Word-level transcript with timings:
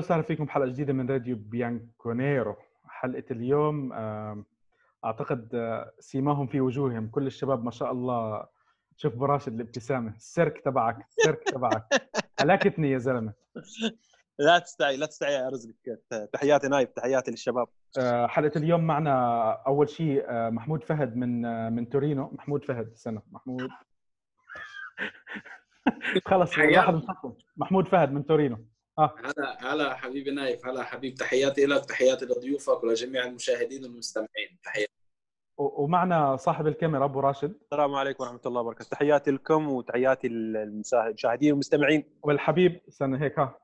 أهلا 0.00 0.06
وسهلا 0.06 0.22
فيكم 0.22 0.44
بحلقة 0.44 0.66
جديدة 0.66 0.92
من 0.92 1.10
راديو 1.10 1.36
بيانكونيرو. 1.36 2.56
حلقة 2.88 3.24
اليوم 3.30 3.92
أعتقد 5.04 5.54
آه، 5.54 5.92
سيماهم 6.00 6.46
في 6.46 6.60
وجوههم. 6.60 7.08
كل 7.08 7.26
الشباب 7.26 7.64
ما 7.64 7.70
شاء 7.70 7.92
الله 7.92 8.46
شوف 8.96 9.14
براشد 9.14 9.54
الابتسامة. 9.54 10.14
السيرك 10.16 10.60
تبعك 10.64 11.06
السيرك 11.08 11.42
تبعك. 11.44 11.84
هلكتني 12.40 12.90
يا 12.90 12.98
زلمة. 12.98 13.32
لا 14.38 14.58
تستعي 14.58 14.96
لا 14.96 15.06
تستعي 15.06 15.34
يا 15.34 15.48
رزقك 15.48 15.76
تحياتي 16.32 16.68
نايف 16.68 16.90
تحياتي 16.90 17.30
للشباب. 17.30 17.66
آه، 17.98 18.26
حلقة 18.26 18.58
اليوم 18.58 18.84
معنا 18.86 19.50
أول 19.66 19.88
شيء 19.88 20.24
آه، 20.30 20.50
محمود 20.50 20.84
فهد 20.84 21.16
من 21.16 21.42
من 21.72 21.88
تورينو. 21.88 22.30
محمود 22.32 22.64
فهد 22.64 22.92
سنة. 22.94 23.22
محمود. 23.30 23.68
خلص 26.30 26.58
واحد 26.58 27.02
محمود 27.56 27.88
فهد 27.88 28.12
من 28.12 28.26
تورينو. 28.26 28.58
آه. 28.98 29.14
هلا 29.24 29.72
هلا 29.72 29.94
حبيبي 29.94 30.30
نايف 30.30 30.66
هلا 30.66 30.82
حبيب 30.82 31.14
تحياتي 31.14 31.66
لك 31.66 31.84
تحياتي 31.84 32.24
لضيوفك 32.24 32.84
ولجميع 32.84 33.24
المشاهدين 33.24 33.84
والمستمعين. 33.84 34.58
تحياتي. 34.64 34.92
ومعنا 35.58 36.36
صاحب 36.36 36.66
الكاميرا 36.66 37.04
أبو 37.04 37.20
راشد. 37.20 37.54
السلام 37.62 37.94
عليكم 37.94 38.24
ورحمة 38.24 38.40
الله 38.46 38.60
وبركاته. 38.60 38.90
تحياتي 38.90 39.30
لكم 39.30 39.68
وتحياتي 39.68 40.28
للمشاهدين 40.28 41.52
والمستمعين. 41.52 42.04
والحبيب 42.22 42.80
استنى 42.88 43.20
هيك 43.20 43.38
ها. 43.38 43.58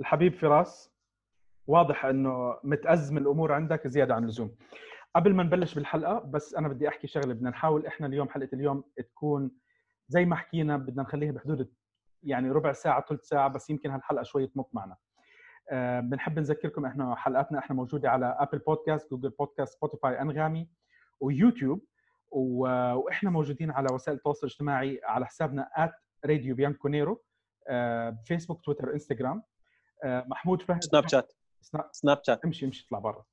الحبيب 0.00 0.34
فراس 0.34 0.90
واضح 1.66 2.04
إنه 2.04 2.58
متأزم 2.64 3.18
الأمور 3.18 3.52
عندك 3.52 3.88
زيادة 3.88 4.14
عن 4.14 4.22
اللزوم. 4.22 4.56
قبل 5.16 5.34
ما 5.34 5.42
نبلش 5.42 5.74
بالحلقة 5.74 6.18
بس 6.18 6.54
أنا 6.54 6.68
بدي 6.68 6.88
أحكي 6.88 7.06
شغلة 7.06 7.34
بدنا 7.34 7.50
نحاول 7.50 7.86
إحنا 7.86 8.06
اليوم 8.06 8.28
حلقة 8.28 8.48
اليوم 8.52 8.84
تكون 8.96 9.50
زي 10.08 10.24
ما 10.24 10.36
حكينا 10.36 10.76
بدنا 10.76 11.02
نخليها 11.02 11.32
بحدود 11.32 11.72
يعني 12.22 12.50
ربع 12.50 12.72
ساعة 12.72 13.04
ثلث 13.08 13.22
ساعة 13.22 13.48
بس 13.48 13.70
يمكن 13.70 13.90
هالحلقة 13.90 14.22
شوي 14.22 14.46
تمط 14.46 14.70
معنا. 14.72 14.96
أه 15.70 16.00
بنحب 16.00 16.38
نذكركم 16.38 16.86
إحنا 16.86 17.14
حلقاتنا 17.14 17.58
إحنا 17.58 17.76
موجودة 17.76 18.10
على 18.10 18.36
ابل 18.38 18.58
بودكاست 18.58 19.10
جوجل 19.10 19.30
بودكاست 19.30 19.74
سبوتيفاي 19.74 20.20
أنغامي 20.20 20.68
ويوتيوب 21.20 21.84
وإحنا 22.30 23.30
موجودين 23.30 23.70
على 23.70 23.88
وسائل 23.92 24.16
التواصل 24.16 24.46
الاجتماعي 24.46 25.00
على 25.04 25.26
حسابنا 25.26 25.92
راديو 26.26 26.54
بيانكونيرو 26.54 27.22
أه 27.68 28.18
فيسبوك 28.24 28.64
تويتر 28.64 28.92
انستغرام 28.92 29.42
محمود 30.04 30.62
فهد 30.62 30.84
سناب 30.84 31.08
شات 31.08 31.32
سناب 31.92 32.20
شات 32.22 32.44
امشي 32.44 32.66
امشي 32.66 32.86
اطلع 32.86 32.98
برا. 32.98 33.24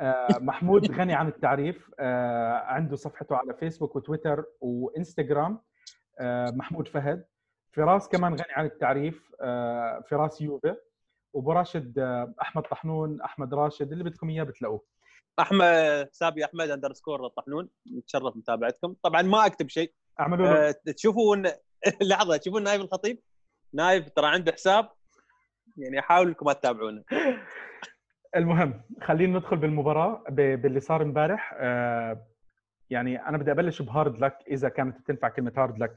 أه 0.00 0.28
محمود 0.40 0.92
غني 0.92 1.14
عن 1.14 1.28
التعريف 1.28 1.90
أه 1.98 2.52
عنده 2.52 2.96
صفحته 2.96 3.36
على 3.36 3.54
فيسبوك 3.54 3.96
وتويتر 3.96 4.44
وانستغرام 4.60 5.60
محمود 6.56 6.88
فهد. 6.88 7.24
فراس 7.74 8.08
كمان 8.08 8.32
غني 8.32 8.52
عن 8.52 8.64
التعريف 8.66 9.32
آه، 9.40 10.04
فراس 10.10 10.40
يوفي 10.40 10.76
وابو 11.32 11.52
راشد 11.52 11.98
آه، 11.98 12.34
أحمد 12.42 12.62
طحنون 12.62 13.20
أحمد 13.20 13.54
راشد 13.54 13.92
اللي 13.92 14.04
بدكم 14.04 14.30
إياه 14.30 14.42
بتلاقوه. 14.42 14.84
احمد 15.40 16.08
سابي 16.12 16.44
أحمد 16.44 16.70
underscore 16.70 17.26
الطحنون 17.26 17.68
متشرف 17.86 18.36
متابعتكم. 18.36 18.94
طبعا 19.02 19.22
ما 19.22 19.46
أكتب 19.46 19.68
شيء. 19.68 19.92
أعملوا 20.20 20.46
له. 20.46 20.68
أه 20.68 20.74
تشوفون 20.86 21.42
لحظة 22.10 22.36
تشوفون 22.36 22.62
نايف 22.62 22.80
الخطيب؟ 22.82 23.18
نايف 23.72 24.08
ترى 24.08 24.26
عنده 24.26 24.52
حساب. 24.52 24.88
يعني 25.76 25.98
أحاول 25.98 26.28
إنكم 26.28 26.46
ما 26.46 26.52
تتابعونه. 26.52 27.04
المهم 28.36 28.80
خلينا 29.02 29.38
ندخل 29.38 29.56
بالمباراة 29.56 30.24
باللي 30.28 30.80
صار 30.80 31.02
امبارح. 31.02 31.54
آه 31.56 32.26
يعني 32.90 33.28
أنا 33.28 33.38
بدي 33.38 33.50
أبلش 33.50 33.82
بهارد 33.82 34.18
لك 34.18 34.38
إذا 34.48 34.68
كانت 34.68 35.00
بتنفع 35.00 35.28
كلمة 35.28 35.52
هارد 35.56 35.78
لك. 35.78 35.96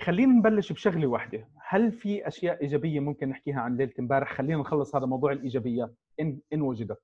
خلينا 0.00 0.32
نبلش 0.32 0.72
بشغلة 0.72 1.06
واحدة. 1.06 1.48
هل 1.68 1.92
في 1.92 2.28
أشياء 2.28 2.60
إيجابية 2.60 3.00
ممكن 3.00 3.28
نحكيها 3.28 3.60
عن 3.60 3.76
ليلة 3.76 3.92
امبارح؟ 3.98 4.34
خلينا 4.34 4.60
نخلص 4.60 4.96
هذا 4.96 5.06
موضوع 5.06 5.32
الايجابيات 5.32 5.94
إن 6.20 6.40
إن 6.52 6.62
وجدت. 6.62 7.02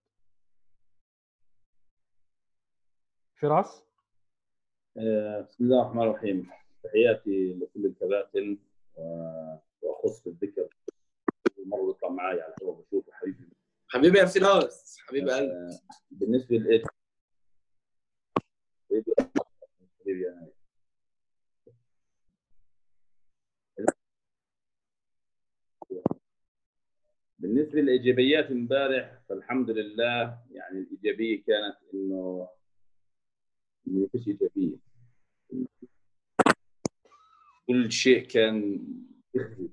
فراس؟ 3.40 3.84
آه، 4.98 5.40
بسم 5.40 5.64
الله 5.64 5.82
الرحمن 5.82 6.02
الرحيم. 6.02 6.50
تحياتي 6.84 7.52
لكل 7.52 7.86
الكباتن 7.86 8.58
وأخص 9.82 10.28
بالذكر. 10.28 10.68
مره 11.66 11.86
بيطلع 11.86 12.08
معي 12.08 12.40
على 12.40 12.54
الهواء 12.60 12.80
بشوفه 12.80 13.12
حبيبي. 13.12 13.48
حبيبي 13.88 14.18
يا 14.18 14.24
فراس 14.24 14.98
حبيبي 15.08 15.30
قلبي. 15.30 15.52
آه، 15.52 15.78
بالنسبة 16.10 16.56
لإيه 16.56 16.82
حبيبي 20.00 20.22
يا 20.22 20.48
بالنسبة 27.38 27.80
للإيجابيات 27.80 28.50
امبارح 28.50 29.20
فالحمد 29.28 29.70
لله 29.70 30.38
يعني 30.50 30.78
الإيجابية 30.78 31.42
كانت 31.42 31.76
إنه 31.94 32.48
ما 33.86 34.08
فيش 34.12 34.28
إيجابية. 34.28 34.76
كل 37.68 37.92
شيء 37.92 38.26
كان 38.26 38.80
يخزي 39.34 39.68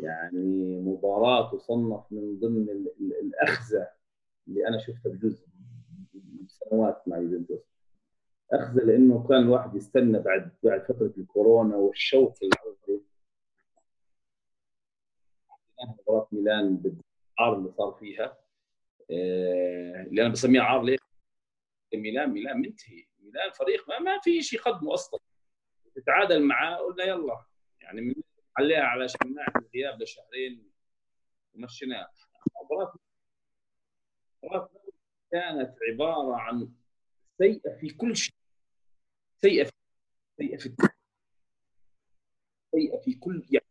يعني 0.00 0.80
مباراة 0.80 1.50
تصنف 1.56 2.04
من 2.10 2.38
ضمن 2.40 2.66
الاخزه 3.00 3.88
اللي 4.48 4.68
أنا 4.68 4.78
شفتها 4.78 5.12
بجزء 5.12 5.46
سنوات 6.46 7.08
مع 7.08 7.18
يوفنتوس. 7.18 7.60
اخزه 8.52 8.82
لأنه 8.84 9.26
كان 9.28 9.42
الواحد 9.42 9.74
يستنى 9.76 10.18
بعد 10.18 10.52
بعد 10.62 10.82
فترة 10.84 11.12
الكورونا 11.18 11.76
والشوق 11.76 12.34
العودة 12.42 13.02
مباراه 15.86 16.28
ميلان 16.32 16.76
بالعار 16.76 17.58
اللي 17.58 17.72
صار 17.78 17.92
فيها. 17.92 18.38
آه، 19.10 20.02
اللي 20.02 20.22
أنا 20.22 20.28
بسميها 20.32 20.62
عار 20.62 20.82
ليه؟ 20.82 20.98
ميلان 21.94 22.30
ميلان 22.30 22.60
منتهي. 22.60 23.06
ميلان 23.18 23.50
فريق 23.50 23.88
ما, 23.88 23.98
ما 23.98 24.20
في 24.20 24.42
شيء 24.42 24.58
يقدمه 24.58 24.94
أصلا. 24.94 25.20
تتعادل 25.94 26.42
معاه 26.42 26.76
قلنا 26.76 27.04
يلا. 27.04 27.44
يعني 27.80 28.14
عليها 28.58 28.82
على 28.82 29.06
شماعه 29.08 29.52
الغياب 29.56 30.02
لشهرين 30.02 30.70
ومشيناه 31.54 32.08
مباراة 32.64 32.94
كانت 35.32 35.76
عبارة 35.90 36.36
عن 36.36 36.72
سيئة 37.38 37.76
في 37.80 37.88
كل 37.90 38.16
شيء. 38.16 38.34
سيئة 39.42 39.64
في 39.64 39.72
سيئة 40.38 40.56
في 40.56 40.74
سيئة 42.74 42.98
في 42.98 43.14
كل 43.14 43.46
يعني. 43.50 43.66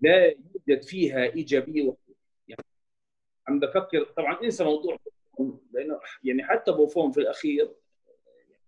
لا 0.00 0.34
يوجد 0.68 0.82
فيها 0.82 1.22
إيجابية 1.22 1.82
وحده 1.88 2.14
يعني 2.48 2.64
عم 3.48 3.60
بفكر 3.60 4.04
طبعا 4.16 4.42
إنسى 4.42 4.64
موضوع 4.64 4.96
لأنه 5.72 6.00
يعني 6.24 6.44
حتى 6.44 6.72
بوفون 6.72 7.12
في 7.12 7.20
الأخير 7.20 7.74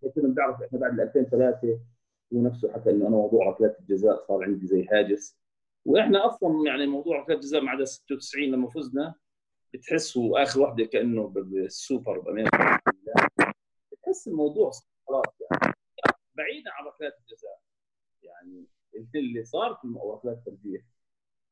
يعني 0.03 0.13
كنا 0.15 0.29
بنعرف 0.29 0.63
إحنا 0.63 0.79
بعد 0.79 1.01
2003 1.01 1.81
هو 2.35 2.43
نفسه 2.43 2.73
حكى 2.73 2.91
إنه 2.91 3.07
أنا 3.09 3.17
موضوع 3.17 3.49
ركلات 3.49 3.81
الجزاء 3.81 4.25
صار 4.29 4.45
عندي 4.45 4.67
زي 4.67 4.87
هاجس. 4.93 5.39
وإحنا 5.85 6.27
أصلا 6.27 6.67
يعني 6.67 6.87
موضوع 6.87 7.21
ركلات 7.21 7.39
الجزاء 7.39 7.61
ما 7.61 7.71
عدا 7.71 7.85
96 7.85 8.45
لما 8.45 8.71
فزنا 8.71 9.15
بتحسوا 9.75 10.43
آخر 10.43 10.61
وحده 10.61 10.85
كأنه 10.85 11.29
بالسوبر 11.29 12.19
بأمريكا. 12.19 12.79
بتحس 13.93 14.29
الموضوع 14.29 14.71
خلاص 15.09 15.25
يعني. 15.41 15.75
بعيدا 16.35 16.71
عن 16.73 16.87
ركلات 16.87 17.19
الجزاء. 17.21 17.61
يعني 18.23 18.67
اللي 19.15 19.45
صار 19.45 19.75
في 19.75 19.89
ركلات 20.15 20.37
الترجيح. 20.39 20.83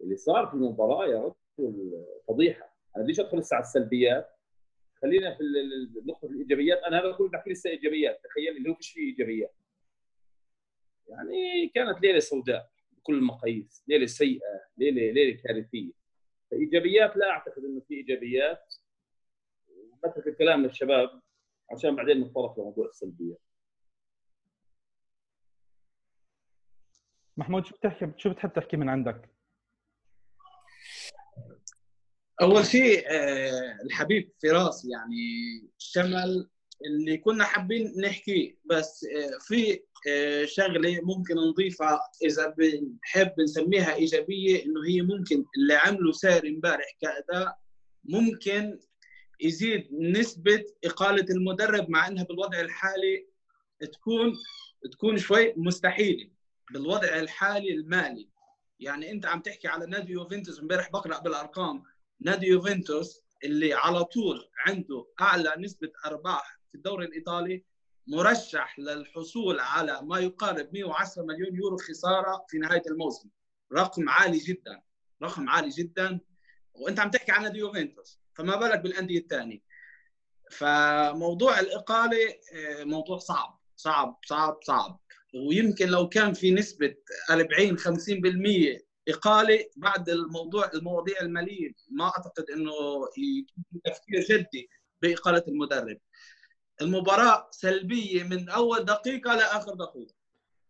اللي 0.02 0.16
صار 0.16 0.46
في 0.46 0.54
المباراة 0.54 1.06
يا 1.06 1.34
رجل 1.58 2.04
فضيحة. 2.28 2.76
أنا 2.96 3.02
ليش 3.02 3.20
أدخل 3.20 3.38
لسه 3.38 3.56
على 3.56 3.62
السلبيات؟ 3.62 4.36
خلينا 5.02 5.34
في 5.34 5.42
نقطه 6.06 6.26
الإيجابيات. 6.26 6.78
أنا 6.78 7.00
هذا 7.00 7.12
كله 7.12 7.28
بحكي 7.28 7.50
لسه 7.50 7.70
إيجابيات. 7.70 8.20
تخيل 8.24 8.56
اللي 8.56 8.70
هو 8.70 8.74
فيش 8.74 8.90
فيه 8.90 9.00
إيجابيات. 9.00 9.54
يعني 11.08 11.68
كانت 11.74 12.02
ليلة 12.02 12.18
سوداء 12.18 12.70
بكل 12.92 13.14
المقاييس. 13.14 13.84
ليلة 13.88 14.06
سيئة. 14.06 14.60
ليله 14.78 15.12
ليلة 15.12 15.42
كارثية. 15.42 15.92
فإيجابيات 16.50 17.16
لا 17.16 17.30
أعتقد 17.30 17.64
إنه 17.64 17.80
في 17.80 17.94
إيجابيات. 17.94 18.74
ونترك 19.68 20.26
الكلام 20.26 20.62
للشباب 20.62 21.22
عشان 21.70 21.96
بعدين 21.96 22.20
نتطرق 22.20 22.60
لموضوع 22.60 22.86
السلبيات. 22.86 23.40
محمود 27.36 27.66
شو 27.66 27.76
بتحكي 27.76 28.12
شو 28.16 28.30
بتحب 28.30 28.52
تحكي 28.52 28.76
من 28.76 28.88
عندك؟ 28.88 29.31
أول 32.42 32.66
شيء 32.66 33.04
آه، 33.08 33.78
الحبيب 33.84 34.32
فراس 34.42 34.84
يعني 34.84 35.24
شمل 35.78 36.48
اللي 36.86 37.18
كنا 37.18 37.44
حابين 37.44 38.00
نحكي 38.00 38.58
بس 38.64 39.04
آه، 39.04 39.38
في 39.40 39.80
آه، 40.08 40.44
شغلة 40.44 41.00
ممكن 41.02 41.34
نضيفها 41.36 42.00
إذا 42.24 42.54
بنحب 42.58 43.32
نسميها 43.40 43.94
إيجابية 43.94 44.64
إنه 44.64 44.80
هي 44.88 45.02
ممكن 45.02 45.44
اللي 45.58 45.74
عمله 45.74 46.12
سار 46.12 46.46
امبارح 46.46 46.96
كأداء 47.00 47.58
ممكن 48.04 48.80
يزيد 49.40 49.88
نسبة 49.92 50.64
إقالة 50.84 51.26
المدرب 51.30 51.90
مع 51.90 52.08
إنها 52.08 52.24
بالوضع 52.24 52.60
الحالي 52.60 53.26
تكون 53.92 54.32
تكون 54.92 55.18
شوي 55.18 55.54
مستحيلة 55.56 56.30
بالوضع 56.72 57.08
الحالي 57.08 57.72
المالي. 57.72 58.28
يعني 58.80 59.10
أنت 59.10 59.26
عم 59.26 59.40
تحكي 59.40 59.68
على 59.68 59.86
نادي 59.86 60.12
يوفنتوس 60.12 60.60
امبارح 60.60 60.90
بقرأ 60.90 61.18
بالأرقام. 61.18 61.82
نادي 62.24 62.46
يوفنتوس 62.46 63.22
اللي 63.44 63.74
على 63.74 64.04
طول 64.04 64.48
عنده 64.66 65.06
أعلى 65.20 65.54
نسبة 65.58 65.92
أرباح 66.06 66.60
في 66.68 66.74
الدوري 66.74 67.04
الإيطالي 67.04 67.64
مرشح 68.06 68.78
للحصول 68.78 69.60
على 69.60 70.00
ما 70.02 70.18
يقارب 70.18 70.68
110 70.72 71.22
مليون 71.22 71.56
يورو 71.56 71.76
خسارة 71.76 72.44
في 72.48 72.58
نهاية 72.58 72.82
الموسم. 72.86 73.28
رقم 73.72 74.08
عالي 74.08 74.38
جدا 74.38 74.82
رقم 75.22 75.48
عالي 75.48 75.68
جدا. 75.68 76.20
وأنت 76.74 77.00
عم 77.00 77.10
تحكي 77.10 77.32
عن 77.32 77.42
نادي 77.42 77.58
يوفنتوس 77.58 78.20
فما 78.34 78.56
بالك 78.56 78.80
بالأندية 78.80 79.18
الثانية. 79.18 79.62
فموضوع 80.50 81.60
الإقالة 81.60 82.34
آه، 82.54 82.84
موضوع 82.84 83.18
صعب 83.18 83.60
صعب 83.76 84.18
صعب 84.26 84.58
صعب. 84.62 85.00
ويمكن 85.48 85.88
لو 85.88 86.08
كان 86.08 86.32
في 86.32 86.50
نسبة 86.50 86.94
40 87.30 87.78
50% 87.78 88.91
إقالة 89.08 89.64
بعد 89.76 90.08
الموضوع 90.08 90.70
المواضيع 90.74 91.20
الماليه 91.20 91.72
ما 91.90 92.04
أعتقد 92.04 92.50
إنه 92.50 92.72
تفكير 93.84 94.20
جدي 94.30 94.70
بإقالة 95.02 95.44
المدرب. 95.48 95.98
المباراة 96.82 97.48
سلبية 97.50 98.22
من 98.22 98.48
أول 98.48 98.84
دقيقة 98.84 99.34
لاخر 99.34 99.74
دقيقة. 99.74 100.14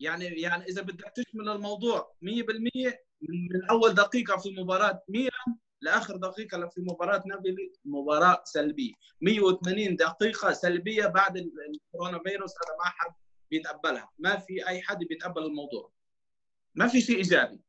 يعني 0.00 0.24
يعني 0.24 0.64
إذا 0.64 0.82
بدك 0.82 1.12
تشمل 1.16 1.48
الموضوع 1.48 2.14
100% 2.22 3.04
من 3.22 3.64
أول 3.70 3.94
دقيقة 3.94 4.36
في 4.36 4.50
مباراة 4.50 5.02
ميلان 5.08 5.56
لآخر 5.80 6.16
دقيقة 6.16 6.68
في 6.68 6.80
مباراة 6.80 7.22
نابولي 7.26 7.72
مباراة 7.84 8.42
سلبية. 8.44 8.92
180 9.20 9.96
دقيقة 9.96 10.52
سلبية 10.52 11.06
بعد 11.06 11.36
الكورونا 11.36 12.18
فيروس 12.18 12.50
هذا 12.50 12.76
ما 12.78 12.84
حد 12.84 13.14
بيتقبلها. 13.50 14.10
ما 14.18 14.36
في 14.36 14.68
أي 14.68 14.82
حد 14.82 14.98
بيتقبل 14.98 15.42
الموضوع. 15.42 15.92
ما 16.74 16.88
في 16.88 17.00
شيء 17.00 17.16
إيجابي. 17.16 17.60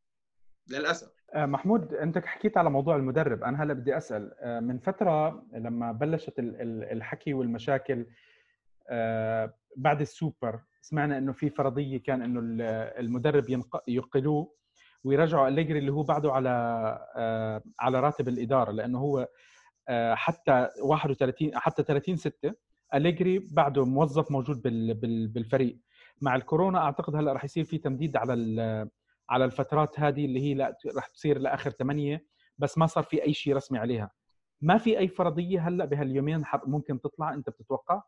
للأسف. 0.68 1.24
آه، 1.33 1.45
محمود 1.45 1.94
أنت 1.94 2.18
حكيت 2.18 2.57
على 2.57 2.69
موضوع 2.69 2.95
المدرب. 2.95 3.44
أنا 3.44 3.63
هلا 3.63 3.74
بدي 3.74 3.98
أسأل 3.98 4.33
آه، 4.39 4.60
من 4.60 4.80
فترة 4.80 5.45
لما 5.54 5.92
بلشت 5.92 6.33
الحكي 6.39 7.33
والمشاكل 7.33 8.06
آه، 8.89 9.54
بعد 9.77 10.01
السوبر 10.01 10.60
سمعنا 10.81 11.18
إنه 11.18 11.31
في 11.31 11.50
فرضية 11.50 11.98
كان 11.98 12.21
إنه 12.21 12.39
المدرب 13.00 13.63
يقلوه 13.88 14.54
ويرجعوا 15.04 15.48
أليجري 15.48 15.80
اللي 15.80 15.92
هو 15.92 16.04
بعده 16.04 16.31
على 16.33 16.50
على 17.80 18.00
راتب 18.00 18.27
الإدارة 18.27 18.71
لأنه 18.71 19.00
هو 19.00 19.27
حتى 20.13 20.69
31 20.81 21.51
حتى 21.56 21.83
30 21.83 22.15
6 22.15 22.54
أليجري 22.94 23.39
بعده 23.39 23.86
موظف 23.86 24.31
موجود 24.31 24.62
بالفريق. 25.33 25.80
مع 26.21 26.36
الكورونا 26.36 26.80
أعتقد 26.80 27.15
هلأ 27.15 27.33
رح 27.33 27.44
يصير 27.44 27.63
في 27.63 27.77
تمديد 27.77 28.18
على 28.18 28.33
على 29.30 29.46
الفترات 29.46 30.00
هذه 30.00 30.25
اللي 30.25 30.40
هي 30.42 30.75
رح 30.96 31.08
تصير 31.08 31.38
لآخر 31.38 31.72
ثمانية 31.72 32.25
بس 32.58 32.78
ما 32.78 32.88
صار 32.88 33.04
في 33.04 33.24
أي 33.24 33.34
شيء 33.34 33.56
رسمي 33.56 33.80
عليها. 33.80 34.12
ما 34.62 34.78
في 34.78 35.00
أي 35.00 35.08
فرضية 35.08 35.68
هلأ 35.68 35.86
بهاليومين 35.86 36.44
ممكن 36.66 37.02
تطلع 37.02 37.34
أنت 37.34 37.50
بتتوقع؟ 37.50 38.04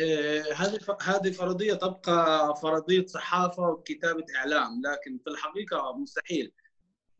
آه، 0.00 0.42
هذه 0.56 0.78
هذه 1.02 1.30
فرضية 1.30 1.74
تبقى 1.74 2.56
فرضية 2.62 3.06
صحافة 3.06 3.70
وكتابة 3.70 4.24
إعلام 4.36 4.82
لكن 4.84 5.18
في 5.24 5.30
الحقيقة 5.30 5.96
مستحيل. 5.96 6.52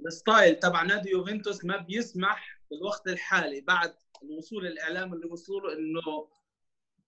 الستايل 0.06 0.54
تبع 0.56 0.82
نادي 0.82 1.10
يوفنتوس 1.10 1.64
ما 1.64 1.76
بيسمح 1.76 2.60
في 2.68 2.74
الوقت 2.74 3.08
الحالي 3.08 3.60
بعد 3.60 3.94
الوصول 4.22 4.66
الإعلام 4.66 5.12
اللي 5.14 5.26
وصلوا 5.26 5.72
إنه 5.72 6.28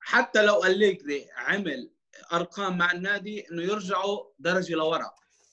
حتى 0.01 0.43
لو 0.43 0.65
أليجري 0.65 1.27
عمل 1.37 1.91
أرقام 2.33 2.79
مع 2.79 2.93
النادي 2.93 3.51
إنه 3.51 3.63
يرجعوا 3.63 4.25
درجة 4.39 4.75
لورا. 4.75 5.11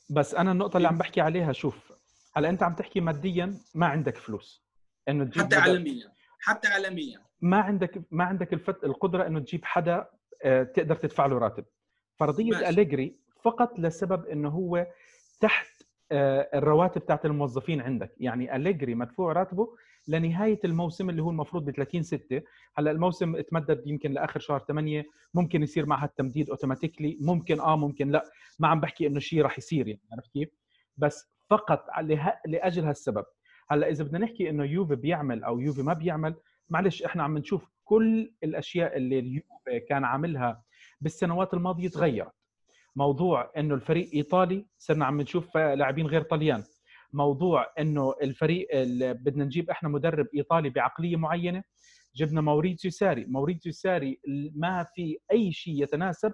بس 0.10 0.36
أنا 0.36 0.52
النقطة 0.52 0.78
اللي 0.78 0.88
عم 0.88 0.98
بحكي 0.98 1.22
عليها 1.22 1.52
شوف 1.54 1.94
هلأ 2.36 2.50
أنت 2.50 2.64
عم 2.64 2.76
تحكي 2.76 3.00
ماديا 3.02 3.58
ما 3.76 3.86
عندك 3.86 4.18
فلوس. 4.18 4.66
إنه 5.10 5.24
تجيب 5.24 5.44
حتى 5.44 5.56
عالميا 5.56 6.12
حتى 6.40 6.68
عالميا. 6.68 7.20
ما 7.42 7.58
عندك 7.62 8.02
ما 8.12 8.24
عندك 8.24 8.54
الفت 8.54 8.84
القدرة 8.84 9.28
إنه 9.28 9.40
تجيب 9.40 9.66
حدا 9.66 10.08
آه، 10.44 10.64
تقدر 10.64 10.96
تدفع 10.96 11.26
له 11.26 11.38
راتب. 11.38 11.66
فرضية 12.20 12.70
أليجري 12.70 13.16
فقط 13.44 13.80
لسبب 13.80 14.26
إنه 14.26 14.50
هو 14.50 14.88
تحت 15.42 15.68
آه، 16.12 16.50
الرواتب 16.54 17.06
تاعت 17.06 17.26
الموظفين 17.26 17.82
عندك. 17.82 18.14
يعني 18.18 18.56
أليجري 18.56 18.96
مدفوع 18.96 19.32
راتبه 19.34 19.76
لنهاية 20.08 20.60
الموسم 20.66 21.10
اللي 21.10 21.22
هو 21.24 21.30
المفروض 21.30 21.66
ب 21.66 21.72
30 21.72 22.04
6 22.04 22.42
هلأ 22.78 22.92
الموسم 22.92 23.36
اتمدد 23.36 23.88
يمكن 23.88 24.12
لآخر 24.12 24.40
شهر 24.40 24.60
8 24.60 25.06
ممكن 25.34 25.64
يصير 25.64 25.86
معها 25.86 26.06
التمديد 26.06 26.50
اوتوماتيكلي 26.50 27.18
ممكن 27.22 27.60
آه 27.60 27.76
ممكن 27.78 28.10
لأ. 28.12 28.24
ما 28.60 28.68
عم 28.68 28.80
بحكي 28.80 29.08
إنه 29.08 29.20
شيء 29.20 29.42
راح 29.42 29.58
يصير 29.58 29.88
يعني 29.88 30.02
عرفت 30.14 30.32
كيف؟ 30.34 30.50
بس 30.98 31.32
فقط 31.50 31.86
لأجل 32.46 32.84
هالسبب. 32.86 33.26
هلأ 33.70 33.90
إذا 33.90 34.04
بدنا 34.04 34.20
نحكي 34.20 34.50
إنه 34.50 34.64
يوفي 34.66 34.96
بيعمل 34.96 35.44
أو 35.44 35.60
يوفي 35.60 35.82
ما 35.82 35.94
بيعمل 35.94 36.36
معلش 36.70 37.04
إحنا 37.04 37.24
عم 37.24 37.38
نشوف 37.38 37.72
كل 37.84 38.34
الأشياء 38.44 38.98
اللي 38.98 39.20
اليوفي 39.20 39.80
كان 39.90 40.04
عاملها 40.04 40.64
بالسنوات 41.02 41.54
الماضية 41.54 41.88
تغيرت. 41.88 42.32
موضوع 42.96 43.52
إنه 43.58 43.76
الفريق 43.76 44.10
إيطالي 44.14 44.66
صرنا 44.78 45.06
عم 45.06 45.22
نشوف 45.22 45.58
لاعبين 45.58 46.08
غير 46.08 46.22
طليان. 46.22 46.64
موضوع 47.16 47.74
إنه 47.80 48.16
الفريق 48.22 48.68
بدنا 49.14 49.46
نجيب 49.46 49.70
إحنا 49.70 49.90
مدرب 49.90 50.28
إيطالي 50.36 50.70
بعقلية 50.70 51.16
معينة 51.16 51.64
جبنا 52.16 52.42
موريتسيو 52.42 52.92
ساري. 52.92 53.26
موريتسيو 53.26 53.72
ساري 53.72 54.20
ما 54.56 54.84
في 54.84 55.18
أي 55.32 55.52
شيء 55.52 55.84
يتناسب 55.84 56.34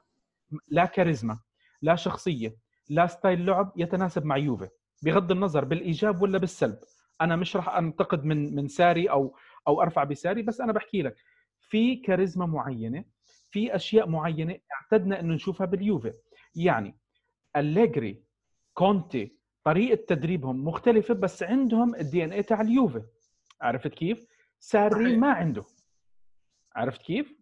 لا 0.68 0.86
كاريزما 0.86 1.39
لا 1.81 1.95
شخصية 1.95 2.56
لا 2.89 3.07
style 3.08 3.46
لعب 3.45 3.74
يتناسب 3.78 4.25
مع 4.25 4.38
يوفي. 4.38 4.69
بغض 5.04 5.31
النظر 5.31 5.66
بالإيجاب 5.66 6.22
ولا 6.22 6.38
بالسلب. 6.38 6.80
أنا 7.22 7.36
مش 7.36 7.56
راح 7.56 7.69
أنتقد 7.69 8.25
من 8.25 8.56
من 8.56 8.68
ساري 8.68 9.10
أو 9.10 9.36
أو 9.68 9.81
أرفع 9.81 10.04
بساري 10.04 10.42
بس 10.42 10.62
أنا 10.62 10.74
بحكي 10.74 11.01
لك 11.01 11.16
في 11.60 11.95
كاريزما 11.95 12.45
معينة 12.45 13.06
في 13.51 13.75
أشياء 13.75 14.10
معينة 14.10 14.57
اعتدنا 14.74 15.19
إنه 15.19 15.34
نشوفها 15.34 15.66
باليوفي. 15.66 16.13
يعني 16.56 16.98
أليجري 17.56 18.24
كونتي 18.74 19.41
طريقة 19.63 20.06
تدريبهم 20.08 20.66
مختلفة 20.66 21.13
بس 21.13 21.44
عندهم 21.44 21.96
ال 21.96 22.24
DNA 22.24 22.44
تاع 22.44 22.62
اليوفي 22.62 23.01
عرفت 23.62 23.88
كيف؟ 23.88 24.25
ساري 24.60 25.18
ما 25.18 25.32
عنده. 25.32 25.65
عرفت 26.75 27.01
كيف؟ 27.01 27.34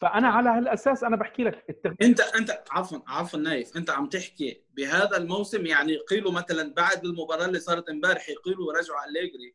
فأنا 0.00 0.28
على 0.28 0.50
هالأساس 0.50 1.04
أنا 1.04 1.16
بحكي 1.16 1.44
لك 1.44 1.64
التغيير 1.70 1.96
أنت 2.02 2.20
أنت 2.20 2.62
عفوا 2.70 2.98
عفوا 3.06 3.38
نايف. 3.38 3.76
أنت 3.76 3.90
عم 3.90 4.08
تحكي 4.08 4.62
بهذا 4.74 5.16
الموسم 5.16 5.66
يعني 5.66 5.96
قيلوا 5.96 6.32
مثلا 6.32 6.74
بعد 6.74 7.04
المباراة 7.04 7.46
اللي 7.46 7.60
صارت 7.60 7.88
امبارح 7.88 8.28
يقيلوا 8.28 8.72
رجعوا 8.72 9.04
أليجري. 9.08 9.54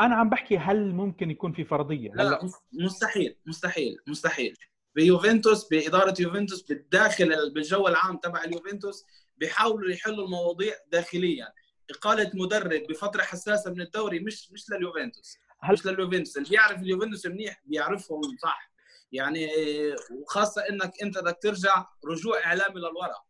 أنا 0.00 0.14
عم 0.14 0.28
بحكي 0.28 0.58
هل 0.58 0.92
ممكن 0.94 1.30
يكون 1.30 1.52
في 1.52 1.64
فرضية؟ 1.64 2.10
لا, 2.14 2.22
لا 2.22 2.50
مستحيل 2.72 3.36
مستحيل 3.46 3.98
مستحيل. 4.06 4.56
بيوفنتوس 4.94 5.68
بإدارة 5.68 6.14
يوفنتوس 6.20 6.62
بالداخل 6.62 7.52
بالجو 7.54 7.88
العام 7.88 8.16
تبع 8.16 8.44
اليوفنتوس 8.44 9.06
بيحاولوا 9.42 9.90
يحلوا 9.90 10.24
المواضيع 10.24 10.74
داخليا. 10.86 11.52
إقالة 11.90 12.30
مدرب 12.34 12.82
بفترة 12.88 13.22
حساسة 13.22 13.70
من 13.70 13.80
الدوري 13.80 14.20
مش 14.20 14.52
مش 14.52 14.70
لليوفنتوس. 14.70 15.36
هل... 15.60 15.72
مش 15.72 15.86
لليوفنتوس. 15.86 16.36
اللي 16.36 16.48
بيعرف 16.48 16.82
اليوفنتوس 16.82 17.26
منيح 17.26 17.62
بيعرفهم 17.64 18.20
صح. 18.42 18.72
يعني 19.12 19.48
وخاصة 20.12 20.62
إنك 20.70 21.02
أنت 21.02 21.18
بدك 21.18 21.38
ترجع 21.42 21.86
رجوع 22.04 22.44
إعلامي 22.44 22.74
للوراء 22.80 23.24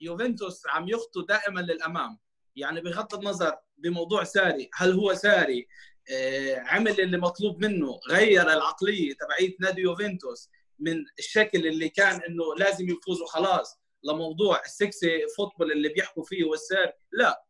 يوفنتوس 0.00 0.66
عم 0.66 0.88
يخطو 0.88 1.20
دائما 1.20 1.60
للأمام. 1.60 2.18
يعني 2.56 2.80
بغض 2.80 3.14
النظر 3.14 3.56
بموضوع 3.78 4.24
ساري 4.24 4.70
هل 4.74 4.92
هو 4.92 5.14
ساري 5.14 5.68
آه، 6.12 6.58
عمل 6.58 7.00
اللي 7.00 7.18
مطلوب 7.18 7.64
منه 7.64 8.00
غير 8.10 8.42
العقلية 8.42 9.14
تبعية 9.14 9.56
نادي 9.60 9.80
يوفنتوس 9.80 10.50
من 10.78 11.04
الشكل 11.18 11.66
اللي 11.66 11.88
كان 11.88 12.20
إنه 12.28 12.54
لازم 12.58 12.88
يفوزوا 12.90 13.26
خلاص. 13.26 13.85
لموضوع 14.04 14.60
ال 14.60 14.73
sexy 14.73 15.26
football 15.36 15.72
اللي 15.72 15.88
بيحكوا 15.88 16.24
فيه 16.24 16.44
والسير 16.44 16.92
لا. 17.12 17.44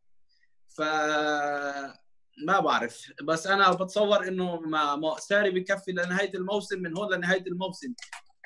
ف 0.69 0.81
ما 2.45 2.59
بعرف. 2.59 3.11
بس 3.23 3.47
أنا 3.47 3.71
بتصور 3.71 4.27
إنه 4.27 4.59
ما 4.59 5.15
ساري 5.19 5.51
بكفي 5.51 5.91
لنهاية 5.91 6.33
الموسم 6.33 6.81
من 6.81 6.97
هون 6.97 7.13
لنهاية 7.13 7.43
الموسم. 7.47 7.93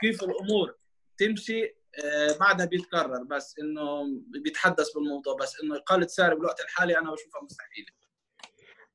كيف 0.02 0.24
الأمور 0.24 0.76
تمشي 1.18 1.64
آه، 2.04 2.38
بعدها 2.40 2.66
بيتكرر. 2.66 3.24
بس 3.24 3.56
إنه 3.60 4.04
بيتحدث 4.44 4.94
بالموضوع. 4.94 5.36
بس 5.36 5.62
إنه 5.64 5.76
اقاله 5.76 6.08
ساري 6.08 6.36
بالوقت 6.36 6.62
الحالي 6.62 6.98
أنا 6.98 7.12
بشوفها 7.12 7.44
مستحيلة. 7.44 7.88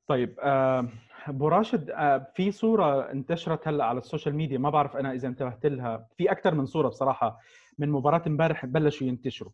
طيب 0.07 0.39
آه، 0.39 0.89
أبو 1.27 1.47
راشد 1.47 1.89
آه، 1.89 2.31
في 2.35 2.51
صورة 2.51 3.11
انتشرت 3.11 3.67
هلأ 3.67 3.85
على 3.85 3.97
ال 3.97 4.02
social 4.02 4.35
media. 4.35 4.57
ما 4.57 4.69
بعرف 4.69 4.95
أنا 4.95 5.13
إذا 5.13 5.27
انتبهت 5.27 5.65
لها. 5.65 6.07
في 6.17 6.31
أكثر 6.31 6.55
من 6.55 6.65
صورة 6.65 6.87
بصراحة. 6.87 7.39
من 7.77 7.89
مباراة 7.89 8.21
امبارح 8.27 8.65
بلشوا 8.65 9.07
ينتشروا. 9.07 9.51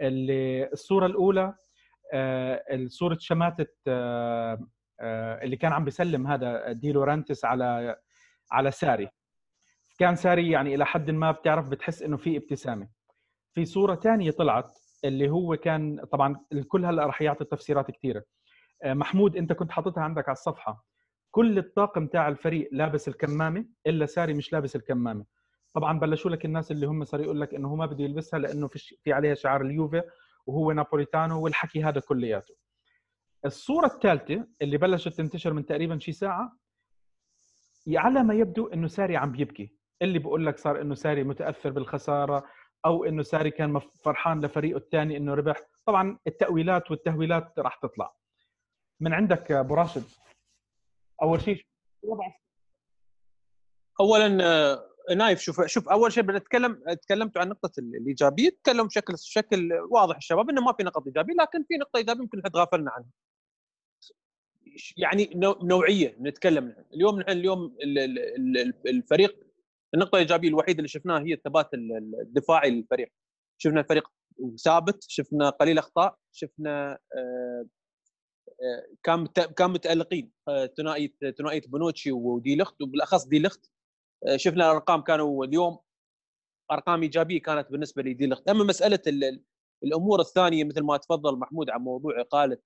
الصورة 0.00 1.06
الأولى 1.06 1.54
آه، 2.12 2.86
صورة 2.86 3.16
شماتة 3.20 3.66
اللي 5.42 5.56
كان 5.56 5.72
عم 5.72 5.84
بيسلم 5.84 6.26
هذا 6.26 6.72
دي 6.72 6.92
لورانتس 6.92 7.44
على 7.44 7.96
على 8.52 8.70
ساري. 8.70 9.08
كان 9.98 10.16
ساري 10.16 10.50
يعني 10.50 10.74
إلى 10.74 10.86
حد 10.86 11.10
ما 11.10 11.30
بتعرف 11.30 11.68
بتحس 11.68 12.02
إنه 12.02 12.16
في 12.16 12.36
ابتسامة. 12.36 12.88
في 13.54 13.64
صورة 13.64 13.94
ثانية 13.94 14.30
طلعت 14.30 14.72
اللي 15.04 15.30
هو 15.30 15.56
كان 15.56 16.04
طبعا 16.12 16.36
الكل 16.52 16.84
هلأ 16.84 17.06
راح 17.06 17.22
يعطي 17.22 17.44
تفسيرات 17.44 17.90
كثيره 17.90 18.24
آه، 18.84 18.94
محمود 18.94 19.36
أنت 19.36 19.52
كنت 19.52 19.70
حاططها 19.72 20.02
عندك 20.02 20.28
على 20.28 20.32
الصفحة. 20.36 20.84
كل 21.30 21.58
الطاقم 21.58 22.06
تاع 22.06 22.28
الفريق 22.28 22.68
لابس 22.72 23.08
الكمامة 23.08 23.66
إلا 23.86 24.06
ساري 24.06 24.34
مش 24.34 24.52
لابس 24.52 24.76
الكمامة. 24.76 25.24
طبعا 25.74 25.98
بلشوا 25.98 26.30
لك 26.30 26.44
الناس 26.44 26.70
اللي 26.70 26.86
هم 26.86 27.04
صار 27.04 27.20
يقول 27.20 27.40
لك 27.40 27.54
إنه 27.54 27.68
هو 27.68 27.76
ما 27.76 27.86
بده 27.86 28.04
يلبسها 28.04 28.38
لأنه 28.38 28.68
في 28.68 28.78
في 28.78 29.12
عليها 29.12 29.34
شعار 29.34 29.60
اليوفي 29.62 30.02
وهو 30.46 30.72
نابوليتانو 30.72 31.44
والحكي 31.44 31.84
هذا 31.84 32.00
كلياته. 32.00 32.54
الصورة 33.44 33.86
الثالثة 33.86 34.46
اللي 34.62 34.76
بلشت 34.78 35.08
تنتشر 35.08 35.52
من 35.52 35.66
تقريبا 35.66 35.98
شي 35.98 36.12
ساعة 36.12 36.56
على 37.88 38.22
ما 38.22 38.34
يبدو 38.34 38.66
إنه 38.66 38.88
ساري 38.88 39.16
عم 39.16 39.32
بيبكي. 39.32 39.72
اللي 40.02 40.18
بقول 40.18 40.46
لك 40.46 40.58
صار 40.58 40.80
إنه 40.80 40.94
ساري 40.94 41.24
متأثر 41.24 41.70
بالخسارة 41.70 42.44
أو 42.86 43.04
إنه 43.04 43.22
ساري 43.22 43.50
كان 43.50 43.78
فرحان 43.78 44.44
لفريقه 44.44 44.78
الثاني 44.78 45.16
إنه 45.16 45.34
ربح. 45.34 45.60
طبعا 45.86 46.18
التأويلات 46.26 46.90
والتهويلات 46.90 47.58
راح 47.58 47.76
تطلع. 47.76 48.14
من 49.00 49.12
عندك 49.14 49.52
أبو 49.52 49.74
راشد؟ 49.74 50.04
أول 51.22 51.40
شيء 51.40 51.66
اولا 54.00 54.44
آه، 54.44 54.89
نايف 55.10 55.40
شوف 55.40 55.66
شوف 55.66 55.88
أول 55.88 56.12
شيء 56.12 56.22
بنتكلم 56.22 56.82
تكلمت 57.02 57.36
عن 57.36 57.48
نقطة 57.48 57.72
الإيجابية 57.78 58.50
تكلم 58.50 58.86
بشكل 58.86 59.12
بشكل 59.12 59.72
واضح 59.90 60.16
الشباب 60.16 60.50
إنه 60.50 60.60
ما 60.60 60.72
في 60.72 60.82
نقط 60.82 61.06
إيجابية 61.06 61.34
لكن 61.34 61.64
في 61.68 61.74
نقطة 61.74 61.96
إيجابية 61.96 62.22
يمكن 62.22 62.38
إحنا 62.38 62.50
تغافلنا 62.50 62.90
عنها. 62.90 63.08
يعني 64.96 65.30
نوعية 65.62 66.16
نتكلم 66.20 66.64
عنها 66.64 66.84
اليوم 66.94 67.20
نحن 67.20 67.30
اليوم 67.30 67.76
الفريق 68.86 69.46
النقطة 69.94 70.16
الإيجابية 70.16 70.48
الوحيدة 70.48 70.78
اللي 70.78 70.88
شفناها 70.88 71.20
هي 71.20 71.34
الثبات 71.34 71.70
الدفاعي 71.74 72.70
للفريق. 72.70 73.08
شفنا 73.58 73.80
الفريق 73.80 74.08
ثابت 74.64 75.04
شفنا 75.08 75.50
قليل 75.50 75.78
أخطاء 75.78 76.16
شفنا 76.32 76.98
آه، 77.16 77.66
آه، 78.62 78.86
كان 79.02 79.26
كان 79.26 79.70
متألقين 79.70 80.32
آه، 80.48 80.66
ثنائية 80.66 81.12
ثنائية 81.38 81.62
بونوتشي 81.66 82.12
ودي 82.12 82.56
لخت 82.56 82.82
وبالأخص 82.82 83.26
دي 83.26 83.38
لخت 83.42 83.70
شفنا 84.36 84.64
الأرقام 84.70 85.00
كانوا 85.00 85.44
اليوم 85.44 85.78
أرقام 86.72 87.02
إيجابية 87.02 87.40
كانت 87.42 87.70
بالنسبة 87.70 88.02
لدي 88.02 88.34
أما 88.50 88.64
مسألة 88.64 88.98
الأمور 89.84 90.20
الثانية 90.20 90.64
مثل 90.64 90.82
ما 90.82 90.96
تفضل 90.96 91.38
محمود 91.38 91.70
عن 91.70 91.80
موضوع 91.80 92.20
إقالة 92.20 92.58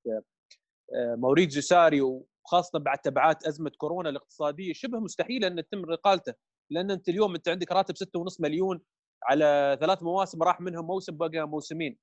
موريتزيو 0.94 1.62
ساري 1.62 2.00
وخاصة 2.00 2.78
بعد 2.78 2.98
تبعات 2.98 3.46
أزمة 3.46 3.70
كورونا 3.78 4.08
الاقتصادية 4.08 4.72
شبه 4.72 4.98
مستحيل 5.00 5.44
أن 5.44 5.64
تتم 5.64 5.92
إقالته 5.92 6.34
لأن 6.70 6.90
أنت 6.90 7.08
اليوم 7.08 7.34
أنت 7.34 7.48
عندك 7.48 7.72
راتب 7.72 7.94
6.5 7.96 8.36
مليون 8.40 8.80
على 9.24 9.78
ثلاث 9.80 10.02
مواسم 10.02 10.42
راح 10.42 10.60
منهم 10.60 10.86
موسم 10.86 11.16
بقى 11.16 11.48
موسمين. 11.48 11.98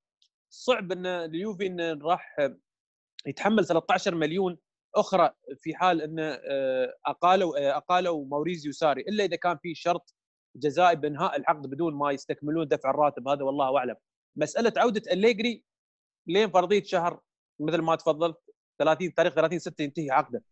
صعب 0.50 0.92
إن 0.92 1.06
اليوفي 1.06 1.68
انه 1.68 2.00
راح 2.08 2.36
يتحمل 3.28 3.66
13 3.66 4.16
مليون 4.16 4.58
أخرى 4.96 5.32
في 5.58 5.76
حال 5.76 6.02
إن 6.02 6.20
آه، 6.20 6.94
أقالوا 7.06 7.60
آه، 7.60 7.78
أقالوا 7.78 8.26
موريزيو 8.26 8.72
ساري 8.72 9.02
إلا 9.02 9.24
إذا 9.24 9.36
كان 9.36 9.58
في 9.58 9.76
شرط 9.76 10.16
جزائي 10.56 10.96
بإنهاء 10.96 11.38
العقد 11.38 11.68
بدون 11.68 11.94
ما 11.94 12.12
يستكملون 12.12 12.68
دفع 12.68 12.90
الراتب 12.90 13.28
هذا 13.28 13.44
والله 13.44 13.78
أعلم. 13.78 13.96
مسألة 14.36 14.74
عودة 14.78 15.12
الليجري 15.12 15.64
لين 16.28 16.50
فرضية 16.50 16.84
شهر 16.84 17.20
مثل 17.60 17.82
ما 17.82 17.96
تفضلت 17.96 18.38
30 18.80 19.14
تاريخ 19.14 19.34
30 19.34 19.60
6 19.60 19.82
ينتهي 19.82 20.12
عقده. 20.12 20.44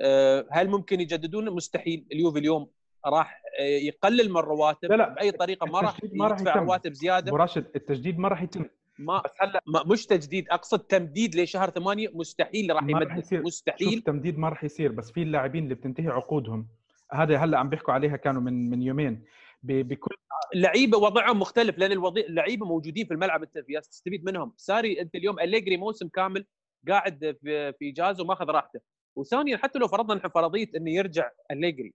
آه، 0.00 0.46
هل 0.50 0.68
ممكن 0.68 1.00
يجددون؟ 1.00 1.50
مستحيل. 1.50 2.06
اليوفي 2.12 2.38
اليوم 2.38 2.70
راح 3.06 3.42
يقلل 3.60 4.30
من 4.30 4.36
الرواتب 4.36 4.92
لا 4.92 4.96
لا 4.96 5.08
بأي 5.08 5.32
طريقة 5.32 5.66
ما 5.66 5.80
راح 5.80 5.98
ما 6.12 6.28
راح 6.28 6.40
يدفع 6.40 6.54
رواتب 6.54 6.92
زيادة. 6.92 7.28
ابو 7.28 7.36
راشد 7.36 7.66
التجديد 7.76 8.18
ما 8.18 8.28
راح 8.28 8.42
يتم. 8.42 8.64
ما 8.98 9.22
بس 9.24 9.30
هلأ 9.40 9.62
ما 9.66 9.84
مش 9.86 10.06
تجديد 10.06 10.48
أقصد 10.48 10.78
تمديد 10.78 11.36
لشهر 11.36 11.70
ثمانية 11.70 12.08
مستحيل 12.14 12.74
راح 12.74 12.82
يمدد. 12.82 13.24
مستحيل. 13.32 13.92
شوف 13.92 14.02
تمديد 14.02 14.38
ما 14.38 14.48
راح 14.48 14.64
يصير 14.64 14.92
بس 14.92 15.12
في 15.12 15.22
اللاعبين 15.22 15.64
اللي 15.64 15.74
بتنتهي 15.74 16.08
عقودهم. 16.08 16.68
هذا 17.12 17.36
هلأ 17.36 17.58
عم 17.58 17.68
بيحكوا 17.68 17.94
عليها 17.94 18.16
كانوا 18.16 18.42
من 18.42 18.70
من 18.70 18.82
يومين. 18.82 19.24
بكل 19.62 20.16
لعيبة 20.54 20.98
وضعهم 20.98 21.38
مختلف 21.38 21.78
لأن 21.78 21.92
الوضع 21.92 22.20
اللعيبه 22.20 22.66
موجودين 22.66 23.06
في 23.06 23.14
الملعب. 23.14 23.42
أنت 23.42 23.58
تستفيد 23.90 24.24
منهم. 24.24 24.52
ساري 24.56 25.00
أنت 25.00 25.14
اليوم 25.14 25.40
أليجري 25.40 25.76
موسم 25.76 26.08
كامل 26.08 26.46
قاعد 26.88 27.36
في 27.42 27.72
في 27.72 27.90
اجازه 27.90 28.22
وماخذ 28.22 28.44
راحته. 28.44 28.80
وثانيا 29.16 29.56
حتى 29.56 29.78
لو 29.78 29.88
فرضنا 29.88 30.14
نحن 30.14 30.28
فرضية 30.28 30.68
إنه 30.76 30.90
يرجع 30.90 31.30
أليجري 31.50 31.94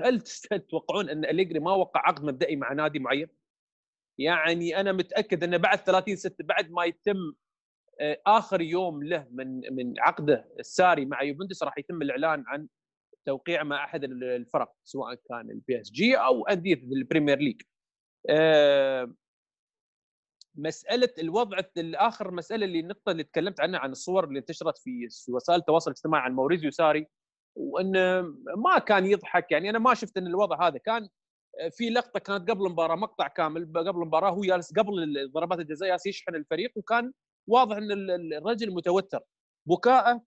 هل 0.00 0.20
تتوقعون 0.20 1.10
إن 1.10 1.24
أليجري 1.24 1.58
ما 1.58 1.72
وقع 1.72 2.00
عقد 2.00 2.24
مبدئي 2.24 2.56
مع 2.56 2.72
نادي 2.72 2.98
معين؟ 2.98 3.28
يعني 4.18 4.80
أنا 4.80 4.92
متأكد 4.92 5.44
انه 5.44 5.56
بعد 5.56 5.78
30 5.78 6.16
6 6.16 6.44
بعد 6.44 6.70
ما 6.70 6.84
يتم 6.84 7.32
آه، 8.00 8.20
آخر 8.26 8.60
يوم 8.60 9.02
له 9.02 9.26
من 9.30 9.74
من 9.74 10.00
عقده 10.00 10.48
الساري 10.58 11.04
مع 11.04 11.22
يوفنتوس 11.22 11.62
راح 11.62 11.78
يتم 11.78 12.02
الإعلان 12.02 12.44
عن 12.46 12.68
توقيع 13.26 13.62
مع 13.62 13.84
أحد 13.84 14.04
الفرق 14.04 14.72
سواء 14.84 15.14
كان 15.14 15.50
ال 15.50 15.80
PSG 15.80 16.16
أو 16.16 16.46
أندية 16.46 16.74
ال 16.74 16.82
Premier 16.82 17.38
League. 17.38 17.62
آه، 18.30 19.14
مسألة 20.54 21.08
الوضع 21.18 21.58
الآخر 21.76 22.30
مسألة 22.30 22.64
اللي 22.66 22.80
النقطة 22.80 23.12
اللي 23.12 23.24
تكلمت 23.24 23.60
عنها 23.60 23.80
عن 23.80 23.90
الصور 23.90 24.24
اللي 24.24 24.38
انتشرت 24.38 24.78
في 24.78 25.08
وسائل 25.28 25.60
التواصل 25.60 25.90
الاجتماعي 25.90 26.22
عن 26.24 26.32
موريزيو 26.32 26.70
ساري 26.70 27.06
وانه 27.56 28.22
ما 28.56 28.78
كان 28.78 29.06
يضحك 29.06 29.52
يعني 29.52 29.70
أنا 29.70 29.78
ما 29.78 29.94
شفت 29.94 30.16
أن 30.16 30.26
الوضع 30.26 30.68
هذا 30.68 30.78
كان 30.78 31.08
في 31.70 31.90
لقطة 31.90 32.20
كانت 32.20 32.50
قبل 32.50 32.66
المباراة 32.66 32.96
مقطع 32.96 33.28
كامل 33.28 33.72
قبل 33.76 33.88
المباراة 34.02 34.30
هو 34.30 34.40
جالس 34.40 34.72
قبل 34.72 35.30
ضربات 35.32 35.58
الجزاء 35.58 35.88
جالس 35.88 36.06
يشحن 36.06 36.34
الفريق 36.34 36.72
وكان 36.76 37.12
واضح 37.46 37.76
إن 37.76 37.92
الرجل 38.32 38.74
متوتر. 38.74 39.20
بكاءه 39.66 40.22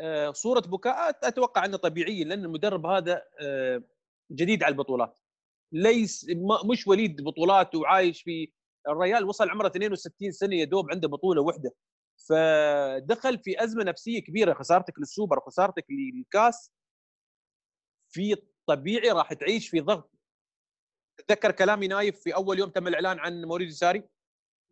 آه، 0.00 0.32
صورة 0.32 0.60
بكاءه 0.60 1.16
أتوقع 1.28 1.64
إنه 1.64 1.76
طبيعيه 1.76 2.24
لأن 2.24 2.44
المدرب 2.44 2.86
هذا 2.86 3.22
آه، 3.40 3.82
جديد 4.32 4.62
على 4.62 4.72
البطولات. 4.72 5.18
ليس 5.72 6.26
مش 6.70 6.86
وليد 6.86 7.24
بطولات 7.24 7.74
وعايش 7.74 8.22
في 8.22 8.52
الريال 8.88 9.24
وصل 9.24 9.50
عمره 9.50 9.66
62 9.66 10.32
سنة 10.32 10.56
يا 10.56 10.64
دوب 10.64 10.90
عنده 10.90 11.08
بطولة 11.08 11.42
واحدة 11.42 11.70
فدخل 12.28 13.38
في 13.38 13.64
أزمة 13.64 13.84
نفسية 13.84 14.20
كبيرة 14.20 14.54
خسارتك 14.54 14.98
للسوبر 14.98 15.38
وخسارتك 15.38 15.86
للكاس. 15.90 16.72
في 18.12 18.36
طبيعي 18.66 19.10
راح 19.10 19.32
تعيش 19.32 19.68
في 19.68 19.80
ضغط. 19.80 20.10
تذكر 21.28 21.50
كلامي 21.50 21.88
نايف 21.88 22.20
في 22.20 22.34
أول 22.34 22.58
يوم 22.58 22.70
تم 22.70 22.88
الإعلان 22.88 23.18
عن 23.18 23.44
موريزيو 23.44 23.74
ساري؟ 23.74 24.02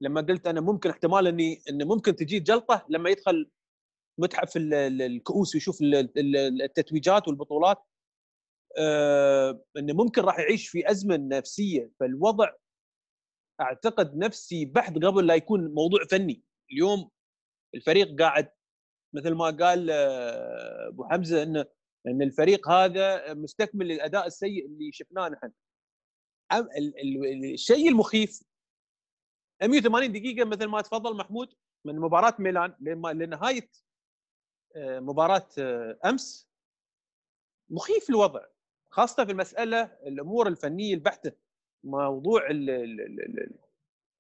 لما 0.03 0.21
قلت 0.21 0.47
أنا 0.47 0.61
ممكن 0.61 0.91
احتمال 0.91 1.27
اني 1.27 1.63
إنه 1.71 1.85
ممكن 1.85 2.17
تجي 2.17 2.41
جلطة 2.41 2.87
لما 2.89 3.11
يدخل 3.11 3.51
متحف 4.19 4.53
الكؤوس 4.57 5.55
ويشوف 5.55 5.79
التتويجات 5.83 7.29
والبطولات 7.29 7.85
آه 8.79 9.65
إنه 9.77 9.93
ممكن 9.93 10.23
راح 10.23 10.39
يعيش 10.39 10.69
في 10.69 10.91
أزمة 10.91 11.17
نفسية. 11.17 11.91
فالوضع 12.01 12.53
أعتقد 13.61 14.17
نفسي 14.17 14.65
بحث 14.65 14.93
قبل 14.93 15.27
لا 15.27 15.35
يكون 15.35 15.75
موضوع 15.75 16.05
فني. 16.11 16.43
اليوم 16.73 17.11
الفريق 17.75 18.19
قاعد 18.19 18.51
مثل 19.15 19.35
ما 19.35 19.51
قال 19.51 19.91
آه، 19.91 20.89
أبو 20.89 21.05
حمزة 21.05 21.43
إنه 21.43 21.67
إن 22.07 22.23
الفريق 22.23 22.69
هذا 22.69 23.35
مستكمل 23.35 23.89
للأداء 23.89 24.27
السيء 24.27 24.67
اللي 24.67 24.93
شفناه 24.93 25.29
نحن. 25.29 25.53
الشيء 27.55 27.89
المخيف 27.89 28.43
180 29.63 30.13
دقيقة 30.13 30.45
مثل 30.45 30.67
ما 30.67 30.81
تفضل 30.81 31.17
محمود 31.17 31.55
من 31.85 31.99
مباراة 31.99 32.35
ميلان 32.39 32.75
لنهاية 33.13 33.71
آه، 34.77 35.01
مباراة 35.01 35.49
آه، 35.59 35.99
أمس 36.05 36.49
مخيف 37.71 38.11
الوضع 38.11 38.47
خاصة 38.91 39.25
في 39.25 39.33
المسألة 39.33 39.83
الأمور 39.83 40.49
الفنية 40.49 40.95
البحتة 40.95 41.33
موضوع 41.85 42.51
ال 42.51 43.57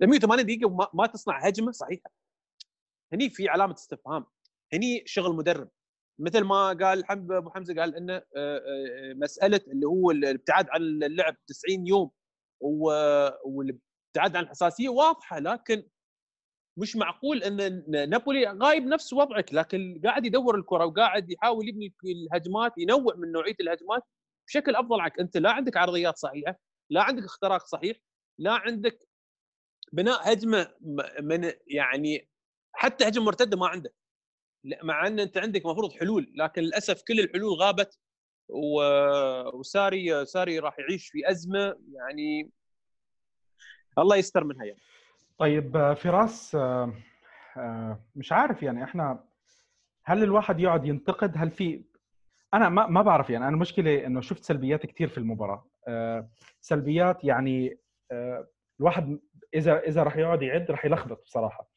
180 0.00 0.46
دقيقة 0.46 0.90
ما 0.94 1.06
تصنع 1.06 1.46
هجمة 1.46 1.72
صحيحة. 1.72 2.10
هني 3.12 3.30
في 3.30 3.48
علامة 3.48 3.74
استفهام 3.74 4.26
هني 4.72 5.02
شغل 5.06 5.36
مدرب. 5.36 5.68
مثل 6.18 6.40
ما 6.44 6.68
قال 6.72 7.04
أبو 7.10 7.50
حمزة 7.50 7.74
قال 7.74 7.96
إنه 7.96 8.14
آه، 8.14 8.22
آه، 8.36 9.14
مسألة 9.14 9.60
اللي 9.68 9.86
هو 9.86 10.10
الابتعاد 10.10 10.66
عن 10.70 10.82
اللعب 10.82 11.36
90 11.46 11.86
يوم 11.86 12.10
والابتعاد 13.44 14.36
عن 14.36 14.42
الحساسية 14.42 14.88
واضحة 14.88 15.38
لكن 15.38 15.82
مش 16.76 16.96
معقول 16.96 17.42
إن 17.42 17.84
نابولي 18.10 18.46
غايب 18.46 18.86
نفس 18.86 19.12
وضعك 19.12 19.54
لكن 19.54 20.00
قاعد 20.04 20.26
يدور 20.26 20.56
الكرة 20.58 20.84
وقاعد 20.86 21.30
يحاول 21.30 21.68
يبني 21.68 21.94
الهجمات 22.04 22.72
ينوع 22.78 23.14
من 23.16 23.32
نوعية 23.32 23.56
الهجمات 23.60 24.02
بشكل 24.48 24.76
أفضل 24.76 25.00
عنك 25.00 25.20
أنت 25.20 25.36
لا 25.36 25.50
عندك 25.52 25.76
عرضيات 25.76 26.18
صحيحة 26.18 26.58
لا 26.90 27.02
عندك 27.02 27.24
اختراق 27.24 27.66
صحيح 27.66 27.96
لا 28.38 28.52
عندك 28.52 29.08
بناء 29.92 30.32
هجمة 30.32 30.74
من 31.22 31.52
يعني 31.66 32.28
حتى 32.72 33.08
هجمة 33.08 33.24
مرتدة 33.24 33.56
ما 33.56 33.66
عندك. 33.66 33.94
مع 34.64 35.06
إن 35.06 35.20
أنت 35.20 35.38
عندك 35.38 35.66
مفروض 35.66 35.92
حلول 35.92 36.32
لكن 36.34 36.62
للأسف 36.62 37.02
كل 37.02 37.20
الحلول 37.20 37.58
غابت 37.58 37.98
وساري 39.54 40.26
ساري 40.26 40.58
راح 40.58 40.78
يعيش 40.78 41.08
في 41.08 41.30
أزمة 41.30 41.76
يعني 41.92 42.50
الله 43.98 44.16
يستر 44.16 44.44
منها 44.44 44.64
يعني. 44.64 44.80
طيب 45.38 45.76
آه، 45.76 45.94
فراس 45.94 46.54
آه، 46.54 46.94
آه، 47.56 48.00
مش 48.16 48.32
عارف 48.32 48.62
يعني 48.62 48.84
إحنا 48.84 49.24
هل 50.04 50.22
الواحد 50.22 50.60
يقعد 50.60 50.86
ينتقد 50.86 51.32
هل 51.36 51.50
في 51.50 51.84
أنا 52.54 52.68
ما 52.68 52.86
ما 52.86 53.02
بعرف 53.02 53.30
يعني 53.30 53.44
أنا 53.44 53.54
المشكلة 53.54 54.06
إنه 54.06 54.20
شفت 54.20 54.44
سلبيات 54.44 54.86
كثير 54.86 55.08
في 55.08 55.18
المباراة 55.18 55.66
سلبيات 56.60 57.24
يعني 57.24 57.78
الواحد 58.80 59.18
إذا 59.54 59.78
إذا 59.78 60.02
راح 60.02 60.16
يقعد 60.16 60.42
يعد 60.42 60.70
راح 60.70 60.84
يلخبط 60.84 61.22
بصراحة 61.24 61.69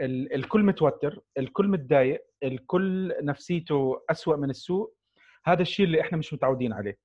الكل 0.00 0.62
متوتر 0.62 1.20
الكل 1.38 1.68
متضايق 1.68 2.24
الكل 2.42 3.14
نفسيته 3.22 4.02
أسوأ 4.10 4.36
من 4.36 4.50
السوء. 4.50 4.92
هذا 5.44 5.62
الشيء 5.62 5.86
اللي 5.86 6.00
إحنا 6.00 6.18
مش 6.18 6.34
متعودين 6.34 6.72
عليه. 6.72 6.98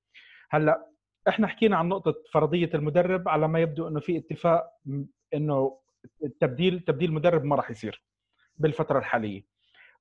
هلأ 0.50 0.86
إحنا 1.28 1.46
حكينا 1.46 1.76
عن 1.76 1.88
نقطة 1.88 2.14
فرضية 2.32 2.70
المدرب 2.74 3.28
على 3.28 3.48
ما 3.48 3.60
يبدو 3.60 3.88
إنه 3.88 4.00
في 4.00 4.18
اتفاق 4.18 4.70
إنه 5.34 5.78
التبديل 6.24 6.80
تبديل 6.80 7.12
مدرب 7.12 7.44
ما 7.44 7.56
راح 7.56 7.70
يصير 7.70 8.02
بالفترة 8.56 8.98
الحالية. 8.98 9.44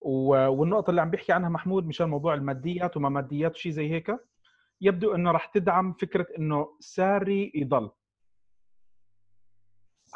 والنقطة 0.01 0.89
اللي 0.89 1.01
عم 1.01 1.09
بيحكي 1.09 1.31
عنها 1.33 1.49
محمود 1.49 1.85
مشان 1.87 2.09
موضوع 2.09 2.33
الماديات 2.33 2.97
وما 2.97 3.09
ماديات 3.09 3.55
وشيء 3.55 3.71
زي 3.71 3.91
هيك 3.91 4.15
يبدو 4.81 5.15
إنه 5.15 5.31
راح 5.31 5.45
تدعم 5.45 5.93
فكرة 5.93 6.27
إنه 6.37 6.75
ساري 6.79 7.51
يضل. 7.55 7.89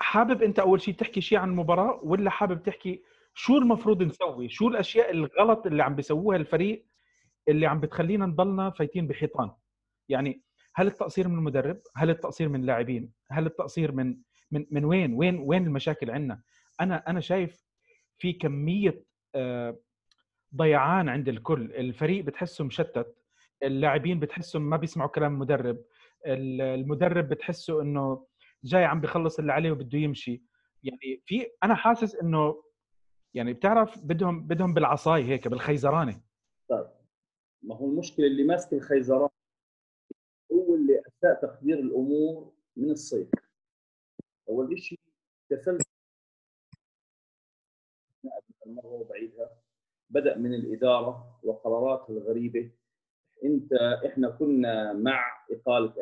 حابب 0.01 0.43
أنت 0.43 0.59
أول 0.59 0.81
شيء 0.81 0.93
تحكي 0.93 1.21
شيء 1.21 1.37
عن 1.37 1.49
المباراة 1.49 1.99
ولا 2.03 2.29
حابب 2.29 2.63
تحكي 2.63 3.03
شو 3.33 3.57
المفروض 3.57 4.03
نسوي؟ 4.03 4.49
شو 4.49 4.67
الأشياء 4.67 5.11
الغلط 5.11 5.65
اللي 5.67 5.83
عم 5.83 5.95
بيسووها 5.95 6.37
الفريق 6.37 6.85
اللي 7.47 7.65
عم 7.65 7.79
بتخلينا 7.79 8.25
نضلنا 8.25 8.69
فايتين 8.69 9.07
بحيطان؟ 9.07 9.51
يعني 10.09 10.41
هل 10.75 10.87
التقصير 10.87 11.27
من 11.27 11.37
المدرب؟ 11.37 11.81
هل 11.95 12.09
التقصير 12.09 12.49
من 12.49 12.59
اللاعبين؟ 12.61 13.11
هل 13.31 13.45
التقصير 13.45 13.91
من 13.91 14.17
من 14.51 14.65
من 14.71 14.85
وين؟ 14.85 15.13
وين 15.13 15.35
وين 15.39 15.65
المشاكل 15.67 16.11
عندنا؟ 16.11 16.41
أنا 16.81 17.03
أنا 17.09 17.19
شايف 17.19 17.65
في 18.17 18.33
كمية 18.33 19.03
آه، 19.35 19.77
ضيعان 20.55 21.09
عند 21.09 21.29
الكل. 21.29 21.61
الفريق 21.73 22.25
بتحسه 22.25 22.63
مشتت 22.65 23.15
اللاعبين 23.63 24.19
بتحسهم 24.19 24.69
ما 24.69 24.77
بيسمعوا 24.77 25.09
كلام 25.09 25.33
المدرب 25.33 25.77
ال- 26.25 26.61
المدرب 26.61 27.29
بتحسه 27.29 27.81
إنه 27.81 28.25
جاي 28.63 28.85
عم 28.85 29.01
بيخلص 29.01 29.39
اللي 29.39 29.53
عليه 29.53 29.71
وبده 29.71 29.97
يمشي. 29.97 30.43
يعني 30.83 31.23
في 31.25 31.47
أنا 31.63 31.75
حاسس 31.75 32.15
إنه 32.15 32.63
يعني 33.33 33.53
بتعرف 33.53 34.05
بدهم 34.05 34.47
بدهم 34.47 34.73
بالعصاي 34.73 35.23
هيك 35.23 35.47
بالخيزرانة. 35.47 36.21
ما 37.61 37.75
هو 37.75 37.89
المشكلة 37.89 38.27
اللي 38.27 38.43
ماسك 38.43 38.73
الخيزران 38.73 39.29
هو 40.51 40.75
اللي 40.75 41.01
أساء 41.07 41.41
تقدير 41.41 41.79
الأمور 41.79 42.53
من 42.77 42.91
الصيف. 42.91 43.29
أول 44.49 44.79
شيء 44.79 44.99
تسلسل 45.49 45.89
المرة 48.65 49.07
بعيدها 49.09 49.49
بدأ 50.09 50.37
من 50.37 50.53
الإدارة 50.53 51.39
وقراراتها 51.43 52.13
الغريبة. 52.13 52.71
إنت 53.45 53.73
إحنا 54.05 54.29
كنا 54.29 54.93
مع 54.93 55.45
إقالة 55.51 55.93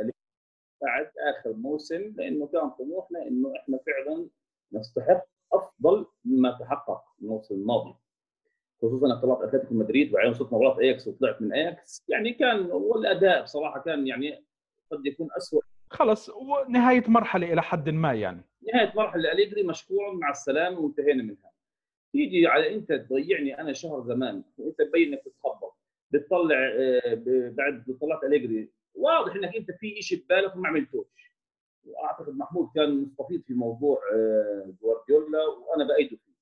بعد 0.82 1.12
آخر 1.30 1.54
موسم 1.54 2.14
لأنه 2.18 2.48
كان 2.48 2.70
طموحنا 2.70 3.28
إنه 3.28 3.54
إحنا 3.56 3.80
فعلا 3.86 4.28
نستحق 4.74 5.26
أفضل 5.54 6.06
مما 6.26 6.58
تحقق 6.60 7.02
الموسم 7.22 7.56
الماضي. 7.56 7.96
خصوصا 8.82 9.14
اختلاط 9.14 9.42
أتلتيكو 9.42 9.76
مدريد 9.76 10.12
وبعدين 10.12 10.32
وصلت 10.32 10.54
مباراة 10.54 10.80
إياكس 10.80 11.08
وطلعت 11.08 11.42
من 11.42 11.54
إياكس. 11.54 12.04
يعني 12.08 12.34
كان 12.34 12.60
والأداء 12.72 13.44
بصراحة 13.44 13.80
كان 13.82 14.08
يعني 14.08 14.44
قد 14.92 15.06
يكون 15.06 15.28
اسوء 15.38 15.62
خلص 15.90 16.30
نهايه 16.70 17.04
مرحلة 17.08 17.54
إلى 17.54 17.62
حد 17.62 17.90
ما 17.90 18.14
يعني. 18.14 18.42
نهاية 18.74 18.94
مرحلة 18.96 19.32
أليجري 19.32 19.64
مشكورا 19.64 20.14
مع 20.14 20.30
السلامة 20.30 20.80
وانتهينا 20.80 21.24
منها 21.24 21.52
تيجي 22.14 22.48
على 22.48 22.76
انت 22.76 22.92
تضيعني 22.94 23.62
أنا 23.62 23.74
شهر 23.74 24.02
زمان 24.02 24.44
وانت 24.58 24.82
تبين 24.82 25.14
إنك 25.14 25.22
تتخبط 25.24 25.78
بتطلع 26.12 26.56
آه، 26.80 27.22
بعد 27.52 27.98
طلعت 28.02 28.24
أليجري 28.24 28.70
واضح 28.98 29.36
إنك 29.36 29.56
أنت 29.56 29.72
في 29.72 30.02
شيء 30.02 30.24
ببالك 30.24 30.56
وما 30.56 30.68
عملتوش. 30.68 31.34
وأعتقد 31.84 32.38
محمود 32.38 32.70
كان 32.76 33.02
مستفيض 33.02 33.42
في 33.42 33.54
موضوع 33.54 34.02
آه، 34.14 34.74
جوارديولا 34.82 35.44
وأنا 35.44 35.84
بأيده 35.84 36.18
فيه. 36.18 36.34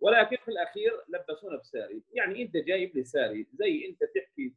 ولكن 0.00 0.36
في 0.36 0.48
الأخير 0.48 0.92
لبسونا 1.08 1.56
بساري. 1.56 2.02
يعني 2.12 2.42
أنت 2.42 2.56
جايب 2.56 2.96
لي 2.96 3.04
ساري 3.04 3.46
زي 3.52 3.86
أنت 3.88 4.10
تحكي 4.14 4.54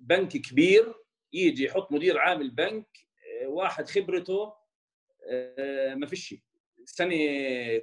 بنك 0.00 0.28
كبير 0.28 0.94
يجي 1.32 1.64
يحط 1.64 1.92
مدير 1.92 2.18
عام 2.18 2.40
البنك 2.40 2.86
آه، 3.42 3.48
واحد 3.48 3.88
خبرته 3.88 4.52
آه، 5.30 5.94
ما 5.94 6.06
فيش 6.06 6.34
سنه 6.84 7.16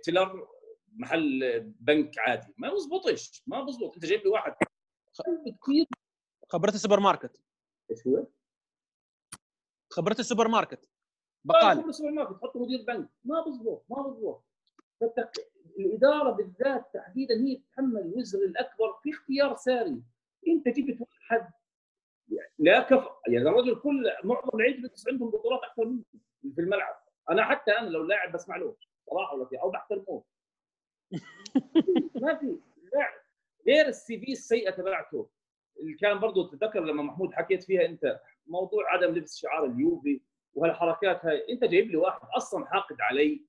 تيلر 0.04 0.47
محل 0.95 1.60
بنك 1.80 2.19
عادي. 2.19 2.54
ما 2.58 2.73
بزبطش 2.73 3.43
ما 3.47 3.63
بزبط. 3.63 3.93
أنت 3.93 4.06
جايب 4.06 4.21
لي 4.23 4.30
واحد. 4.30 4.56
كثير 5.63 5.86
خبرة 6.50 6.76
السوبر 6.76 6.99
ماركت. 6.99 7.41
إيش 7.91 8.08
هو؟ 8.08 8.28
خبرة 9.94 10.20
السوبر 10.20 10.48
ماركت 10.48 10.90
بقال 11.46 11.78
بقال 11.78 11.90
السوبر 11.90 12.12
ماركت 12.12 12.32
تحط 12.42 12.58
مدير 12.58 12.84
بنك. 12.88 13.10
ما 13.24 13.42
بزبط 13.42 13.86
ما 13.90 14.02
بزبط. 14.02 14.44
فالتق- 15.02 15.44
الإدارة 15.80 16.32
بالذات 16.32 16.86
تحديدا 16.94 17.34
هي 17.36 17.56
تتحمل 17.56 18.02
الوزر 18.02 18.40
الأكبر 18.40 18.94
في 19.04 19.10
اختيار 19.12 19.56
ساري. 19.56 20.02
أنت 20.48 20.68
جبت 20.68 21.02
واحد 21.02 21.52
يعني 22.30 22.52
لا 22.60 22.80
كفى 22.80 23.10
يعني 23.28 23.50
الرجل 23.50 23.76
كل 23.80 24.12
معظم 24.24 24.50
اللعيبه 24.54 24.90
بس 24.90 25.08
عندهم 25.08 25.30
بطولات 25.30 25.62
أكثر 25.64 25.86
منه 25.86 26.04
في 26.56 26.62
الملعب. 26.62 26.96
أنا 27.30 27.46
حتى 27.46 27.72
أنا 27.72 27.90
لو 27.90 28.04
لاعب 28.04 28.32
بسمع 28.32 28.58
له 28.58 28.76
صراحة 29.10 29.36
ولا 29.36 29.46
في 29.46 29.62
أو 29.62 29.70
بحترمه. 29.70 30.24
ما 32.22 32.36
في 32.36 32.58
لاعب 32.94 33.14
غير 33.68 33.88
السي 33.88 34.20
في 34.20 34.32
السيئة 34.32 34.72
تبعته. 34.72 35.30
اللي 35.84 35.98
كان 35.98 36.19
برضه 36.19 36.50
تتذكر 36.50 36.80
لما 36.80 37.04
محمود 37.04 37.34
حكيت 37.34 37.63
فيها 37.63 37.86
أنت 37.86 38.19
موضوع 38.48 38.93
عدم 38.93 39.15
لبس 39.15 39.38
شعار 39.39 39.65
اليوفي 39.65 40.22
وهالحركات 40.56 41.26
هاي 41.26 41.46
أنت 41.50 41.63
جايب 41.63 41.91
لي 41.91 41.98
واحد 41.98 42.19
أصلا 42.38 42.65
حاقد 42.65 42.96
علي 43.02 43.41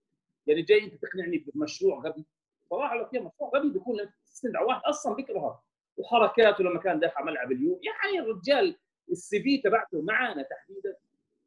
يعني 0.47 0.63
جاي 0.63 0.85
أنت 0.85 0.95
تقنعني 0.95 1.39
بمشروع 1.39 1.99
غبي 2.01 2.25
صراحة 2.71 2.97
لو 2.97 3.09
كان 3.09 3.23
مشروع 3.25 3.51
غبي 3.55 3.69
بيكون 3.71 3.97
تستند 4.27 4.57
على 4.57 4.67
واحد 4.67 4.81
أصلا 4.85 5.15
بيكرهك. 5.15 5.57
وحركاته 5.97 6.65
لما 6.65 6.81
كان 6.81 7.01
دافع 7.01 7.25
ملعب 7.25 7.53
اليوم 7.53 7.81
يعني 7.83 8.27
الرجال 8.27 8.77
ال 9.11 9.43
CV 9.43 9.59
تبعته 9.59 10.03
معانا 10.03 10.43
تحديدا 10.43 10.97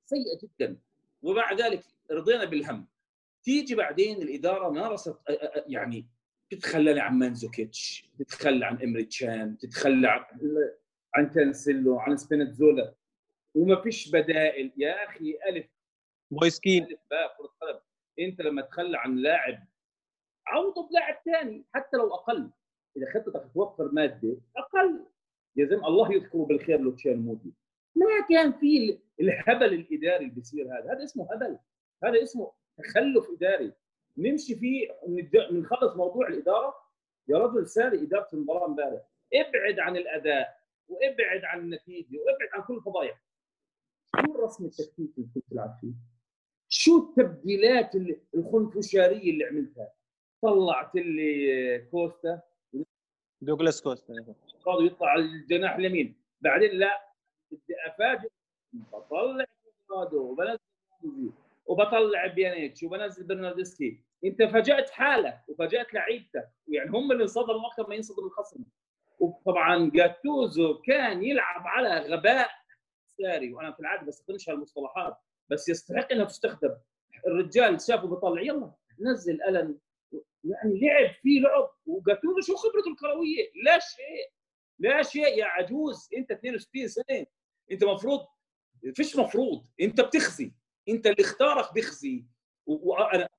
سيئة 0.06 0.40
جدا. 0.44 0.78
ومع 1.22 1.54
ذلك 1.54 1.84
رضينا 2.12 2.46
بالهم. 2.46 2.88
تيجي 3.44 3.76
بعدين 3.76 4.22
الإدارة 4.22 4.70
مارست 4.70 5.16
يعني 5.68 6.08
تتخلى 6.50 7.00
عن 7.00 7.20
مانزوكيتش 7.20 8.10
تتخلى 8.20 8.66
عن 8.66 8.82
إمري 8.84 9.04
تشان 9.04 9.58
تتخلى 9.58 10.08
عن 10.08 10.26
عن 11.16 11.30
كانسيلو 11.30 12.00
عن 12.00 12.18
سبينتزولا 12.18 12.94
وما 13.56 13.82
فيش 13.82 14.12
بدائل. 14.12 14.72
يا 14.78 15.06
أخي 15.10 15.38
ألف 15.50 15.66
مويس 16.32 16.58
كين. 16.58 16.84
ألف 16.84 17.00
باء 17.12 17.38
كرة 17.38 17.54
قدم. 17.62 17.80
إنت 18.20 18.42
لما 18.42 18.62
تتخلى 18.62 18.98
عن 18.98 19.16
لاعب 19.16 19.68
عوضه 20.48 20.90
بلاعب 20.90 21.16
ثاني 21.26 21.66
حتى 21.74 21.98
لو 21.98 22.14
أقل. 22.14 22.52
إذا 22.98 23.06
خطتك 23.14 23.52
توفر 23.54 23.92
مادة 23.92 24.38
أقل. 24.58 25.06
يا 25.56 25.66
الله 25.66 26.14
يذكره 26.14 26.46
بالخير 26.46 26.80
لوتشان 26.80 27.18
مودي. 27.18 27.54
ما 27.96 28.06
كان 28.30 28.54
في 28.54 28.78
ال- 28.78 29.00
الهبل 29.20 29.74
الإداري 29.74 30.18
اللي 30.24 30.36
بيصير 30.36 30.66
هذا. 30.66 30.94
هذا 30.94 31.04
اسمه 31.04 31.34
هبل. 31.34 31.60
هذا 32.04 32.24
اسمه 32.24 32.52
تخلف 32.78 33.26
إداري. 33.36 33.74
نمشي 34.18 34.56
فيه 34.56 34.88
نخلص 35.52 35.96
موضوع 35.96 36.28
الإدارة. 36.28 36.76
يا 37.28 37.38
رجل 37.38 37.68
ساري 37.68 38.02
إدارة 38.02 38.28
المباراة 38.34 38.66
امبارح. 38.66 39.02
ابعد 39.34 39.80
عن 39.80 39.98
الأداء 39.98 40.60
وابعد 40.88 41.44
عن 41.44 41.60
النتيجة 41.60 42.18
وابعد 42.18 42.50
عن 42.54 42.62
كل 42.68 42.74
الفضايح 42.76 43.24
شو 44.26 44.36
الرسم 44.36 44.66
التكتيكي 44.66 45.14
اللي 45.18 45.30
كنت 45.36 45.44
تلعب 45.52 45.78
فيه؟ 45.82 45.94
شو 46.70 46.98
التبديلات 46.98 47.96
اللي- 47.96 48.22
الخنفشارية 48.36 49.32
اللي 49.32 49.46
عملتها؟ 49.46 49.94
طلعت 50.42 50.96
لي 50.96 51.80
كوستا. 51.92 52.42
دوغلاس 53.42 53.82
كوستا 53.82 54.14
قاعد 54.66 54.86
يطلع 54.86 55.08
على 55.08 55.22
الجناح 55.22 55.76
اليمين. 55.76 56.22
بعدين 56.42 56.72
لا 56.72 57.14
بدي 57.52 57.76
أفاجئ. 57.88 58.30
بطلع 58.74 59.46
كوادرادو 59.88 60.32
وبنزل 60.32 60.60
وبطلع 61.66 62.28
بيانيتش 62.28 62.84
وبنزل 62.84 63.28
برناردسكي. 63.28 64.04
انت 64.26 64.44
فاجأت 64.44 64.90
حالك 64.90 65.42
وفاجأت 65.48 65.94
لعيبتك 65.94 66.50
يعني 66.68 66.90
هم 66.90 67.12
اللي 67.12 67.24
انصدموا 67.24 67.68
أكثر 67.68 67.88
ما 67.90 67.96
ينصدم 67.96 68.26
الخصم. 68.26 68.64
وطبعا 69.20 69.92
جاتوزو 69.94 70.82
كان 70.82 71.24
يلعب 71.24 71.68
على 71.68 72.00
غباء 72.00 72.50
ساري 73.08 73.54
وأنا 73.54 73.72
في 73.72 73.80
العادة 73.80 74.06
بستخدمش 74.08 74.50
هالمصطلحات 74.50 75.18
بس 75.50 75.70
يستحق 75.70 76.12
إنها 76.12 76.26
تستخدم. 76.26 76.78
الرجال 77.28 77.82
شافه 77.82 78.08
بيطلع 78.08 78.42
يلا 78.42 78.72
نزل 79.00 79.44
ألن. 79.44 79.78
يعني 80.44 80.80
لعب 80.80 81.14
فيه 81.22 81.42
لعب. 81.42 81.70
وجاتوزو 81.86 82.42
شو 82.42 82.56
خبرته 82.56 82.92
الكروية؟ 82.92 83.52
لا 83.64 83.80
شيء. 83.80 84.32
لا 84.80 85.04
شيء 85.04 85.38
يا 85.38 85.46
عجوز. 85.46 86.10
أنت 86.18 86.32
62 86.32 86.88
سنة. 86.88 87.26
أنت 87.72 87.84
مفروض 87.84 88.28
فيش 88.94 89.16
مفروض. 89.18 89.66
أنت 89.82 90.02
بتخزي. 90.02 90.54
أنت 90.90 91.08
اللي 91.08 91.24
اختارك 91.24 91.74
بيخزي. 91.74 92.26
وأنا 92.66 93.30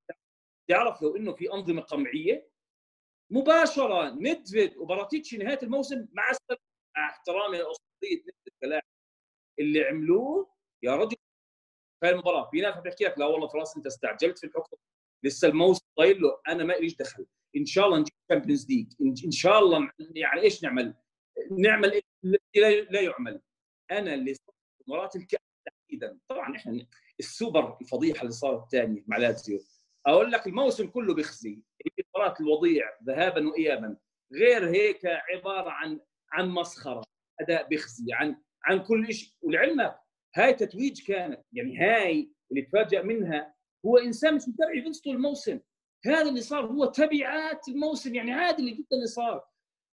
تعرف 0.69 1.03
لو 1.03 1.17
إنه 1.17 1.33
في 1.33 1.53
أنظمة 1.53 1.83
قمعية 1.83 2.49
مباشرة 3.31 4.11
ندفيد 4.11 4.77
وبراتيتشي 4.77 5.37
نهاية 5.37 5.59
الموسم 5.63 6.09
مع 6.13 6.33
مع 6.97 7.09
احترامي 7.11 7.59
ندفيد 7.59 8.25
كلاعب 8.63 8.83
اللي 9.59 9.85
عملوه. 9.85 10.55
يا 10.83 10.97
رجل 10.97 11.17
في 12.01 12.11
المباراة 12.11 12.51
في 12.51 12.61
ناس 12.61 12.77
بتحكي 12.77 13.05
لك 13.05 13.19
لا 13.19 13.27
والله 13.27 13.49
خلاص 13.49 13.77
أنت 13.77 13.87
استعجلت 13.87 14.39
في 14.39 14.47
الحكم 14.47 14.77
لسه 15.25 15.49
الموسم 15.49 15.85
طايل 15.97 16.23
له 16.23 16.41
أنا 16.49 16.65
ما 16.65 16.73
ليش 16.73 16.97
دخل. 16.97 17.27
إن 17.57 17.67
شاء 17.67 17.87
الله 17.87 17.99
نجيب 17.99 18.15
Champions 18.29 18.71
League 18.71 18.93
إن 19.25 19.31
شاء 19.31 19.59
الله 19.59 19.91
يعني 20.15 20.41
إيش 20.41 20.63
نعمل؟ 20.65 20.95
نعمل 21.51 21.93
إيه 21.93 22.03
لا 22.91 23.01
يعمل. 23.01 23.43
أنا 23.91 24.15
اللي 24.15 24.37
مباراة 24.87 25.11
الكأس 25.17 25.41
تحديدا. 25.67 26.19
طبعا 26.29 26.57
إحنا 26.57 26.87
السوبر 27.21 27.79
الفضيحة 27.81 28.21
اللي 28.21 28.33
صارت 28.33 28.63
الثانية 28.63 29.05
مع 29.07 29.17
لازيو 29.17 29.61
أقول 30.07 30.33
لك 30.33 30.47
الموسم 30.47 30.87
كله 30.87 31.15
بيخزي. 31.15 31.63
مباراه 32.15 32.35
الوضيع 32.41 32.85
ذهابا 33.05 33.49
وايابا. 33.49 33.97
غير 34.33 34.69
هيك 34.69 35.07
عبارة 35.07 35.71
عن 35.71 36.01
عن 36.33 36.49
مسخرة. 36.49 37.03
أداء 37.41 37.69
بيخزي 37.69 38.13
عن 38.13 38.37
عن 38.65 38.83
كل 38.83 39.13
شيء 39.15 39.29
ولعلمك 39.43 40.01
هاي 40.37 40.55
تتويج 40.55 41.07
كانت. 41.07 41.41
يعني 41.53 41.79
هاي 41.79 42.33
اللي 42.51 42.63
تفاجئ 42.63 43.03
منها 43.03 43.55
هو 43.87 43.99
إنسان 43.99 44.35
مش 44.35 44.43
متابع 44.49 44.75
يوفنتوس 44.75 45.01
طول 45.01 45.17
الموسم. 45.17 45.61
هذا 46.07 46.29
اللي 46.29 46.41
صار 46.41 46.67
هو 46.67 46.85
تبعات 46.85 47.69
الموسم. 47.69 48.15
يعني 48.15 48.51
اللي 48.51 48.71
جدا 48.71 48.87
اللي 48.93 49.07
صار. 49.07 49.45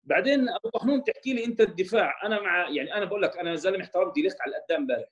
بعدين 0.04 0.50
أبو 0.50 0.70
طحنون 0.70 1.04
تحكي 1.04 1.34
لي 1.34 1.46
أنت 1.46 1.62
الدفاع. 1.62 2.26
أنا 2.26 2.42
مع 2.42 2.70
يعني 2.70 2.94
أنا 2.94 3.06
بقول 3.06 3.22
لك 3.22 3.38
أنا 3.38 3.56
زلمة 3.56 3.84
احترمت 3.84 4.18
ليست 4.18 4.42
على 4.42 4.58
القدام 4.58 4.82
امبارح 4.82 5.10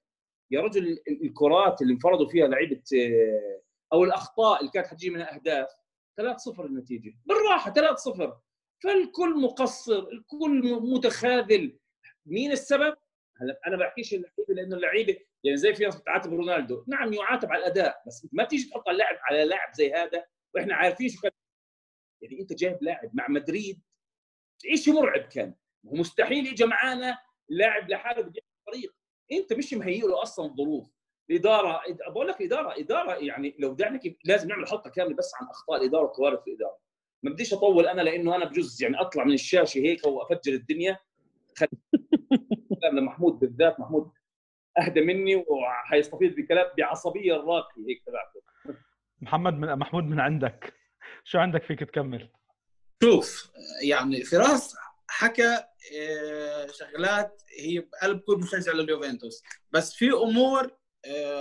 يا 0.51 0.61
رجل 0.61 0.99
الكرات 1.07 1.81
اللي 1.81 1.93
انفرضوا 1.93 2.29
فيها 2.29 2.47
لعيبة 2.47 2.81
آه، 2.95 3.61
أو 3.93 4.03
الأخطاء 4.03 4.59
اللي 4.59 4.71
كانت 4.71 4.87
حتجي 4.87 5.09
منها 5.09 5.35
أهداف 5.35 5.69
3-0 6.21 6.59
النتيجة. 6.59 7.13
بالراحة 7.25 7.73
3-0 7.73 8.33
فالكل 8.83 9.41
مقصر 9.41 9.99
الكل 9.99 10.79
متخاذل. 10.81 11.79
مين 12.25 12.51
السبب؟ 12.51 12.97
هلا 13.41 13.59
أنا 13.67 13.77
بحكيش 13.77 14.13
اللعيبة 14.13 14.53
لأنه 14.53 14.75
اللعيبة 14.75 15.17
يعني 15.43 15.57
زي 15.57 15.73
في 15.73 15.83
ناس 15.83 15.95
بتعاتب 15.95 16.33
رونالدو. 16.33 16.83
نعم 16.87 17.13
يعاتب 17.13 17.51
على 17.51 17.59
الأداء 17.59 18.03
بس 18.07 18.27
ما 18.31 18.43
تيجي 18.43 18.69
تحط 18.69 18.89
اللاعب 18.89 19.17
على 19.21 19.45
لاعب 19.45 19.73
زي 19.73 19.93
هذا 19.93 20.25
وإحنا 20.55 20.75
عارفين 20.75 21.09
شو 21.09 21.21
كان 21.21 21.31
يعني 22.21 22.41
أنت 22.41 22.53
جايب 22.53 22.77
لاعب 22.83 23.09
مع 23.13 23.27
مدريد 23.29 23.81
شيء 24.75 24.93
مرعب 24.93 25.21
كان. 25.21 25.55
ومستحيل 25.83 26.47
يجي 26.47 26.65
معانا 26.65 27.17
لاعب 27.49 27.89
لحاله 27.89 28.21
بده 28.21 28.41
فريق. 28.67 28.95
أنت 29.31 29.53
مش 29.53 29.73
مهيئ 29.73 30.01
له 30.01 30.21
أصلا 30.21 30.45
الظروف 30.45 30.96
الاداره 31.29 31.81
بقول 32.09 32.27
لك 32.27 32.41
إدارة 32.41 32.79
إدارة 32.79 33.13
يعني 33.13 33.55
لو 33.59 33.77
نحكي 33.79 34.17
لازم 34.25 34.47
نعمل 34.47 34.67
حلقه 34.67 34.89
كاملة 34.89 35.15
بس 35.15 35.31
عن 35.41 35.47
أخطاء 35.47 35.81
الإدارة 35.81 36.03
وكوارث 36.03 36.39
الإدارة. 36.47 36.77
ما 37.23 37.31
بديش 37.31 37.53
أطول 37.53 37.87
أنا 37.87 38.01
لأنه 38.01 38.35
أنا 38.35 38.45
بجوز 38.45 38.83
يعني 38.83 39.01
أطلع 39.01 39.23
من 39.23 39.33
الشاشة 39.33 39.79
هيك 39.79 40.07
وأفجر 40.07 40.53
الدنيا. 40.53 40.99
محمود 42.93 43.39
بالذات 43.39 43.79
محمود 43.79 44.11
أهدى 44.79 45.01
مني 45.01 45.35
وحيستفيد 45.35 46.35
بكلام 46.35 46.65
بعصبية 46.77 47.35
الراقي 47.35 47.81
هيك 47.87 48.03
تبعته. 48.05 48.41
محمد 49.21 49.53
من 49.53 49.75
محمود 49.75 50.03
من 50.03 50.19
عندك. 50.19 50.73
شو 51.23 51.39
عندك 51.39 51.63
فيك 51.63 51.79
تكمل؟ 51.79 52.29
شوف 53.03 53.51
يعني 53.83 54.23
فراس 54.23 54.75
حكى 55.07 55.63
آه، 55.99 56.67
شغلات 56.67 57.41
هي 57.59 57.79
بقلب 57.79 58.19
كل 58.19 58.37
مشجع 58.37 58.71
لليوفنتوس. 58.71 59.43
بس 59.71 59.93
في 59.93 60.11
أمور 60.11 60.77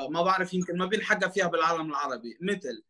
ما 0.09 0.23
بعرف 0.23 0.55
يمكن 0.55 0.79
ما 0.79 0.87
بينحكى 0.87 1.31
فيها 1.31 1.47
بالعالم 1.47 1.91
العربي. 1.91 2.39
مثل 2.41 2.85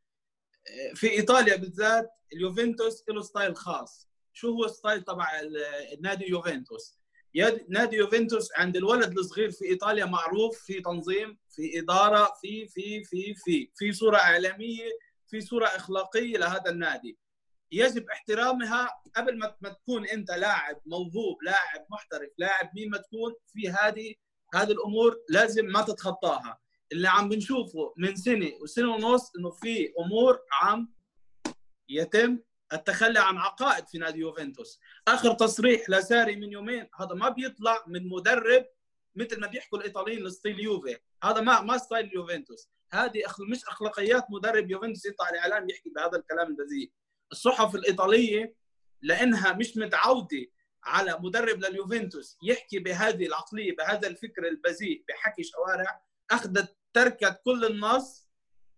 آه، 0.68 0.94
في 0.94 1.10
إيطاليا 1.10 1.56
بالذات 1.56 2.10
اليوفنتوس 2.32 3.04
له 3.08 3.22
style 3.22 3.56
خاص. 3.56 4.08
شو 4.32 4.50
هو 4.50 4.64
ال 4.64 4.70
style 4.70 5.02
تبع 5.02 5.28
النادي 5.92 6.28
يوفنتوس؟ 6.28 6.98
نادي 7.68 7.96
يوفنتوس 7.96 8.48
عند 8.56 8.76
الولد 8.76 9.18
الصغير 9.18 9.50
في 9.50 9.64
إيطاليا 9.64 10.04
معروف 10.04 10.58
في 10.58 10.80
تنظيم 10.80 11.38
في 11.50 11.78
إدارة 11.78 12.32
في 12.40 12.68
في 12.68 13.04
في 13.04 13.34
في 13.34 13.70
في 13.74 13.92
صورة 13.92 14.16
إعلامية 14.16 14.90
في 15.28 15.40
صورة 15.40 15.66
إخلاقية 15.66 16.38
لهذا 16.38 16.70
النادي. 16.70 17.18
يجب 17.72 18.10
احترامها 18.10 18.90
قبل 19.16 19.38
ما 19.38 19.68
تكون 19.68 20.06
أنت 20.06 20.30
لاعب 20.30 20.80
موهوب 20.86 21.42
لاعب 21.42 21.86
محترف 21.90 22.30
لاعب 22.38 22.70
مين 22.74 22.90
ما 22.90 22.98
تكون 22.98 23.34
في 23.52 23.70
هذه 23.70 24.14
هذه 24.54 24.70
الأمور 24.70 25.16
لازم 25.28 25.66
ما 25.66 25.82
تتخطاها. 25.82 26.65
اللي 26.92 27.08
عم 27.08 27.28
بنشوفه 27.28 27.94
من 27.96 28.16
سنة 28.16 28.52
وسنة 28.60 28.94
ونص 28.94 29.32
إنه 29.38 29.50
في 29.50 29.92
أمور 29.98 30.40
عم 30.62 30.92
يتم 31.88 32.38
التخلي 32.72 33.18
عن 33.18 33.36
عقائد 33.36 33.88
في 33.88 33.98
نادي 33.98 34.18
يوفنتوس. 34.18 34.80
آخر 35.08 35.32
تصريح 35.32 35.90
لساري 35.90 36.36
من 36.36 36.52
يومين 36.52 36.88
هذا 37.00 37.14
ما 37.14 37.28
بيطلع 37.28 37.84
من 37.86 38.08
مدرب 38.08 38.66
مثل 39.16 39.40
ما 39.40 39.46
بيحكوا 39.46 39.78
الإيطاليين 39.78 40.24
lo 40.24 40.35
stile 40.35 40.60
Juve. 40.60 40.98
هذا 41.24 41.40
ما 41.40 41.60
ما 41.60 41.78
style 41.78 42.10
يوفنتوس. 42.14 42.68
هذه 42.92 43.22
مش 43.50 43.64
أخلاقيات 43.64 44.26
مدرب 44.30 44.70
يوفنتوس 44.70 45.06
يطلع 45.06 45.28
الاعلام 45.28 45.70
يحكي 45.70 45.90
بهذا 45.90 46.16
الكلام 46.16 46.46
البذيء. 46.46 46.92
الصحف 47.32 47.74
الإيطالية 47.74 48.54
لأنها 49.02 49.52
مش 49.52 49.76
متعودة 49.76 50.46
على 50.84 51.18
مدرب 51.20 51.58
لليوفنتوس 51.58 52.38
يحكي 52.42 52.78
بهذه 52.78 53.26
العقلية 53.26 53.76
بهذا 53.76 54.08
الفكر 54.08 54.48
البذيء 54.48 55.04
بحكي 55.08 55.42
شوارع 55.42 56.05
اخذت 56.30 56.76
تركت 56.92 57.40
كل 57.44 57.64
النص. 57.64 58.26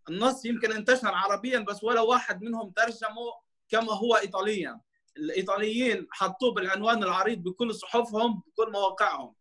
النص 0.08 0.44
يمكن 0.44 0.72
انتشر 0.72 1.08
عربيا 1.14 1.58
بس 1.58 1.84
ولا 1.84 2.00
واحد 2.00 2.42
منهم 2.42 2.70
ترجمه 2.70 3.32
كما 3.68 3.92
هو 3.92 4.16
ايطاليا. 4.16 4.80
الإيطاليين 5.16 6.06
حطوه 6.10 6.54
بالعنوان 6.54 7.02
العريض 7.02 7.38
بكل 7.38 7.74
صحفهم 7.74 8.42
بكل 8.46 8.72
مواقعهم. 8.72 9.34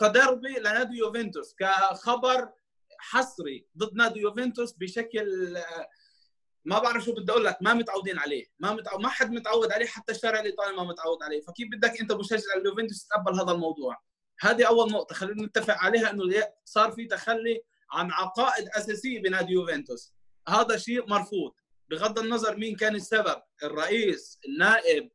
كدربي 0.00 0.58
لنادي 0.58 0.96
يوفنتوس 0.96 1.54
كخبر 1.54 2.52
حصري 2.98 3.66
ضد 3.78 3.94
نادي 3.94 4.20
يوفنتوس 4.20 4.72
بشكل 4.72 5.58
ما 6.64 6.78
بعرف 6.78 7.04
شو 7.04 7.12
بدي 7.12 7.32
أقول 7.32 7.44
لك 7.44 7.58
ما 7.60 7.74
متعودين 7.74 8.18
عليه. 8.18 8.46
ما 8.58 8.72
متعود 8.72 9.00
ما 9.00 9.08
حد 9.08 9.30
متعود 9.30 9.72
عليه 9.72 9.86
حتى 9.86 10.12
الشارع 10.12 10.40
الإيطالي 10.40 10.76
ما 10.76 10.84
متعود 10.84 11.22
عليه. 11.22 11.40
فكيف 11.40 11.68
بدك 11.72 12.00
أنت 12.00 12.12
مشجع 12.12 12.54
اليوفنتوس 12.56 13.06
تتقبل 13.06 13.40
هذا 13.40 13.52
الموضوع؟ 13.52 13.96
هذه 14.40 14.68
أول 14.68 14.92
نقطة 14.92 15.14
خلينا 15.14 15.46
نتفق 15.46 15.74
عليها 15.74 16.10
إنه 16.10 16.44
صار 16.64 16.92
في 16.92 17.04
تخلي 17.06 17.62
عن 17.90 18.10
عقائد 18.10 18.68
أساسية 18.68 19.22
بنادي 19.22 19.52
يوفنتوس. 19.52 20.14
هذا 20.48 20.76
شيء 20.76 21.06
مرفوض. 21.06 21.52
بغض 21.90 22.18
النظر 22.18 22.56
مين 22.56 22.76
كان 22.76 22.94
السبب 22.94 23.42
الرئيس 23.62 24.38
النائب 24.48 25.10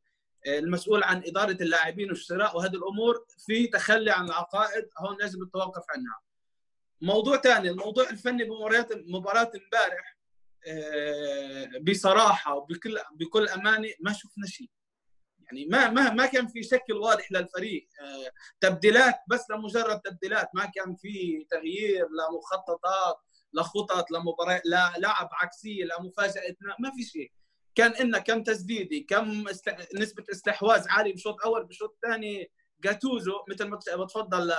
المسؤول 0.48 1.04
عن 1.04 1.24
إدارة 1.26 1.58
اللاعبين 1.62 2.10
والشراء 2.10 2.58
وهذه 2.58 2.76
الأمور 2.76 3.26
في 3.46 3.68
تخلي 3.68 4.12
عن 4.12 4.26
العقائد 4.26 4.90
هون 5.00 5.18
لازم 5.20 5.42
التوقف 5.42 5.84
عنها. 5.90 6.22
موضوع 7.02 7.38
ثاني 7.38 7.70
الموضوع 7.70 8.10
الفني 8.10 8.44
بمباريات 8.44 8.90
مباراة 8.94 9.52
امبارح 9.56 10.18
آه، 10.68 11.70
بصراحة 11.82 12.56
وبكل 12.56 13.00
بكل 13.16 13.50
أمانة 13.50 13.90
ما 14.00 14.14
شفنا 14.14 14.48
شيء. 14.48 14.70
يعني 15.54 15.66
ما 15.66 15.90
ما 15.90 16.14
ما 16.14 16.26
كان 16.26 16.48
في 16.48 16.64
شكل 16.64 16.94
واضح 16.94 17.32
للفريق. 17.32 17.88
آه، 18.02 18.32
تبديلات 18.62 19.16
بس 19.28 19.46
لمجرد 19.50 20.00
تبديلات. 20.02 20.50
ما 20.54 20.66
كان 20.66 20.96
في 20.96 21.46
تغيير 21.52 22.08
لمخططات 22.10 23.18
لخطط 23.54 24.12
لمباراه 24.12 24.62
للعب 24.66 25.30
عكسية 25.34 25.86
لمفاجاه 25.86 26.56
ما 26.80 26.92
في 26.96 27.04
شيء. 27.04 27.32
كان 27.76 28.08
لنا 28.08 28.20
كم 28.20 28.44
تسديده 28.44 29.06
كم 29.08 29.48
است... 29.48 29.70
نسبة 29.96 30.24
استحواذ 30.32 30.86
عالي 30.90 31.14
بشوط 31.14 31.42
أول 31.46 31.66
بشوط 31.66 31.98
ثاني 32.02 32.52
جاتوزو 32.84 33.34
مثل 33.50 33.66
ما 33.66 33.78
بتفضل 34.04 34.54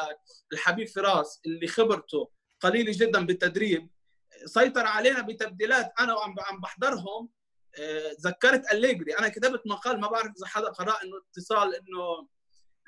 الحبيب 0.52 0.88
فراس 0.88 1.40
اللي 1.46 1.66
خبرته 1.66 2.30
قليلة 2.61 2.92
جدا 2.96 3.26
بالتدريب 3.26 3.90
سيطر 4.44 4.87
علينا 4.87 5.22
بتبديلات 5.22 5.92
أنا 6.00 6.14
وعم 6.14 6.61
بحضرهم. 6.62 7.28
ذكرت 8.20 8.72
أليجري. 8.72 9.18
أنا 9.18 9.28
كتبت 9.28 9.62
مقال 9.66 10.00
ما 10.00 10.08
بعرف 10.08 10.32
إذا 10.37 10.46
حدا 10.46 10.68
قرأ 10.68 11.02
إنه 11.02 11.12
اتصال 11.30 11.74
إنه 11.74 12.28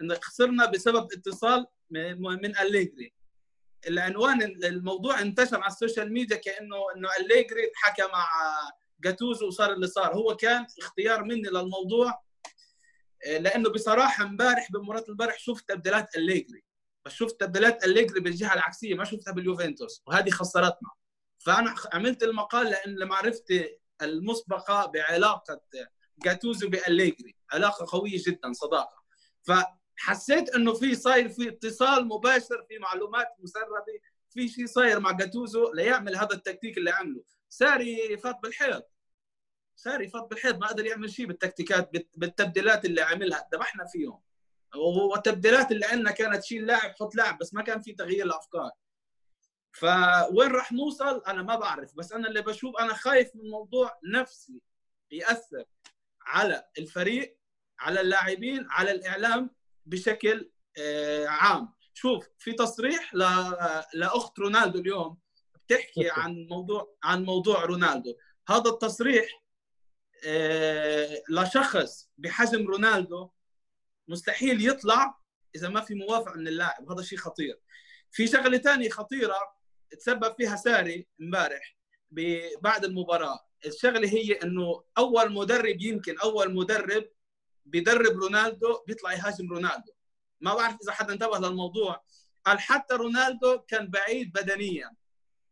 إنه 0.01 0.15
خسرنا 0.15 0.67
بسبب 0.67 1.09
اتصال 1.13 1.67
من 1.91 2.59
أليجري. 2.59 3.13
العنوان 3.89 4.43
الموضوع 4.43 5.21
انتشر 5.21 5.57
على 5.57 5.73
ال 5.73 5.79
social 5.79 6.13
media 6.13 6.37
كأنه 6.37 6.77
إنه 6.97 7.09
أليجري 7.21 7.71
حكى 7.75 8.03
مع 8.03 8.29
جاتوزو 9.01 9.47
وصار 9.47 9.73
اللي 9.73 9.87
صار. 9.87 10.15
هو 10.15 10.37
كان 10.37 10.67
اختيار 10.79 11.25
مني 11.25 11.49
للموضوع 11.49 12.23
لأنه 13.27 13.71
بصراحة 13.71 14.25
امبارح 14.25 14.73
بمباراه 14.73 15.05
امبارح 15.09 15.39
شفت 15.39 15.69
تبديلات 15.69 16.17
أليجري. 16.17 16.65
بس 17.05 17.13
شفت 17.13 17.41
تبديلات 17.41 17.85
أليجري 17.85 18.21
بالجهة 18.21 18.55
العكسية 18.55 18.95
ما 18.95 19.05
شفتها 19.05 19.33
باليوفنتوس 19.33 20.03
وهذه 20.07 20.31
خسرتنا. 20.31 20.91
فأنا 21.39 21.75
عملت 21.93 22.23
المقال 22.23 22.67
لأن 22.71 22.95
لمعرفتي 22.95 23.79
المسبقة 24.03 24.87
بعلاقة 24.87 25.61
جاتوزو 26.19 26.69
بأليجري 26.69 27.37
علاقة 27.53 27.99
قوية 27.99 28.23
جدا 28.27 28.53
صداقة. 28.53 29.05
فحسيت 29.43 30.55
إنه 30.55 30.75
في 30.75 30.95
صاير 30.95 31.29
في 31.29 31.49
اتصال 31.49 32.09
مباشر 32.09 32.67
في 32.69 32.79
معلومات 32.79 33.29
مسربة 33.39 33.85
في 34.31 34.49
شيء 34.49 34.67
صاير 34.67 35.01
مع 35.01 35.13
جاتوزو 35.13 35.73
ليعمل 35.73 36.17
هذا 36.17 36.33
التكتيك 36.33 36.79
اللي 36.79 36.91
عمله. 36.91 37.23
ساري 37.49 38.17
فات 38.17 38.37
بالحيط. 38.43 38.91
ساري 39.77 40.09
فات 40.09 40.27
بالحيط 40.31 40.57
ما 40.57 40.67
قدر 40.67 40.87
يعمل 40.87 41.11
شيء 41.11 41.27
بالتكتيكات 41.27 41.91
بالتبديلات 42.17 42.85
اللي 42.85 43.01
عملها 43.03 43.49
ذبحنا 43.55 43.87
فيهم. 43.87 44.21
والتبديلات 45.11 45.73
اللي 45.73 45.87
عندنا 45.87 46.11
كانت 46.11 46.45
شيل 46.45 46.67
لاعب 46.67 46.95
حط 47.01 47.15
لاعب 47.15 47.39
بس 47.39 47.55
ما 47.55 47.63
كان 47.63 47.83
في 47.83 47.93
تغيير 47.93 48.27
الأفكار. 48.27 48.71
فوين 49.79 50.51
راح 50.51 50.73
نوصل؟ 50.73 51.23
أنا 51.27 51.43
ما 51.43 51.57
بعرف 51.57 51.95
بس 51.97 52.13
أنا 52.13 52.29
اللي 52.29 52.43
بشوف 52.43 52.77
أنا 52.77 52.95
خايف 52.95 53.31
من 53.35 53.51
موضوع 53.51 53.99
نفسي 54.15 54.63
يأثر 55.11 55.65
على 56.27 56.65
الفريق 56.79 57.39
على 57.79 58.01
اللاعبين 58.01 58.67
على 58.71 58.91
الإعلام 58.91 59.51
بشكل 59.87 60.51
آه، 60.79 61.27
عام. 61.27 61.75
شوف 61.95 62.29
في 62.39 62.53
تصريح 62.53 63.15
لأخت 63.95 64.39
رونالدو 64.39 64.79
اليوم 64.79 65.19
بتحكي 65.67 66.11
عن 66.11 66.47
موضوع 66.51 66.97
عن 67.05 67.25
موضوع 67.25 67.65
رونالدو. 67.65 68.15
هذا 68.49 68.71
التصريح 68.71 69.43
آه، 70.27 71.23
لشخص 71.31 72.11
بحجم 72.19 72.67
رونالدو 72.67 73.31
مستحيل 74.09 74.69
يطلع 74.69 75.19
إذا 75.55 75.69
ما 75.69 75.81
في 75.81 75.95
موافقة 75.95 76.35
من 76.35 76.49
اللاعب. 76.49 76.93
هذا 76.93 77.03
شيء 77.03 77.19
خطير. 77.19 77.61
في 78.11 78.27
شغلة 78.27 78.59
ثانية 78.59 78.89
خطيرة 78.89 79.57
تسبب 79.91 80.35
فيها 80.37 80.57
ساري 80.57 81.07
امبارح 81.21 81.77
بعد 82.61 82.85
المباراة. 82.85 83.47
الشغلة 83.67 84.09
هي 84.09 84.33
إنه 84.33 84.85
أول 84.99 85.33
مدرب 85.33 85.81
يمكن 85.81 86.19
أول 86.19 86.55
مدرب 86.55 87.09
بيدرب 87.65 88.17
رونالدو 88.19 88.79
بيطلع 88.87 89.13
يهاجم 89.13 89.53
رونالدو. 89.53 89.93
ما 90.41 90.55
بعرف 90.55 90.77
إذا 90.83 90.93
حدا 90.93 91.13
انتبه 91.13 91.39
للموضوع. 91.39 92.05
قال 92.45 92.61
حتى 92.61 92.95
رونالدو 92.95 93.59
كان 93.59 93.91
بعيد 93.91 94.33
بدنيا. 94.33 94.97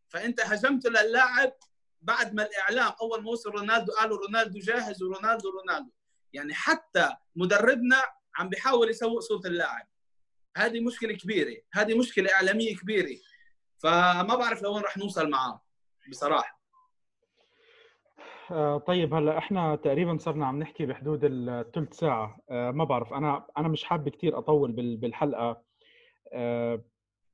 فأنت 0.08 0.40
هجمت 0.40 0.86
للاعب 0.86 1.52
بعد 2.02 2.34
ما 2.34 2.46
الإعلام 2.46 2.92
أول 3.00 3.22
ما 3.22 3.30
وصل 3.30 3.50
رونالدو 3.50 3.92
قالوا 3.92 4.18
رونالدو 4.18 4.58
جاهز 4.58 5.02
ورونالدو 5.02 5.50
رونالدو. 5.50 5.90
يعني 6.32 6.54
حتى 6.54 7.16
مدربنا 7.36 8.04
عم 8.36 8.48
بيحاول 8.48 8.90
يسوق 8.90 9.20
صوره 9.20 9.46
اللاعب. 9.46 9.88
هذه 10.56 10.80
مشكلة 10.80 11.14
كبيرة. 11.14 11.56
هذه 11.72 11.98
مشكلة 11.98 12.34
إعلامية 12.34 12.76
كبيرة. 12.76 13.18
فما 13.84 14.36
بعرف 14.36 14.62
لوين 14.62 14.82
راح 14.82 14.96
نوصل 14.96 15.30
معاه 15.30 15.60
بصراحة. 16.10 16.60
آه، 18.50 18.78
طيب 18.78 19.14
هلا 19.14 19.38
إحنا 19.38 19.76
تقريبا 19.76 20.18
صرنا 20.18 20.46
عم 20.46 20.58
نحكي 20.58 20.86
بحدود 20.86 21.20
الثلث 21.24 21.94
ساعة. 21.94 22.38
آه، 22.50 22.70
ما 22.70 22.84
بعرف 22.84 23.12
أنا 23.12 23.46
أنا 23.58 23.68
مش 23.68 23.84
حابب 23.84 24.08
كثير 24.08 24.38
أطول 24.38 24.72
بالحلقة. 24.72 25.62
آه، 26.32 26.84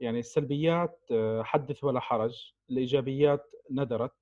يعني 0.00 0.18
السلبيات 0.18 1.00
حدث 1.40 1.84
ولا 1.84 2.00
حرج. 2.00 2.52
الإيجابيات 2.70 3.50
ندرت 3.70 4.12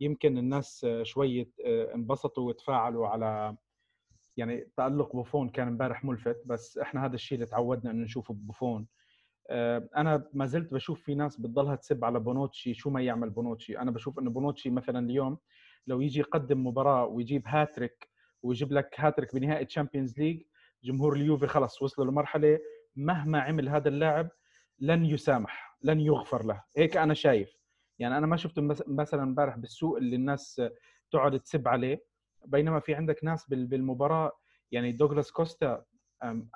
يمكن 0.00 0.38
الناس 0.38 0.86
شوية 1.02 1.50
انبسطوا 1.66 2.48
وتفاعلوا 2.48 3.08
على 3.08 3.56
يعني 4.36 4.70
تألق 4.76 5.12
بوفون 5.12 5.48
كان 5.48 5.68
امبارح 5.68 6.04
ملفت 6.04 6.42
بس 6.46 6.78
إحنا 6.78 7.04
هذا 7.06 7.14
الشيء 7.14 7.38
اللي 7.38 7.46
تعودنا 7.46 7.90
إنه 7.90 8.04
نشوفه 8.04 8.34
ببوفون 8.34 8.86
أنا 9.96 10.28
ما 10.32 10.46
زلت 10.46 10.74
بشوف 10.74 11.02
في 11.02 11.14
ناس 11.14 11.36
بتضلها 11.36 11.74
تسب 11.74 12.04
على 12.04 12.20
بونوتشي 12.20 12.74
شو 12.74 12.90
ما 12.90 13.02
يعمل 13.02 13.30
بونوتشي. 13.30 13.78
أنا 13.78 13.90
بشوف 13.90 14.18
إنه 14.18 14.30
بونوتشي 14.30 14.70
مثلا 14.70 14.98
اليوم 14.98 15.38
لو 15.86 16.00
يجي 16.00 16.20
يقدم 16.20 16.66
مباراة 16.66 17.06
ويجيب 17.06 17.42
هاتريك 17.46 18.10
ويجيب 18.42 18.72
لك 18.72 18.94
هاتريك 18.98 19.34
بنهائي 19.34 19.64
Champions 19.64 20.18
League 20.18 20.42
جمهور 20.84 21.16
اليوفي 21.16 21.46
خلص 21.46 21.82
وصلوا 21.82 22.10
لمرحلة 22.10 22.58
مهما 22.96 23.40
عمل 23.40 23.68
هذا 23.68 23.88
اللاعب 23.88 24.28
لن 24.78 25.04
يسامح 25.04 25.78
لن 25.82 26.00
يغفر 26.00 26.44
له. 26.46 26.62
هيك 26.76 26.96
أنا 26.96 27.14
شايف. 27.14 27.56
يعني 27.98 28.18
أنا 28.18 28.26
ما 28.26 28.36
شفت 28.36 28.58
مثلا 28.86 29.22
امبارح 29.22 29.56
بالسوء 29.56 29.96
اللي 29.96 30.16
الناس 30.16 30.62
تقعد 31.10 31.40
تسب 31.40 31.68
عليه. 31.68 32.04
بينما 32.46 32.80
في 32.80 32.94
عندك 32.94 33.24
ناس 33.24 33.48
بالمباراة 33.48 34.32
يعني 34.72 34.92
دوغلاس 34.92 35.30
كوستا 35.30 35.84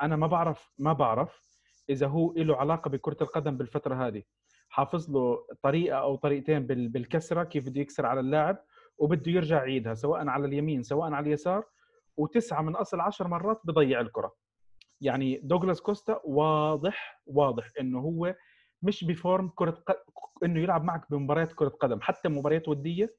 أنا 0.02 0.16
ما 0.16 0.26
بعرف 0.26 0.72
ما 0.78 0.92
بعرف 0.92 1.53
إذا 1.90 2.06
هو 2.06 2.32
له 2.36 2.56
علاقة 2.56 2.88
بكرة 2.88 3.16
القدم 3.20 3.56
بالفترة 3.56 4.06
هذه. 4.06 4.22
حافظ 4.68 5.10
له 5.10 5.46
طريقة 5.62 5.96
أو 5.98 6.16
طريقتين 6.16 6.66
بالكسرة 6.66 7.44
كيف 7.44 7.68
بده 7.68 7.80
يكسر 7.80 8.06
على 8.06 8.20
اللاعب 8.20 8.64
وبده 8.98 9.32
يرجع 9.32 9.56
يعيدها 9.56 9.94
سواء 9.94 10.28
على 10.28 10.46
اليمين 10.46 10.82
سواء 10.82 11.12
على 11.12 11.26
اليسار. 11.26 11.64
وتسعة 12.16 12.62
من 12.62 12.76
أصل 12.76 13.00
عشر 13.00 13.28
مرات 13.28 13.60
بضيع 13.64 14.00
الكرة. 14.00 14.34
يعني 15.00 15.40
دوغلاس 15.44 15.80
كوستا 15.80 16.20
واضح 16.24 17.22
واضح 17.26 17.68
إنه 17.80 17.98
هو 17.98 18.34
مش 18.82 19.04
ب 19.04 19.13
form 19.13 19.48
كرة 19.54 19.70
ق... 19.70 19.92
إنه 20.44 20.60
يلعب 20.60 20.84
معك 20.84 21.10
بمباريات 21.10 21.52
كرة 21.52 21.68
قدم 21.68 22.00
حتى 22.00 22.28
مباريات 22.28 22.68
ودية. 22.68 23.14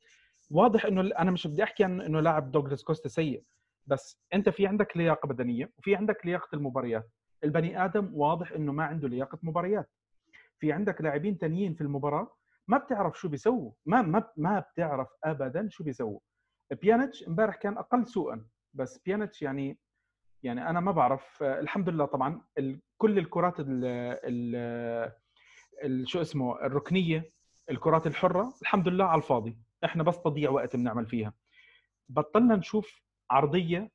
واضح 0.51 0.85
إنه 0.85 1.01
أنا 1.01 1.31
مش 1.31 1.47
بدي 1.47 1.63
أحكي 1.63 1.83
عن 1.83 2.01
إنه 2.01 2.19
لاعب 2.19 2.51
دوغلاس 2.51 2.83
كوستا 2.83 3.09
سيء 3.09 3.43
بس 3.87 4.21
أنت 4.33 4.49
في 4.49 4.67
عندك 4.67 4.97
لياقة 4.97 5.27
بدنية 5.27 5.71
وفي 5.77 5.95
عندك 5.95 6.25
لياقة 6.25 6.47
المباريات. 6.53 7.09
البني 7.45 7.85
آدم 7.85 8.09
واضح 8.13 8.51
إنه 8.51 8.71
ما 8.71 8.83
عنده 8.83 9.07
لياقة 9.07 9.39
مباريات. 9.43 9.89
في 10.59 10.71
عندك 10.71 11.01
لاعبين 11.01 11.37
ثانيين 11.37 11.73
في 11.73 11.81
المباراة 11.81 12.35
ما 12.67 12.77
بتعرف 12.77 13.19
شو 13.19 13.29
بيسووا 13.29 13.71
ما 13.85 14.01
ما 14.01 14.23
ما 14.37 14.59
بتعرف 14.59 15.07
ابدا 15.23 15.67
شو 15.69 15.83
بيسووا. 15.83 16.19
بيانيتش 16.81 17.27
امبارح 17.27 17.55
كان 17.55 17.77
أقل 17.77 18.07
سوءا 18.07 18.45
بس 18.73 18.97
بيانيتش 18.97 19.41
يعني 19.41 19.79
يعني 20.43 20.69
أنا 20.69 20.79
ما 20.79 20.91
بعرف. 20.91 21.43
الحمد 21.43 21.89
لله 21.89 22.05
طبعا 22.05 22.41
كل 22.97 23.17
الكرات 23.19 23.59
ال 23.59 23.85
ال 25.83 26.09
شو 26.09 26.21
اسمه 26.21 26.65
الركنية 26.65 27.31
الكرات 27.69 28.07
الحرة 28.07 28.53
الحمد 28.61 28.87
لله 28.87 29.05
على 29.05 29.21
الفاضي. 29.21 29.57
إحنا 29.85 30.03
بس 30.03 30.21
تضييع 30.21 30.49
وقت 30.49 30.75
بنعمل 30.75 31.05
فيها. 31.05 31.33
بطلنا 32.09 32.55
نشوف 32.55 33.01
عرضية 33.31 33.91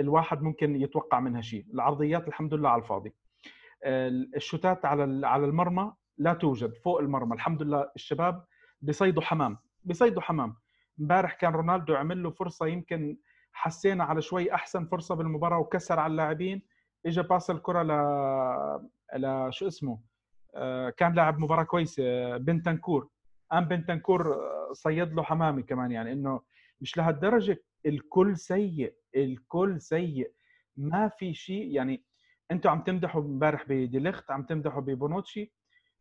الواحد 0.00 0.42
ممكن 0.42 0.76
يتوقع 0.76 1.20
منها 1.20 1.40
شيء. 1.40 1.66
العرضيات 1.74 2.28
الحمد 2.28 2.54
لله 2.54 2.68
على 2.68 2.82
الفاضي. 2.82 3.12
الشوتات 4.36 4.84
على 4.84 5.26
على 5.26 5.44
المرمى 5.44 5.92
لا 6.18 6.34
توجد 6.34 6.74
فوق 6.76 7.00
المرمى. 7.00 7.34
الحمد 7.34 7.62
لله 7.62 7.90
الشباب 7.96 8.44
بيصيدوا 8.82 9.22
حمام 9.22 9.56
بيصيدوا 9.84 10.22
حمام. 10.22 10.56
امبارح 11.00 11.34
كان 11.34 11.52
رونالدو 11.52 11.94
عمل 11.94 12.22
له 12.22 12.30
فرصة 12.30 12.66
يمكن 12.66 13.16
حسينا 13.52 14.04
على 14.04 14.22
شوي 14.22 14.54
أحسن 14.54 14.86
فرصة 14.86 15.14
بالمباراة 15.14 15.58
وكسر 15.58 16.00
على 16.00 16.10
اللاعبين. 16.10 16.62
اجى 17.06 17.22
باس 17.22 17.50
الكرة 17.50 17.82
ل 17.82 17.90
ل 19.16 19.52
شو 19.52 19.66
اسمه؟ 19.66 19.98
آه، 20.54 20.90
كان 20.90 21.12
لاعب 21.14 21.38
مباراة 21.38 21.62
كويسة 21.62 22.36
بنتنكور. 22.36 23.08
آم 23.52 23.64
بنتنكور 23.64 24.36
صيد 24.72 25.12
له 25.12 25.22
حمامي 25.22 25.62
كمان 25.62 25.92
يعني. 25.92 26.12
إنه 26.12 26.40
مش 26.80 26.96
لهالدرجة 26.96 27.62
الكل 27.86 28.36
سيء. 28.36 28.94
الكل 29.16 29.80
سيء. 29.80 30.32
ما 30.76 31.08
في 31.08 31.34
شيء 31.34 31.66
يعني 31.74 32.04
أنتم 32.50 32.70
عم 32.70 32.82
تمدحوا 32.82 33.22
امبارح 33.22 33.64
بديليخت 33.68 34.30
عم 34.30 34.42
تمدحوا 34.42 34.80
ببونوتشي 34.80 35.52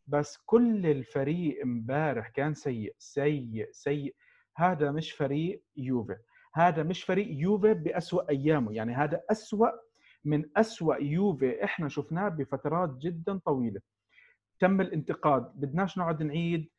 بس 0.08 0.38
كل 0.46 0.86
الفريق 0.86 1.62
امبارح 1.62 2.28
كان 2.30 2.54
سيء 2.54 2.96
سيء 2.98 3.68
سيء. 3.72 4.16
هذا 4.58 4.92
مش 4.92 5.12
فريق 5.12 5.64
يوفي. 5.78 6.16
هذا 6.56 6.84
مش 6.84 7.04
فريق 7.04 7.28
يوفي 7.30 7.74
بأسوأ 7.74 8.30
أيامه. 8.30 8.74
يعني 8.74 8.94
هذا 8.94 9.22
أسوأ 9.32 9.70
من 10.26 10.50
أسوأ 10.58 10.96
يوفي 10.96 11.64
إحنا 11.64 11.90
شفناه 11.90 12.30
بفترات 12.30 12.98
جدا 12.98 13.38
طويلة. 13.38 13.82
تم 14.60 14.82
الانتقاد. 14.82 15.52
بدناش 15.56 15.98
نقعد 15.98 16.24
نعيد. 16.24 16.70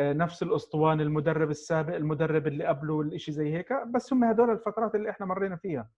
نفس 0.00 0.42
الأسطوانة 0.42 1.02
المدرب 1.02 1.50
السابق 1.50 1.94
المدرب 1.94 2.46
اللي 2.46 2.64
قبله 2.64 3.00
الشيء 3.00 3.34
زي 3.34 3.54
هيك. 3.54 3.72
بس 3.72 4.12
هم 4.12 4.24
هدول 4.24 4.50
الفترات 4.50 4.94
اللي 4.94 5.10
إحنا 5.10 5.26
مرينا 5.26 5.56
فيها. 5.56 5.90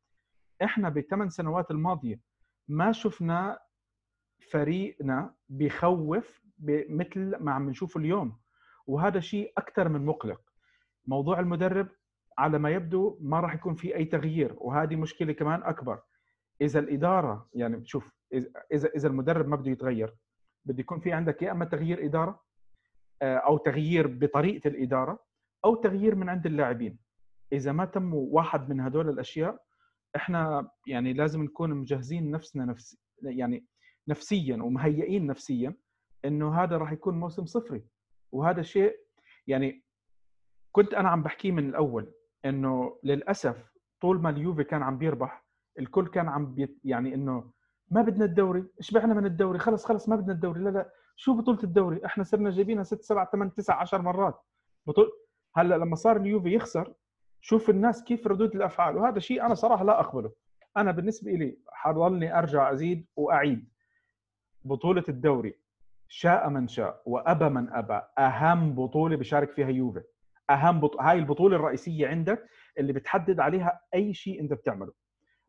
إحنا 0.62 0.88
بالثمان 0.88 1.28
سنوات 1.28 1.70
الماضية 1.70 2.20
ما 2.68 2.92
شفنا 2.92 3.58
فريقنا 4.50 5.34
بخوف 5.48 6.42
مثل 6.88 7.36
ما 7.40 7.52
عم 7.52 7.70
نشوفه 7.70 8.00
اليوم. 8.00 8.38
وهذا 8.86 9.20
شيء 9.20 9.52
أكثر 9.58 9.88
من 9.88 10.06
مقلق. 10.06 10.40
موضوع 11.06 11.40
المدرب 11.40 11.88
على 12.38 12.58
ما 12.58 12.70
يبدو 12.70 13.18
ما 13.20 13.40
راح 13.40 13.54
يكون 13.54 13.74
في 13.74 13.96
أي 13.96 14.04
تغيير 14.04 14.54
وهذه 14.58 14.96
مشكلة 14.96 15.32
كمان 15.32 15.62
أكبر. 15.62 16.00
إذا 16.60 16.80
الإدارة 16.80 17.48
يعني 17.54 17.86
شوف 17.86 18.12
اذا 18.72 18.88
إذا 18.96 19.08
المدرب 19.08 19.48
ما 19.48 19.56
بده 19.56 19.70
يتغير 19.70 20.14
بده 20.64 20.80
يكون 20.80 21.00
في 21.00 21.12
عندك 21.12 21.42
يا 21.42 21.52
أما 21.52 21.64
تغيير 21.64 22.04
إدارة 22.04 22.30
آه، 22.30 22.44
أو 23.22 23.58
تغيير 23.58 24.06
بطريقة 24.06 24.68
الإدارة 24.68 25.18
أو 25.64 25.74
تغيير 25.74 26.14
من 26.14 26.28
عند 26.28 26.46
اللاعبين. 26.46 26.98
إذا 27.52 27.72
ما 27.72 27.84
تم 27.84 28.14
واحد 28.14 28.68
من 28.68 28.80
هدول 28.80 29.08
الأشياء 29.08 29.62
إحنا 30.16 30.70
يعني 30.86 31.12
لازم 31.12 31.42
نكون 31.42 31.70
مجهزين 31.70 32.30
نفسنا 32.30 32.64
نفس 32.64 32.98
يعني 33.22 33.66
نفسيا 34.08 34.56
ومهيئين 34.56 35.26
نفسيا 35.26 35.74
إنه 36.24 36.62
هذا 36.62 36.76
راح 36.76 36.92
يكون 36.92 37.20
موسم 37.20 37.46
صفري. 37.46 37.84
وهذا 38.32 38.62
شيء 38.62 38.96
يعني 39.46 39.84
كنت 40.72 40.94
أنا 40.94 41.08
عم 41.08 41.22
بحكيه 41.22 41.52
من 41.52 41.68
الأول 41.68 42.12
إنه 42.44 42.98
للأسف 43.04 43.72
طول 44.00 44.20
ما 44.20 44.30
اليوفي 44.30 44.64
كان 44.64 44.82
عم 44.82 44.98
بيربح 44.98 45.44
الكل 45.78 46.06
كان 46.06 46.28
عم 46.28 46.54
بيت 46.54 46.80
يعني 46.84 47.14
إنه 47.14 47.50
ما 47.90 48.02
بدنا 48.02 48.24
الدوري 48.24 48.64
اشبعنا 48.78 49.14
من 49.14 49.26
الدوري؟ 49.26 49.58
خلص 49.58 49.84
خلص 49.84 50.08
ما 50.08 50.16
بدنا 50.16 50.32
الدوري. 50.32 50.60
لا 50.60 50.70
لا 50.70 50.90
شو 51.16 51.34
بطولة 51.34 51.62
الدوري؟ 51.62 52.06
إحنا 52.06 52.24
صرنا 52.24 52.50
جايبينها 52.50 52.82
ست 52.82 53.02
سبع 53.02 53.24
ثمان 53.24 53.54
تسع 53.54 53.80
عشر 53.80 54.02
مرات. 54.02 54.40
بطول 54.86 55.12
هلأ 55.56 55.74
لما 55.74 55.96
صار 55.96 56.16
اليوفي 56.16 56.54
يخسر 56.54 56.94
شوف 57.40 57.70
الناس 57.70 58.04
كيف 58.04 58.26
ردود 58.26 58.54
الأفعال. 58.54 58.96
وهذا 58.96 59.18
شيء 59.18 59.46
أنا 59.46 59.54
صراحة 59.54 59.84
لا 59.84 60.00
أقبله. 60.00 60.32
أنا 60.76 60.90
بالنسبة 60.92 61.30
لي 61.30 61.58
حضلني 61.68 62.38
أرجع 62.38 62.72
أزيد 62.72 63.06
وأعيد. 63.16 63.68
بطولة 64.64 65.04
الدوري 65.08 65.54
شاء 66.08 66.48
من 66.48 66.68
شاء 66.68 67.02
وأبى 67.06 67.48
من 67.48 67.72
أبى 67.72 68.00
أهم 68.18 68.74
بطولة 68.74 69.16
بيشارك 69.16 69.52
فيها 69.52 69.68
يوفي. 69.68 70.02
أهم 70.50 70.80
بط... 70.80 71.00
هاي 71.00 71.18
البطولة 71.18 71.56
الرئيسية 71.56 72.08
عندك 72.08 72.48
اللي 72.78 72.92
بتحدد 72.92 73.40
عليها 73.40 73.80
أي 73.94 74.14
شيء 74.14 74.40
أنت 74.40 74.52
بتعمله. 74.52 74.92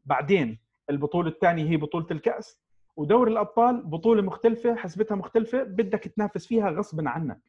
بعدين 0.05 0.59
البطولة 0.89 1.29
الثانية 1.29 1.69
هي 1.69 1.77
بطولة 1.77 2.07
الكأس. 2.11 2.64
ودوري 2.95 3.31
الأبطال 3.31 3.81
بطولة 3.83 4.21
مختلفة 4.21 4.75
حسبتها 4.75 5.15
مختلفة 5.15 5.63
بدك 5.63 5.99
تنافس 6.03 6.47
فيها 6.47 6.69
غصبا 6.69 7.09
عنك. 7.09 7.41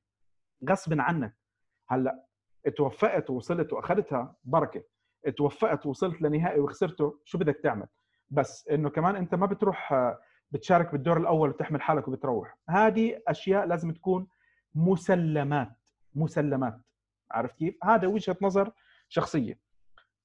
غصبا 0.69 1.03
عنك. 1.03 1.37
هلأ 1.89 2.27
توفقت 2.77 3.31
ووصلت 3.31 3.73
وأخذتها 3.73 4.37
بركة. 4.45 4.83
توفقت 5.37 5.87
ووصلت 5.87 6.23
لنهائي 6.23 6.61
وخسرته 6.61 7.21
شو 7.25 7.39
بدك 7.39 7.57
تعمل؟ 7.57 7.87
بس 8.31 8.69
إنه 8.69 8.91
كمان 8.91 9.17
أنت 9.17 9.35
ما 9.35 9.47
بتروح 9.47 9.93
آه، 9.93 10.21
بتشارك 10.51 10.93
بالدور 10.93 11.17
الأول 11.17 11.49
وتحمل 11.49 11.83
حالك 11.83 12.09
وبتروح. 12.09 12.59
هذه 12.71 13.23
أشياء 13.29 13.67
لازم 13.67 13.93
تكون 13.93 14.29
مسلمات. 14.75 15.73
مسلمات. 16.15 16.81
عرفت 17.31 17.57
كيف؟ 17.57 17.85
هذا 17.85 18.09
وجهة 18.09 18.37
نظر 18.43 18.73
شخصية. 19.09 19.59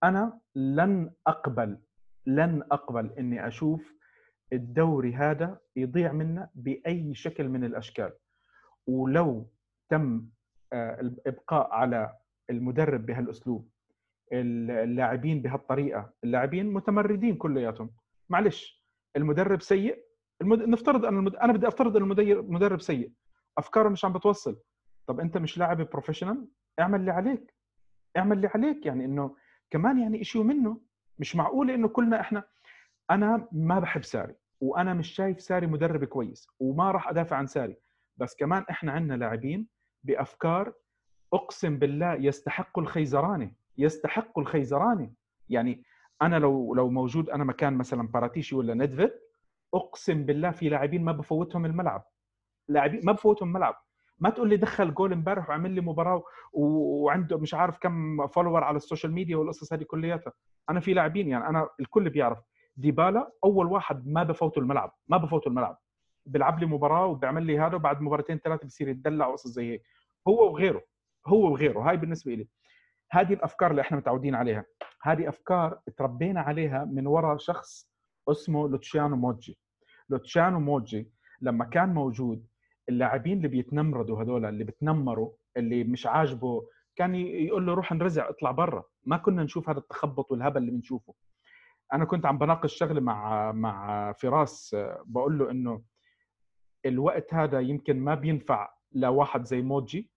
أنا 0.03 0.39
لن 0.55 1.11
أقبل 1.27 1.77
لن 2.25 2.63
أقبل 2.71 3.11
إني 3.19 3.47
أشوف 3.47 3.93
الدوري 4.53 5.13
هذا 5.13 5.59
يضيع 5.75 6.11
منا 6.11 6.49
بأي 6.55 7.13
شكل 7.15 7.49
من 7.49 7.63
الأشكال. 7.63 8.11
ولو 8.87 9.49
تم 9.89 10.25
آه، 10.73 11.01
الإبقاء 11.01 11.71
على 11.73 12.17
المدرب 12.49 13.05
بهالأسلوب 13.05 13.69
اللاعبين 14.33 15.41
بهالطريقة 15.41 16.13
اللاعبين 16.23 16.73
متمردين 16.73 17.35
كلياتهم. 17.35 17.89
معلش 18.29 18.83
المدرب 19.15 19.61
سيء 19.61 20.05
المد... 20.41 20.61
نفترض 20.61 21.05
أن 21.05 21.17
المد... 21.17 21.35
أنا 21.35 21.53
بدي 21.53 21.67
أفترض 21.67 21.97
إن 21.97 22.11
المدرب 22.11 22.81
سيء. 22.81 23.11
أفكاره 23.57 23.89
مش 23.89 24.05
عم 24.05 24.13
بتوصل. 24.13 24.59
طب 25.07 25.19
أنت 25.19 25.37
مش 25.37 25.57
لاعب 25.57 25.81
بروفيشنال 25.81 26.47
اعمل 26.79 26.99
اللي 26.99 27.11
عليك. 27.11 27.53
اعمل 28.17 28.37
اللي 28.37 28.49
عليك 28.55 28.85
يعني 28.85 29.05
إنه 29.05 29.35
كمان 29.69 29.99
يعني 29.99 30.23
شيء 30.23 30.43
منه 30.43 30.81
مش 31.19 31.35
معقول 31.35 31.71
إنه 31.71 31.87
كلنا 31.87 32.21
إحنا 32.21 32.43
أنا 33.11 33.47
ما 33.51 33.79
بحب 33.79 34.03
ساري. 34.03 34.35
وأنا 34.61 34.93
مش 34.93 35.07
شايف 35.11 35.41
ساري 35.41 35.67
مدرب 35.67 36.03
كويس 36.03 36.47
وما 36.59 36.91
راح 36.91 37.09
أدافع 37.09 37.35
عن 37.35 37.47
ساري. 37.47 37.77
بس 38.17 38.35
كمان 38.35 38.65
إحنا 38.69 38.91
عندنا 38.91 39.13
لاعبين 39.17 39.67
بأفكار 40.03 40.73
أقسم 41.33 41.77
بالله 41.79 42.13
يستحق 42.13 42.79
الخيزرانة 42.79 43.51
يستحق 43.77 44.39
الخيزرانة. 44.39 45.11
يعني 45.49 45.83
أنا 46.21 46.39
لو 46.39 46.73
لو 46.75 46.89
موجود 46.89 47.29
أنا 47.29 47.43
مكان 47.43 47.73
مثلا 47.73 48.07
باراتيشي 48.07 48.55
ولا 48.55 48.73
نيدفيد 48.73 49.11
أقسم 49.73 50.25
بالله 50.25 50.51
في 50.51 50.69
لاعبين 50.69 51.03
ما 51.03 51.11
بفوتهم 51.11 51.65
الملعب. 51.65 52.03
لاعبين 52.67 53.01
ما 53.03 53.11
بفوتهم 53.11 53.47
الملعب. 53.49 53.75
ما 54.19 54.29
تقول 54.29 54.49
لي 54.49 54.57
دخل 54.57 54.93
جول 54.93 55.13
امبارح 55.13 55.49
وعمل 55.49 55.71
لي 55.71 55.81
مباراة 55.81 56.23
وعنده 56.53 57.37
مش 57.37 57.53
عارف 57.53 57.77
كم 57.77 58.27
follower 58.27 58.63
على 58.63 58.77
ال 58.77 58.82
social 58.82 59.11
media 59.13 59.37
والقصص 59.37 59.73
هذه 59.73 59.83
كلياتها. 59.83 60.33
أنا 60.69 60.79
في 60.79 60.93
لاعبين 60.93 61.27
يعني 61.27 61.47
أنا 61.47 61.69
الكل 61.79 62.09
بيعرف. 62.09 62.39
ديبالا 62.81 63.31
أول 63.43 63.67
واحد 63.67 64.07
ما 64.07 64.23
بفوته 64.23 64.59
الملعب 64.59 64.93
ما 65.07 65.17
بفوته 65.17 65.47
الملعب. 65.47 65.77
بيلعب 66.25 66.59
لي 66.59 66.65
مباراة 66.65 67.05
وبيعمل 67.05 67.45
لي 67.45 67.59
هذا 67.59 67.75
وبعد 67.75 68.01
مباراتين 68.01 68.37
ثلاثة 68.37 68.67
بصير 68.67 68.87
يتدلع 68.87 69.27
وقصص 69.27 69.47
زي 69.47 69.71
هيك. 69.71 69.83
هو 70.27 70.51
وغيره 70.51 70.83
هو 71.27 71.51
وغيره. 71.51 71.79
هاي 71.89 71.97
بالنسبة 71.97 72.33
لي 72.33 72.47
هذه 73.11 73.33
الأفكار 73.33 73.71
اللي 73.71 73.81
إحنا 73.81 73.97
متعودين 73.97 74.35
عليها. 74.35 74.65
هذه 75.01 75.29
أفكار 75.29 75.79
تربينا 75.97 76.41
عليها 76.41 76.85
من 76.85 77.07
وراء 77.07 77.37
شخص 77.37 77.91
اسمه 78.29 78.69
لوتشيانو 78.69 79.15
موجي. 79.15 79.59
لوتشيانو 80.09 80.59
موجي 80.59 81.11
لما 81.41 81.65
كان 81.65 81.93
موجود 81.93 82.47
اللاعبين 82.89 83.37
اللي 83.37 83.47
بيتنمردوا 83.47 84.21
هذول 84.21 84.45
اللي 84.45 84.63
بتنمروا 84.63 85.31
اللي 85.57 85.83
مش 85.83 86.07
عاجبه 86.07 86.67
كان 86.95 87.15
يقول 87.15 87.65
له 87.65 87.73
روح 87.73 87.91
انرزع 87.91 88.29
اطلع 88.29 88.51
برا. 88.51 88.83
ما 89.05 89.17
كنا 89.17 89.43
نشوف 89.43 89.69
هذا 89.69 89.79
التخبط 89.79 90.31
والهبل 90.31 90.57
اللي 90.57 90.71
بنشوفه. 90.71 91.13
أنا 91.93 92.05
كنت 92.05 92.25
عم 92.25 92.37
بناقش 92.37 92.75
شغله 92.77 93.01
مع 93.01 93.51
مع 93.51 94.11
فراس 94.11 94.75
بقول 95.05 95.37
له 95.39 95.51
إنه 95.51 95.81
الوقت 96.85 97.33
هذا 97.33 97.59
يمكن 97.59 97.99
ما 97.99 98.15
بينفع 98.15 98.69
لواحد 98.91 99.43
زي 99.45 99.61
موجي 99.61 100.11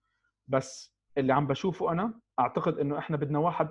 بس 0.47 0.95
اللي 1.17 1.33
عم 1.33 1.47
بشوفه 1.47 1.91
أنا 1.91 2.19
أعتقد 2.39 2.79
إنه 2.79 2.97
إحنا 2.97 3.17
بدنا 3.17 3.39
واحد 3.39 3.69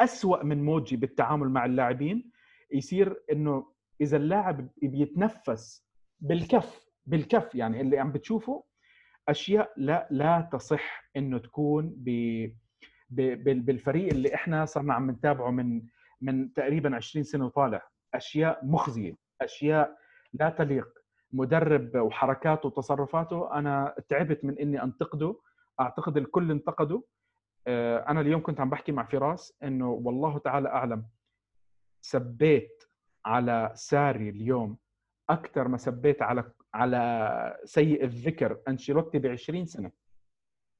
أسوأ 0.00 0.42
من 0.42 0.64
موجي 0.64 0.96
بالتعامل 0.96 1.48
مع 1.50 1.64
اللاعبين 1.64 2.30
يصير 2.72 3.22
إنه 3.32 3.72
إذا 4.00 4.16
اللاعب 4.16 4.68
بيتنفس 4.82 5.86
بالكف 6.20 6.86
بالكف 7.06 7.54
يعني 7.54 7.80
اللي 7.80 7.98
عم 7.98 8.12
بتشوفه 8.12 8.64
أشياء 9.28 9.72
لا 9.76 10.08
لا 10.10 10.48
تصح 10.52 11.04
إنه 11.16 11.38
تكون 11.38 11.94
ب 11.96 12.48
بالفريق 13.64 14.12
اللي 14.12 14.34
إحنا 14.34 14.64
صرنا 14.64 14.94
عم 14.94 15.10
نتابعه 15.10 15.50
من 15.50 15.82
من 16.20 16.52
تقريبا 16.52 16.96
20 16.96 17.24
سنة 17.24 17.46
وطالع. 17.46 17.82
أشياء 18.14 18.64
مخزية 18.66 19.16
أشياء 19.40 19.96
لا 20.32 20.50
تليق. 20.50 20.88
مدرب 21.32 21.96
وحركاته 21.96 22.66
وتصرفاته 22.66 23.54
أنا 23.58 23.94
تعبت 24.08 24.44
من 24.44 24.58
إني 24.58 24.82
أنتقده. 24.82 25.36
أعتقد 25.80 26.16
الكل 26.16 26.50
انتقده. 26.50 27.02
آه، 27.66 27.98
أنا 28.08 28.20
اليوم 28.20 28.42
كنت 28.42 28.60
عم 28.60 28.70
بحكي 28.70 28.92
مع 28.92 29.04
فراس 29.04 29.58
إنه 29.62 29.90
والله 29.90 30.38
تعالى 30.38 30.68
أعلم. 30.68 31.06
سبيت 32.00 32.84
على 33.26 33.70
ساري 33.74 34.28
اليوم 34.28 34.76
أكثر 35.30 35.68
ما 35.68 35.76
سبيت 35.76 36.22
على 36.22 36.52
على 36.74 37.60
سيء 37.64 38.04
الذكر 38.04 38.58
أنشيلوتي 38.68 39.18
ب 39.18 39.26
20 39.26 39.66
سنة. 39.66 39.90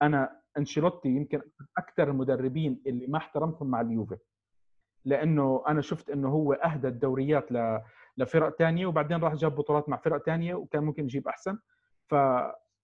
أنا 0.02 0.40
أنشيلوتي 0.58 1.08
يمكن 1.08 1.42
أكثر 1.78 2.10
المدربين 2.10 2.82
اللي 2.86 3.06
ما 3.06 3.18
احترمتهم 3.18 3.70
مع 3.70 3.80
اليوفي. 3.80 4.16
لأنه 5.04 5.64
أنا 5.68 5.80
شفت 5.80 6.10
إنه 6.10 6.28
هو 6.28 6.52
أهدى 6.52 6.88
الدوريات 6.88 7.52
ل... 7.52 7.80
لفرق 8.16 8.56
ثانية 8.58 8.86
وبعدين 8.86 9.20
راح 9.20 9.34
جاب 9.34 9.54
بطولات 9.54 9.88
مع 9.88 9.96
فرق 9.96 10.24
ثانية 10.26 10.54
وكان 10.54 10.84
ممكن 10.84 11.04
يجيب 11.04 11.28
أحسن 11.28 11.58
ف... 12.06 12.14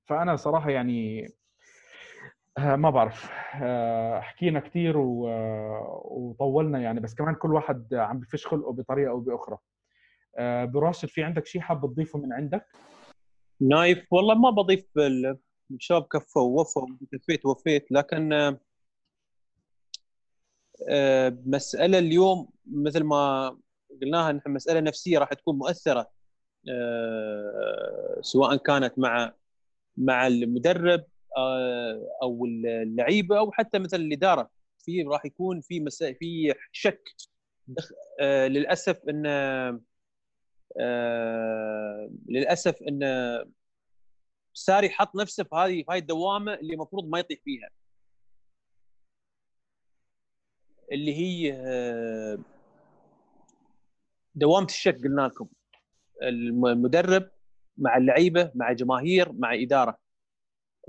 فأنا 0.04 0.36
صراحة 0.36 0.70
يعني 0.70 1.28
آه، 2.58 2.76
ما 2.76 2.90
بعرف 2.90 3.30
آه، 3.62 4.20
حكينا 4.20 4.60
كثير 4.60 4.98
و... 4.98 5.28
وطولنا 6.04 6.78
يعني 6.78 7.00
بس 7.00 7.14
كمان 7.14 7.34
كل 7.34 7.54
واحد 7.54 7.94
عم 7.94 8.20
بفش 8.20 8.46
خلقه 8.46 8.72
بطريقة 8.72 9.10
أو 9.10 9.20
بأخرى 9.20 9.58
آه، 10.38 10.64
براشد 10.64 11.08
في 11.08 11.22
عندك 11.22 11.46
شيء 11.46 11.60
حاب 11.60 11.80
تضيفه 11.80 12.18
من 12.18 12.32
عندك؟ 12.32 12.66
نايف 13.60 14.12
والله 14.12 14.34
ما 14.34 14.50
بضيف 14.50 14.86
الشباب 15.70 16.02
كفوا 16.02 16.60
وفوا 16.60 16.86
كفيت 17.12 17.46
وفيت 17.46 17.92
لكن 17.92 18.56
مسألة 21.46 21.98
اليوم 21.98 22.48
مثل 22.66 23.02
ما 23.04 23.56
قلناها 24.02 24.32
نحن 24.32 24.50
مسألة 24.50 24.80
نفسية 24.80 25.18
راح 25.18 25.28
تكون 25.34 25.58
مؤثرة 25.58 26.10
سواء 28.22 28.56
كانت 28.56 28.98
مع 28.98 29.32
مع 29.96 30.26
المدرب 30.26 31.04
آه، 31.36 32.08
أو 32.22 32.44
اللعيبة 32.46 33.38
أو 33.38 33.52
حتى 33.52 33.78
مثلا 33.78 34.00
الإدارة. 34.00 34.50
في 34.84 35.02
راح 35.02 35.26
يكون 35.26 35.60
في 35.60 35.80
مسا... 35.80 36.12
في 36.12 36.54
شك 36.72 37.02
آه، 38.20 38.46
للأسف 38.48 38.98
إن 39.08 39.26
آه، 40.80 42.10
للأسف 42.28 42.82
إن 42.82 43.00
ساري 44.54 44.90
حط 44.90 45.16
نفسه 45.16 45.44
في 45.44 45.56
هذه 45.56 45.82
في 45.82 45.84
هاي 45.90 45.98
الدوامة 45.98 46.54
اللي 46.54 46.74
المفروض 46.74 47.08
ما 47.08 47.18
يطيح 47.18 47.38
فيها. 47.44 47.70
اللي 50.92 51.14
هي 51.14 51.52
دوامه 54.34 54.66
الشك 54.66 54.96
قلنا 55.04 55.22
لكم. 55.22 55.48
المدرب 56.22 57.30
مع 57.76 57.96
اللعيبة 57.96 58.52
مع 58.54 58.72
جماهير 58.72 59.32
مع 59.32 59.54
إدارة. 59.54 59.98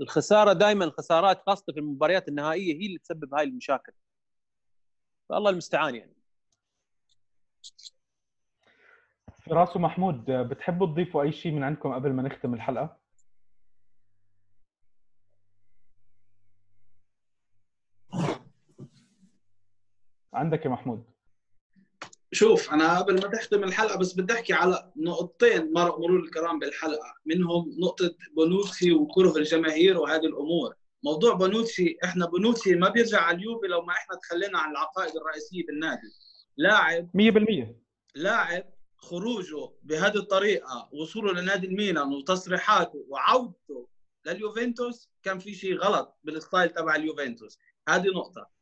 الخسارة 0.00 0.52
دائما 0.52 0.84
الخسارات 0.84 1.42
خاصة 1.46 1.72
في 1.72 1.80
المباريات 1.80 2.28
النهائية 2.28 2.74
هي 2.74 2.86
اللي 2.86 2.98
تسبب 2.98 3.34
هاي 3.34 3.44
المشاكل. 3.44 3.92
فالله 5.28 5.50
المستعان 5.50 5.94
يعني. 5.94 6.16
فراس 9.46 9.76
ومحمود 9.76 10.24
بتحبوا 10.30 10.86
تضيفوا 10.86 11.22
أي 11.22 11.32
شيء 11.32 11.52
من 11.52 11.62
عندكم 11.62 11.94
قبل 11.94 12.12
ما 12.12 12.22
نختم 12.22 12.54
الحلقة؟ 12.54 13.01
عندك 20.42 20.64
يا 20.64 20.70
محمود؟ 20.70 21.04
شوف 22.32 22.72
أنا 22.72 22.98
قبل 22.98 23.14
ما 23.14 23.28
تختم 23.28 23.64
الحلقة 23.64 23.98
بس 23.98 24.14
بدي 24.14 24.32
أحكي 24.32 24.52
على 24.52 24.92
نقطتين 24.96 25.72
مروا 25.72 25.98
مرور 25.98 26.20
الكرام 26.20 26.58
بالحلقة 26.58 27.14
منهم 27.26 27.76
نقطة 27.78 28.14
بونوسي 28.36 28.92
وكره 28.92 29.36
الجماهير 29.36 29.98
وهذه 29.98 30.26
الأمور. 30.26 30.74
موضوع 31.04 31.34
بونوتشي 31.34 31.98
إحنا 32.04 32.26
بونوتشي 32.26 32.74
ما 32.74 32.88
بيرجع 32.88 33.20
على 33.20 33.36
اليوفي 33.36 33.66
لو 33.66 33.82
ما 33.82 33.92
إحنا 33.92 34.16
تخلينا 34.16 34.58
عن 34.58 34.70
العقائد 34.70 35.16
الرئيسية 35.16 35.66
بالنادي. 35.66 36.08
لاعب 36.56 37.10
100% 37.14 37.74
لاعب 38.14 38.64
خروجه 38.96 39.70
بهذه 39.82 40.16
الطريقة 40.16 40.88
وصوله 40.92 41.40
لنادي 41.40 41.66
الميلان 41.66 42.12
وتصريحاته 42.12 43.04
وعودته 43.08 43.88
لليوفنتوس 44.26 45.10
كان 45.22 45.38
في 45.38 45.54
شيء 45.54 45.76
غلط 45.76 46.18
بال 46.24 46.37
style 46.37 46.70
تبع 46.70 46.96
اليوفنتوس. 46.96 47.58
هذه 47.88 48.08
نقطة. 48.08 48.61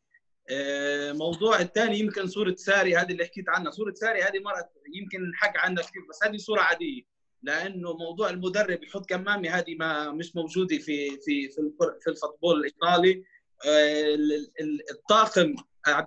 موضوع 1.13 1.61
الثاني 1.61 1.99
يمكن 1.99 2.27
صوره 2.27 2.55
ساري 2.55 2.97
هذه 2.97 3.13
اللي 3.13 3.25
حكيت 3.25 3.49
عنها. 3.49 3.71
صوره 3.71 3.93
ساري 3.95 4.23
هذه 4.23 4.39
مرت 4.39 4.69
يمكن 4.95 5.19
حكى 5.35 5.59
عنها 5.59 5.83
كثير 5.83 6.03
بس 6.11 6.19
هذه 6.25 6.37
صوره 6.37 6.61
عادية 6.61 7.03
لأنه 7.43 7.93
موضوع 7.97 8.31
المدرب 8.31 8.83
يحط 8.83 9.07
كمامه 9.09 9.49
هذه 9.51 9.75
ما 9.75 10.11
مش 10.13 10.37
موجودة 10.37 10.79
في 10.79 11.11
في 11.11 11.49
في 11.49 11.71
في 12.01 12.11
الفوتبول 12.11 12.57
الإيطالي. 12.59 13.25
آه، 13.67 14.15
ال- 14.15 14.51
ال- 14.61 14.91
الطاقم 14.91 15.55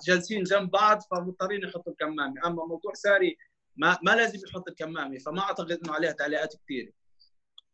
جالسين 0.08 0.44
جنب 0.44 0.72
بعض 0.72 1.02
فمضطرين 1.12 1.64
يحطوا 1.64 1.92
الكمامه 1.92 2.34
أما 2.46 2.66
موضوع 2.66 2.94
ساري 2.94 3.38
ما 3.76 3.98
ما 4.04 4.16
لازم 4.16 4.40
يحط 4.48 4.68
الكمامه 4.70 5.18
فما 5.18 5.40
أعتقد 5.42 5.72
إنه 5.72 5.94
عليها 5.94 6.12
تعليقات 6.12 6.54
كثيرة. 6.66 6.92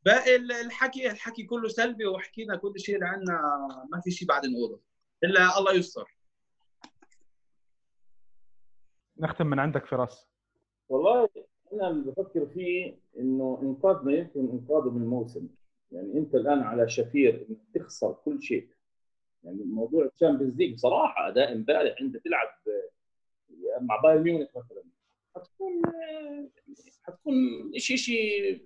باقي 0.06 0.36
ال- 0.36 0.52
الحكي 0.52 1.12
الحكي 1.12 1.44
كله 1.44 1.68
سلبي 1.70 2.06
وحكينا 2.06 2.56
كل 2.56 2.74
شيء 2.80 3.04
عندنا 3.04 3.42
ما 3.92 4.02
في 4.02 4.12
شيء 4.12 4.28
بعد 4.28 4.46
نقوله. 4.46 4.80
إلا 5.24 5.58
الله 5.60 5.74
يستر. 5.74 6.19
نختم 9.20 9.48
من 9.48 9.60
عندك 9.60 9.86
فراس. 9.86 10.28
والله 10.90 11.30
أنا 11.74 11.90
اللي 11.90 12.12
بفكر 12.12 12.46
فيه 12.46 13.00
إنه 13.20 13.60
إنقاذ 13.62 14.06
ما 14.06 14.14
يمكن 14.14 14.40
إنقاذه 14.40 14.90
من 14.90 15.02
الموسم. 15.02 15.48
يعني 15.92 16.14
أنت 16.14 16.36
الآن 16.36 16.60
على 16.60 16.90
شفير 16.90 17.46
إنك 17.50 17.58
تخسر 17.74 18.14
كل 18.26 18.42
شيء. 18.42 18.68
يعني 19.44 19.64
موضوع 19.64 20.06
ال 20.06 20.11
Champions 20.11 20.58
League 20.58 20.74
بصراحة 20.74 21.28
أداء 21.28 21.54
امبارح 21.54 21.96
انت 22.02 22.18
تلعب 22.18 22.48
آه، 22.68 23.80
مع 23.82 24.02
بايرن 24.02 24.24
ميونخ 24.24 24.50
مثلا. 24.58 24.84
حتكون 25.36 25.82
آه، 25.86 26.50
حتكون 27.04 27.34
شيء 27.78 27.98
شيء 27.98 28.62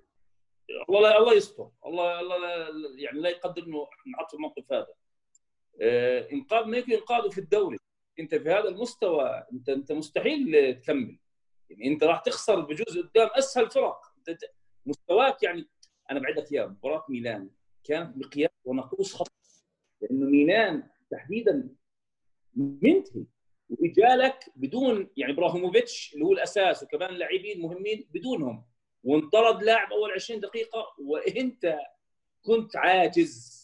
الله 0.90 1.18
الله 1.18 1.34
يستر. 1.34 1.70
الله 1.86 2.20
الله 2.20 2.38
يعني 2.98 3.20
لا 3.20 3.30
يقدر 3.30 3.64
إنه 3.64 3.88
نحط 4.14 4.30
في 4.30 4.34
الموقف 4.34 4.74
هذا. 4.74 4.94
آه، 5.82 6.32
إنقاذ 6.32 6.66
ما 6.66 6.78
يمكن 6.78 6.94
إنقاذه 6.94 7.30
في 7.30 7.38
الدوري. 7.38 7.78
انت 8.20 8.36
في 8.36 8.50
هذا 8.50 8.70
المستوى 8.70 9.44
انت 9.54 9.70
انت 9.70 9.92
مستحيل 9.92 10.76
تكمل. 10.82 11.20
يعني 11.70 11.88
انت 11.88 12.04
راح 12.04 12.20
تخسر 12.20 12.60
بجزء 12.60 13.02
قدام 13.02 13.30
أسهل 13.32 13.70
فرق. 13.70 14.02
انت 14.30 14.40
مستواك 14.86 15.44
يعني 15.44 15.70
أنا 16.12 16.20
بعد 16.20 16.38
لك 16.40 16.52
إياه 16.52 16.66
مباراة 16.66 17.06
ميلان 17.10 17.50
كانت 17.84 18.18
مقياس 18.18 18.52
ونقوص 18.66 19.16
خط 19.16 19.32
لأنه 20.02 20.26
ميلان 20.26 20.84
تحديدا 21.12 21.70
منتهي. 22.56 23.26
ورجالك 23.70 24.52
بدون 24.56 25.10
يعني 25.18 25.34
إبراهيموفيتش 25.34 26.14
اللي 26.14 26.26
هو 26.26 26.32
الأساس 26.32 26.84
وكمان 26.84 27.14
لاعبين 27.14 27.62
مهمين 27.62 28.08
بدونهم. 28.14 28.66
وانطرد 29.04 29.64
لاعب 29.64 29.92
أول 29.94 30.12
20 30.12 30.40
دقيقة 30.40 30.96
وأنت 31.00 31.78
كنت 32.42 32.76
عاجز. 32.76 33.64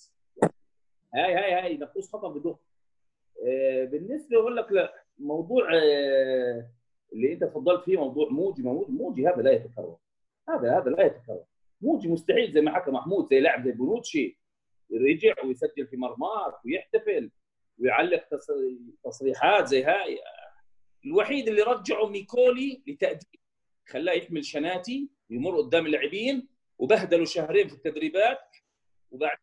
هاي 1.15 1.33
هاي 1.33 1.53
هاي 1.53 1.77
نقوص 1.77 2.11
خطأ 2.11 2.27
بدون. 2.27 2.57
بالنسبة 3.85 4.37
أقول 4.37 4.55
لك 4.57 4.71
لا 4.71 4.93
موضوع 5.19 5.63
آه، 5.73 6.69
اللي 7.13 7.33
أنت 7.33 7.43
تفضلت 7.43 7.83
فيه 7.83 7.97
موضوع 7.97 8.29
موجي 8.29 8.61
موجي, 8.63 8.91
موجي 8.91 9.27
هذا 9.27 9.41
لا 9.41 9.51
يتكرر. 9.51 9.95
هذا 10.49 10.77
هذا 10.77 10.89
لا 10.89 11.05
يتكرر. 11.05 11.43
موجي 11.81 12.07
مستحيل 12.07 12.51
زي 12.51 12.61
ما 12.61 12.75
حكى 12.75 12.91
محمود 12.91 13.27
زي 13.29 13.39
لاعب 13.39 13.63
زي 13.65 13.71
بونوتشي 13.71 14.39
رجع 14.93 15.33
ويسجل 15.45 15.87
في 15.87 15.97
مرماك 15.97 16.65
ويحتفل 16.65 17.31
ويعلق 17.79 18.23
تص- 18.23 19.03
تصريحات 19.03 19.67
زي 19.67 19.83
هاي. 19.83 20.19
الوحيد 21.05 21.47
اللي 21.47 21.61
رجعه 21.61 22.05
ميكولي 22.09 22.83
لتأديب 22.87 23.39
خلاه 23.87 24.13
يحمل 24.13 24.45
شناتي 24.45 25.09
ويمر 25.29 25.57
قدام 25.57 25.85
اللاعبين 25.85 26.47
وبهدلوا 26.77 27.25
شهرين 27.25 27.67
في 27.67 27.73
التدريبات 27.73 28.39
وبعد 29.11 29.37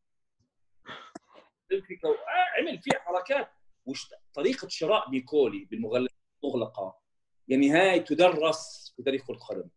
آه، 2.04 2.60
عمل 2.60 2.78
فيها 2.78 2.98
حركات 3.00 3.48
طريقة 4.34 4.68
شراء 4.68 5.10
ميكولي 5.10 5.64
بالمغلقة 5.64 6.14
المغلقه 6.44 6.98
يعني 7.48 7.70
هاي 7.70 8.00
تدرس 8.00 8.92
في 8.96 9.02
تاريخ 9.02 9.26
كرة 9.26 9.34
القدم. 9.34 9.68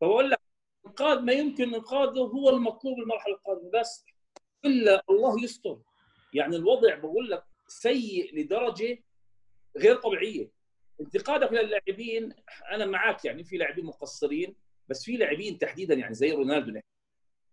فبقول 0.00 0.30
لك 0.30 0.40
انقاذ 0.86 1.20
ما 1.20 1.32
يمكن 1.32 1.74
انقاذه 1.74 2.20
هو 2.20 2.50
المطلوب 2.50 2.98
المرحله 2.98 3.34
القادمة 3.34 3.70
بس 3.80 4.04
إلا 4.64 5.02
الله 5.10 5.44
يستر. 5.44 5.78
يعني 6.34 6.56
الوضع 6.56 6.94
بقول 6.94 7.30
لك 7.30 7.44
سيء 7.68 8.36
لدرجة 8.36 8.98
غير 9.76 9.96
طبيعية. 9.96 10.50
انتقادك 11.00 11.52
للاعبين 11.52 12.34
أنا 12.70 12.86
معك 12.86 13.24
يعني 13.24 13.44
في 13.44 13.56
لاعبين 13.56 13.84
مقصرين 13.84 14.56
بس 14.88 15.04
في 15.04 15.16
لاعبين 15.16 15.58
تحديدا 15.58 15.94
يعني 15.94 16.14
زي 16.14 16.32
رونالدو 16.32 16.80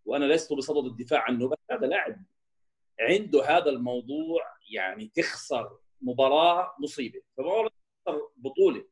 وأنا 0.06 0.26
لست 0.26 0.54
بصدد 0.54 0.86
الدفاع 0.86 1.22
عنه 1.22 1.50
بس 1.50 1.58
هذا 1.72 1.88
لاعب 1.88 2.24
عنده 3.00 3.46
هذا 3.46 3.70
الموضوع 3.70 4.42
يعني 4.70 5.12
تخسر. 5.16 5.78
مباراة 6.02 6.76
مصيبة. 6.80 7.22
تخسر 7.38 7.72
بطولة؟ 8.38 8.86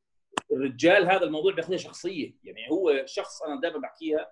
الرجال 0.51 1.11
هذا 1.11 1.23
الموضوع 1.23 1.53
بياخذها 1.53 1.77
شخصية. 1.77 2.35
يعني 2.43 2.69
هو 2.71 3.05
شخص 3.05 3.41
أنا 3.41 3.61
دائما 3.61 3.79
بحكيها 3.79 4.31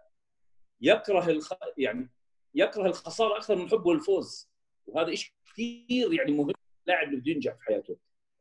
يكره 0.82 1.30
الخ... 1.30 1.54
يعني 1.78 2.10
يكره 2.56 2.86
الخسارة 2.86 3.38
أكثر 3.38 3.56
من 3.56 3.70
حبه 3.70 3.94
للفوز. 3.94 4.50
وهذا 4.88 5.16
شيء 5.16 5.34
كثير 5.46 6.14
يعني 6.14 6.32
مهم 6.32 6.52
لاعب 6.86 7.08
اللي 7.08 7.20
بده 7.20 7.32
ينجح 7.32 7.54
في 7.54 7.64
حياته. 7.64 7.98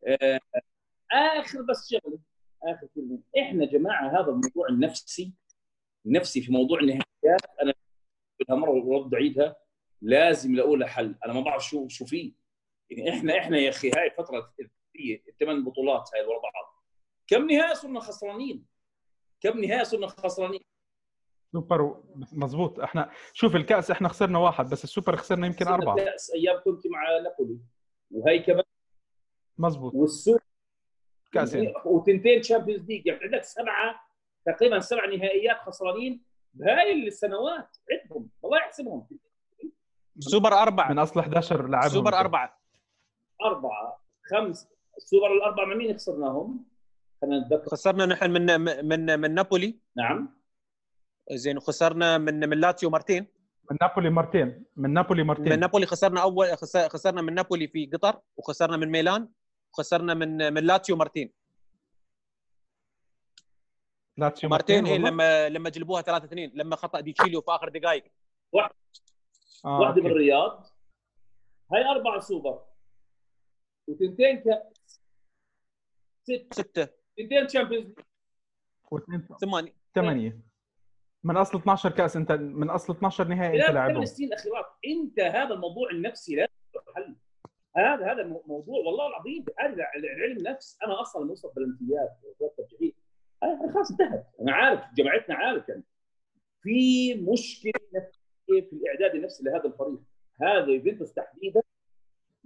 آه، 0.06 0.40
آخر 1.12 1.62
بس 1.62 1.88
شغلة 1.90 2.18
آخر 2.62 2.86
كلمة. 2.94 3.18
إحنا 3.38 3.66
جماعة 3.66 4.20
هذا 4.20 4.28
الموضوع 4.30 4.68
النفسي 4.70 5.32
النفسي 6.06 6.42
في 6.42 6.52
موضوع 6.52 6.78
النهائيات. 6.78 7.40
أنا 7.62 7.74
مرة 8.58 8.70
وارد 8.70 9.14
اعيدها 9.14 9.56
لازم 10.02 10.52
نلاقوا 10.52 10.76
له 10.76 10.86
حل. 10.86 11.14
أنا 11.24 11.32
ما 11.32 11.40
بعرف 11.40 11.64
شو 11.64 11.88
شو 11.88 12.04
فيه. 12.04 12.45
إحنا 13.08 13.38
إحنا 13.38 13.58
يا 13.58 13.70
أخي 13.70 13.90
هاي 13.90 14.10
فتره 14.10 14.54
الثمان 15.28 15.64
بطولات 15.64 16.10
هاي 16.14 16.26
ورا 16.26 16.40
بعض. 16.40 16.82
كم 17.26 17.50
نهائي 17.50 17.74
صرنا 17.74 18.00
خسرانين؟ 18.00 18.66
كم 19.40 19.60
نهائي 19.60 19.84
صرنا 19.84 20.06
خسرانين؟ 20.06 20.60
سوبر 21.52 22.02
مزبوط 22.32 22.80
إحنا 22.80 23.10
شوف 23.32 23.56
الكأس 23.56 23.90
إحنا 23.90 24.08
خسرنا 24.08 24.38
واحد 24.38 24.70
بس 24.70 24.84
السوبر 24.84 25.16
خسرنا 25.16 25.46
يمكن 25.46 25.66
أربعة. 25.66 25.96
كاس 25.96 26.32
أيام 26.34 26.60
كنت 26.64 26.86
مع 26.86 27.18
نابولي. 27.18 27.58
وهي 28.10 28.38
كمان. 28.38 28.64
مزبوط 29.58 29.94
والسوبر 29.94 30.40
كأسين. 31.32 31.74
وتنتين 31.84 32.40
تشامبيونز 32.40 32.84
ليج 32.88 33.06
يعني 33.06 33.20
عندك 33.22 33.44
سبعة 33.44 34.00
تقريبا 34.46 34.80
سبع 34.80 35.06
نهائيات 35.06 35.56
خسرانين 35.56 36.24
بهاي 36.54 36.92
السنوات. 36.92 37.76
عدهم. 37.92 38.30
الله 38.44 38.58
يحسبهم. 38.58 39.08
سوبر 40.18 40.52
أربعة. 40.52 40.92
من 40.92 40.98
أصل 40.98 41.20
11 41.20 41.68
لاعب 41.68 41.88
سوبر 41.88 42.14
أربعة. 42.14 42.65
أربعة 43.44 44.00
خمس 44.30 44.68
السوبر 44.96 45.32
الأربعة 45.32 45.64
مع 45.64 45.74
مين 45.74 45.94
خسرناهم؟ 45.94 46.64
خلينا 47.22 47.38
نتذكر. 47.46 47.70
خسرنا 47.70 48.06
نحن 48.06 48.30
من 48.30 48.60
من 48.88 49.20
من 49.20 49.34
نابولي. 49.34 49.78
نعم. 49.96 50.36
زين 51.32 51.56
وخسرنا 51.56 52.18
من 52.18 52.48
من 52.48 52.60
لاتسيو 52.60 52.90
مرتين 52.90 53.26
من 53.70 53.76
نابولي 53.82 54.10
مرتين 54.10 54.64
من 54.76 54.92
نابولي 54.92 55.22
مرتين 55.22 55.52
من 55.52 55.60
نابولي 55.60 55.86
خسرنا 55.86 56.22
اول 56.22 56.46
خس- 56.56 56.76
خسرنا 56.88 57.22
من 57.22 57.34
نابولي 57.34 57.68
في 57.68 57.86
قطر 57.86 58.20
وخسرنا 58.36 58.76
من 58.76 58.90
ميلان 58.90 59.28
وخسرنا 59.72 60.14
من 60.14 60.52
من 60.54 60.64
لاتسيو 60.64 60.96
مرتين 60.96 61.32
لاتسيو 64.16 64.50
مرتين 64.50 64.86
هي 64.86 64.92
والله؟ 64.92 65.10
لما 65.10 65.48
لما 65.48 65.70
جلبوها 65.70 66.02
3 66.02 66.24
2 66.24 66.50
لما 66.54 66.76
خطأ 66.76 67.00
ديتشيليو 67.00 67.40
في 67.40 67.50
آخر 67.50 67.68
دقائق 67.68 68.04
آه 69.64 69.80
واحدة. 69.80 70.02
بالرياض 70.02 70.66
هاي 71.72 71.84
أربعة 71.84 72.20
سوبر. 72.20 72.64
وتنتين 73.86 74.40
كاس 74.40 75.00
ست. 76.22 76.54
ستة. 76.54 76.88
تنتين 77.16 77.46
Champions 77.46 77.86
League. 77.86 77.98
واثنين 78.90 79.28
ثمانية. 79.40 79.72
ثمانية. 79.94 80.40
من 81.24 81.36
أصل 81.36 81.58
12 81.58 81.90
كأس 81.90 82.16
انت 82.16 82.32
من 82.32 82.70
أصل 82.70 82.92
12 82.92 83.28
نهائي 83.28 83.62
أنت 83.62 83.70
لاعبهم 83.70 83.94
ثمان 83.94 84.06
سنين 84.06 84.28
الاخيرات 84.28 84.66
أنت 84.86 85.20
هذا 85.20 85.54
الموضوع 85.54 85.90
النفسي 85.90 86.34
لا 86.34 86.48
حل 86.94 87.16
هذا 87.76 88.12
هذا 88.12 88.22
موضوع 88.22 88.78
والله 88.78 89.06
العظيم. 89.06 89.44
هذا 89.58 89.74
العلم 89.96 90.48
نفس. 90.48 90.78
أنا 90.84 91.00
أصلا 91.00 91.22
لما 91.22 91.30
اوصل 91.30 91.52
أنا 93.42 93.72
خلاص 93.74 93.90
انتهت. 93.90 94.26
أنا 94.40 94.52
عارف. 94.52 94.80
جماعتنا 94.94 95.34
عارف 95.34 95.68
يعني. 95.68 95.84
في 96.62 97.14
مشكلة 97.14 97.72
نفسيه 97.94 98.68
في 98.68 98.72
الإعداد 98.72 99.14
النفسي 99.14 99.44
لهذا 99.44 99.64
الفريق. 99.64 100.00
هذا 100.42 100.66
يوفنتوس 100.66 101.12
تحديدا 101.14 101.62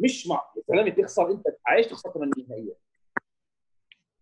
مش 0.04 0.26
مع 0.26 0.42
يا 0.56 0.62
سلام 0.62 0.88
تخسر 0.88 1.30
أنت 1.30 1.44
عايش 1.66 1.86
تخسر 1.86 2.10
ثمان 2.10 2.30
نهائيات 2.48 2.80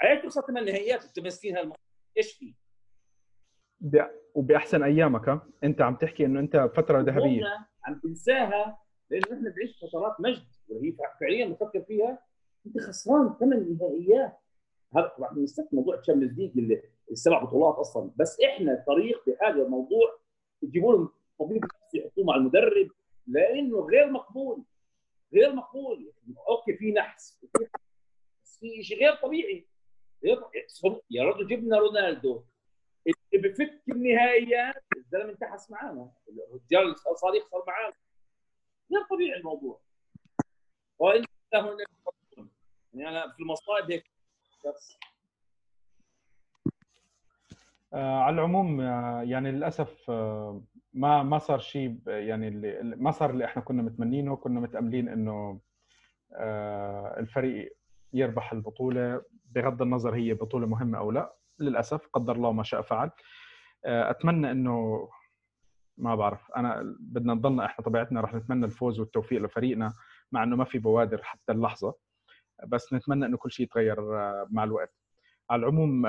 عايش 0.00 0.22
تخسر 0.22 0.40
ثمان 0.40 0.64
نهائيات 0.64 1.04
وتمسكين 1.04 1.56
هالموضوع 1.56 1.78
إيش 2.16 2.32
في؟ 2.32 2.54
وبأحسن 4.34 4.82
أيامك 4.82 5.28
ها؟ 5.28 5.48
أنت 5.64 5.80
عم 5.80 5.96
تحكي 5.96 6.24
إنه 6.26 6.40
أنت 6.40 6.70
فترة 6.76 7.00
ذهبية. 7.00 7.44
عم 7.84 8.00
تنساها 8.00 8.78
لأنه 9.10 9.24
إحنا 9.24 9.50
بنعيش 9.50 9.84
فترات 9.84 10.20
مجد. 10.20 10.46
وهي 10.68 10.96
فعليا 11.20 11.46
بفكر 11.46 11.82
فيها 11.82 12.18
أنت 12.66 12.78
خسران 12.80 13.34
ثمان 13.40 13.76
نهائيات 13.80 14.38
هذا 14.96 15.12
طبعا 15.18 15.32
بنستثني 15.34 15.68
موضوع 15.72 15.96
Champions 15.96 16.38
League 16.38 16.58
اللي 16.58 16.82
السبع 17.10 17.44
بطولات 17.44 17.74
أصلا. 17.74 18.10
بس 18.16 18.40
إحنا 18.40 18.72
الفريق 18.72 19.22
بحاجه 19.26 19.68
موضوع 19.68 20.18
يجيبوا 20.62 20.92
لهم 20.92 21.08
طبيب 21.38 21.64
نفسي 21.64 21.98
يحطوه 21.98 22.24
مع 22.24 22.34
المدرب 22.34 22.88
لأنه 23.26 23.80
غير 23.80 24.10
مقبول. 24.10 24.64
غير 25.32 25.52
مقبول. 25.52 26.12
okay 26.48 26.76
في 26.76 26.92
نحس 26.92 27.44
بس 28.42 28.58
في 28.60 28.82
شيء 28.82 28.98
غير 28.98 29.14
طبيعي. 29.14 29.66
غير 30.24 30.42
يا 31.10 31.24
رجل 31.24 31.46
جبنا 31.46 31.78
رونالدو. 31.78 32.44
اللي 33.06 33.48
بفك 33.48 33.82
النهائيات 33.88 34.84
الزلمة 34.96 35.30
انتحس 35.30 35.70
معانا. 35.70 36.12
الرجال 36.28 36.96
صار 36.98 37.34
يخسر 37.34 37.64
معانا. 37.66 37.94
غير 38.92 39.02
طبيعي 39.10 39.38
الموضوع. 39.38 39.80
وانت 40.98 41.28
يعني 42.94 43.08
أنا 43.08 43.32
في 43.32 43.42
المصائب 43.42 43.90
هيك. 43.90 44.04
بس. 44.66 44.98
آه 47.92 48.18
على 48.18 48.34
العموم 48.34 48.80
آه 48.80 49.22
يعني 49.22 49.52
للأسف 49.52 50.10
آه 50.10 50.62
ما 50.92 51.22
ما 51.22 51.38
صار 51.38 51.58
شيء 51.58 51.98
يعني 52.06 52.48
اللي 52.48 52.96
ما 52.96 53.10
صار 53.10 53.30
اللي 53.30 53.44
إحنا 53.44 53.62
كنا 53.62 53.82
متمنينه 53.82 54.36
كنا 54.36 54.60
متأملين 54.60 55.08
إنه 55.08 55.60
آه 56.36 57.20
الفريق 57.20 57.76
يربح 58.12 58.52
البطولة 58.52 59.22
بغض 59.50 59.82
النظر 59.82 60.14
هي 60.14 60.34
بطولة 60.34 60.66
مهمة 60.66 60.98
أو 60.98 61.10
لا. 61.10 61.34
للأسف 61.60 62.06
قدر 62.12 62.36
الله 62.36 62.52
ما 62.52 62.62
شاء 62.62 62.82
فعل. 62.82 63.10
آه 63.84 64.10
أتمنى 64.10 64.50
إنه 64.50 65.08
ما 65.98 66.14
بعرف 66.14 66.50
أنا 66.56 66.96
بدنا 67.00 67.34
نضلنا 67.34 67.64
إحنا 67.64 67.84
طبيعتنا 67.84 68.20
رح 68.20 68.34
نتمنى 68.34 68.64
الفوز 68.66 69.00
والتوفيق 69.00 69.42
لفريقنا 69.42 69.92
مع 70.32 70.42
إنه 70.42 70.56
ما 70.56 70.64
في 70.64 70.78
بوادر 70.78 71.22
حتى 71.22 71.52
اللحظة. 71.52 71.94
بس 72.66 72.92
نتمنى 72.92 73.26
إنه 73.26 73.36
كل 73.36 73.50
شيء 73.50 73.66
يتغير 73.66 73.96
مع 74.50 74.64
الوقت. 74.64 74.94
على 75.50 75.60
العموم 75.60 76.06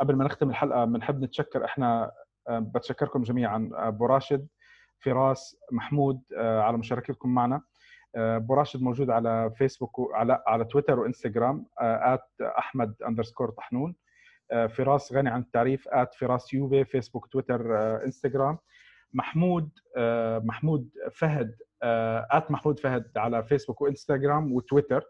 قبل 0.00 0.16
ما 0.16 0.24
نختم 0.24 0.50
الحلقة 0.50 0.84
بنحب 0.84 1.20
نتشكر 1.24 1.64
إحنا 1.64 2.12
بتشكركم 2.50 3.22
جميعا. 3.22 3.70
أبو 3.72 4.06
راشد 4.06 4.46
فراس 5.04 5.56
محمود 5.72 6.22
على 6.36 6.76
مشاركتكم 6.78 7.34
معنا. 7.34 7.62
أبو 8.16 8.54
راشد 8.54 8.82
موجود 8.82 9.10
على 9.10 9.52
فيسبوك 9.56 9.98
وعلى 9.98 10.42
على 10.46 10.64
تويتر 10.64 10.98
وإنستغرام 10.98 11.66
أحمد 12.58 12.94
اندرسكور 13.08 13.50
طحنون. 13.50 13.96
فراس 14.68 15.12
غني 15.12 15.30
عن 15.30 15.40
التعريف 15.40 15.88
فراس 16.18 16.54
يوبي 16.54 16.84
فيسبوك 16.84 17.26
تويتر 17.26 17.76
إنستغرام. 18.04 18.58
محمود 19.12 19.70
محمود 20.44 20.90
فهد 21.12 21.56
at 21.82 22.50
محمود 22.50 22.78
فهد 22.80 23.18
على 23.18 23.44
فيسبوك 23.44 23.80
وإنستغرام 23.80 24.52
وتويتر. 24.52 25.04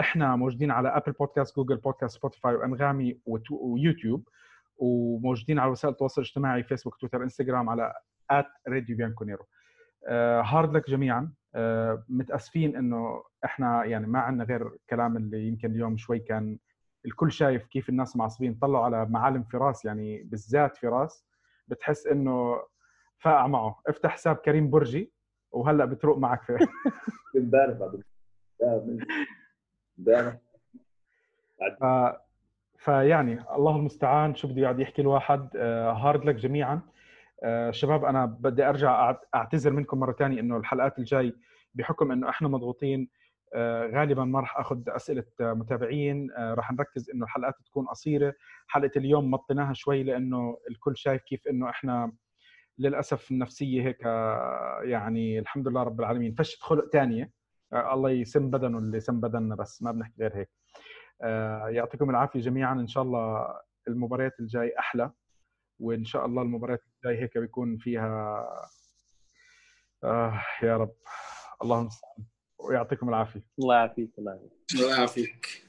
إحنا 0.00 0.36
موجودين 0.36 0.70
على 0.70 0.88
Apple 0.88 1.12
Podcasts 1.12 1.56
Google 1.56 1.76
Podcasts 1.76 2.16
سبوتيفاي 2.16 2.54
وأنغامي 2.54 3.20
ويوتيوب. 3.50 4.28
وموجودين 4.76 5.58
على 5.58 5.70
وسائل 5.70 5.92
التواصل 5.92 6.22
الاجتماعي 6.22 6.62
فيسبوك 6.62 6.96
تويتر 6.96 7.22
إنستغرام 7.22 7.68
على 7.68 7.94
at 8.30 8.46
راديو 8.68 8.96
بيانكونيرو 8.96 9.44
hard 10.44 10.76
luck 10.76 10.90
جميعا. 10.90 11.32
متأسفين 12.08 12.76
إنه 12.76 13.22
إحنا 13.44 13.84
يعني 13.84 14.06
ما 14.06 14.18
عندنا 14.18 14.44
غير 14.44 14.66
الكلام 14.66 15.16
اللي 15.16 15.48
يمكن 15.48 15.70
اليوم 15.70 15.96
شوي 15.96 16.18
كان 16.18 16.58
الكل 17.06 17.32
شايف 17.32 17.66
كيف 17.66 17.88
الناس 17.88 18.16
معصبين 18.16 18.54
طلعوا 18.54 18.84
على 18.84 19.06
معالم 19.06 19.42
فراس 19.42 19.84
يعني 19.84 20.22
بالذات 20.22 20.76
فراس. 20.76 21.24
بتحس 21.68 22.06
إنه 22.06 22.62
فاقع 23.18 23.46
معه. 23.46 23.80
افتح 23.86 24.10
حساب 24.10 24.36
كريم 24.36 24.70
برجي 24.70 25.12
وهلأ 25.50 25.84
بتروق 25.84 26.18
معك 26.18 26.42
في 26.42 26.56
امبارح 27.36 27.78
بعد 27.78 28.02
ف... 31.80 32.16
فيعني 32.84 33.44
الله 33.56 33.76
المستعان. 33.76 34.34
شو 34.34 34.48
بده 34.48 34.62
يقعد 34.62 34.80
يحكي 34.80 35.02
الواحد؟ 35.02 35.56
hard 35.56 36.24
luck 36.24 36.34
جميعا. 36.34 36.80
شباب 37.70 38.04
أنا 38.04 38.26
بدي 38.26 38.68
أرجع 38.68 39.16
أعتذر 39.34 39.72
منكم 39.72 40.00
مرة 40.00 40.12
ثانية 40.12 40.40
إنه 40.40 40.56
الحلقات 40.56 40.98
الجاي 40.98 41.34
بحكم 41.74 42.12
إنه 42.12 42.28
إحنا 42.28 42.48
مضغوطين. 42.48 43.08
غالبا 43.94 44.24
ما 44.24 44.40
راح 44.40 44.58
أخذ 44.58 44.82
أسئلة 44.88 45.24
متابعين. 45.40 46.30
راح 46.38 46.72
نركز 46.72 47.10
إنه 47.10 47.24
الحلقات 47.24 47.54
تكون 47.66 47.86
قصيرة. 47.86 48.34
حلقة 48.66 48.90
اليوم 48.96 49.30
مطيناها 49.30 49.72
شوي 49.72 50.02
لإنه 50.02 50.58
الكل 50.70 50.96
شايف 50.96 51.22
كيف 51.22 51.48
إنه 51.48 51.70
إحنا 51.70 52.12
للأسف 52.78 53.30
النفسية 53.30 53.82
هيك 53.82 54.02
يعني 54.90 55.38
الحمد 55.38 55.68
لله 55.68 55.82
رب 55.82 56.00
العالمين. 56.00 56.34
فشت 56.34 56.62
خلق 56.62 56.88
ثانية 56.92 57.30
الله 57.72 58.10
يسم 58.10 58.50
بدنه 58.50 58.78
اللي 58.78 59.00
سم 59.00 59.20
بدننا 59.20 59.54
بس. 59.54 59.82
ما 59.82 59.92
بنحكي 59.92 60.14
غير 60.20 60.36
هيك. 60.36 60.61
يعطيكم 61.68 62.10
العافية 62.10 62.40
جميعا. 62.40 62.72
إن 62.74 62.86
شاء 62.86 63.02
الله 63.02 63.46
المباريات 63.88 64.40
الجاي 64.40 64.78
أحلى 64.78 65.10
وإن 65.80 66.04
شاء 66.04 66.26
الله 66.26 66.42
المباريات 66.42 66.80
الجاي 66.96 67.22
هيك 67.22 67.38
بيكون 67.38 67.78
فيها 67.78 68.46
آه 70.04 70.44
يا 70.62 70.76
رب. 70.76 70.94
الله 71.62 71.80
المستعان 71.80 72.26
ويعطيكم 72.58 73.08
العافية. 73.08 73.44
الله 73.58 73.74
يعافيك. 73.76 74.10
الله 74.18 74.50
يعافيك. 74.96 75.64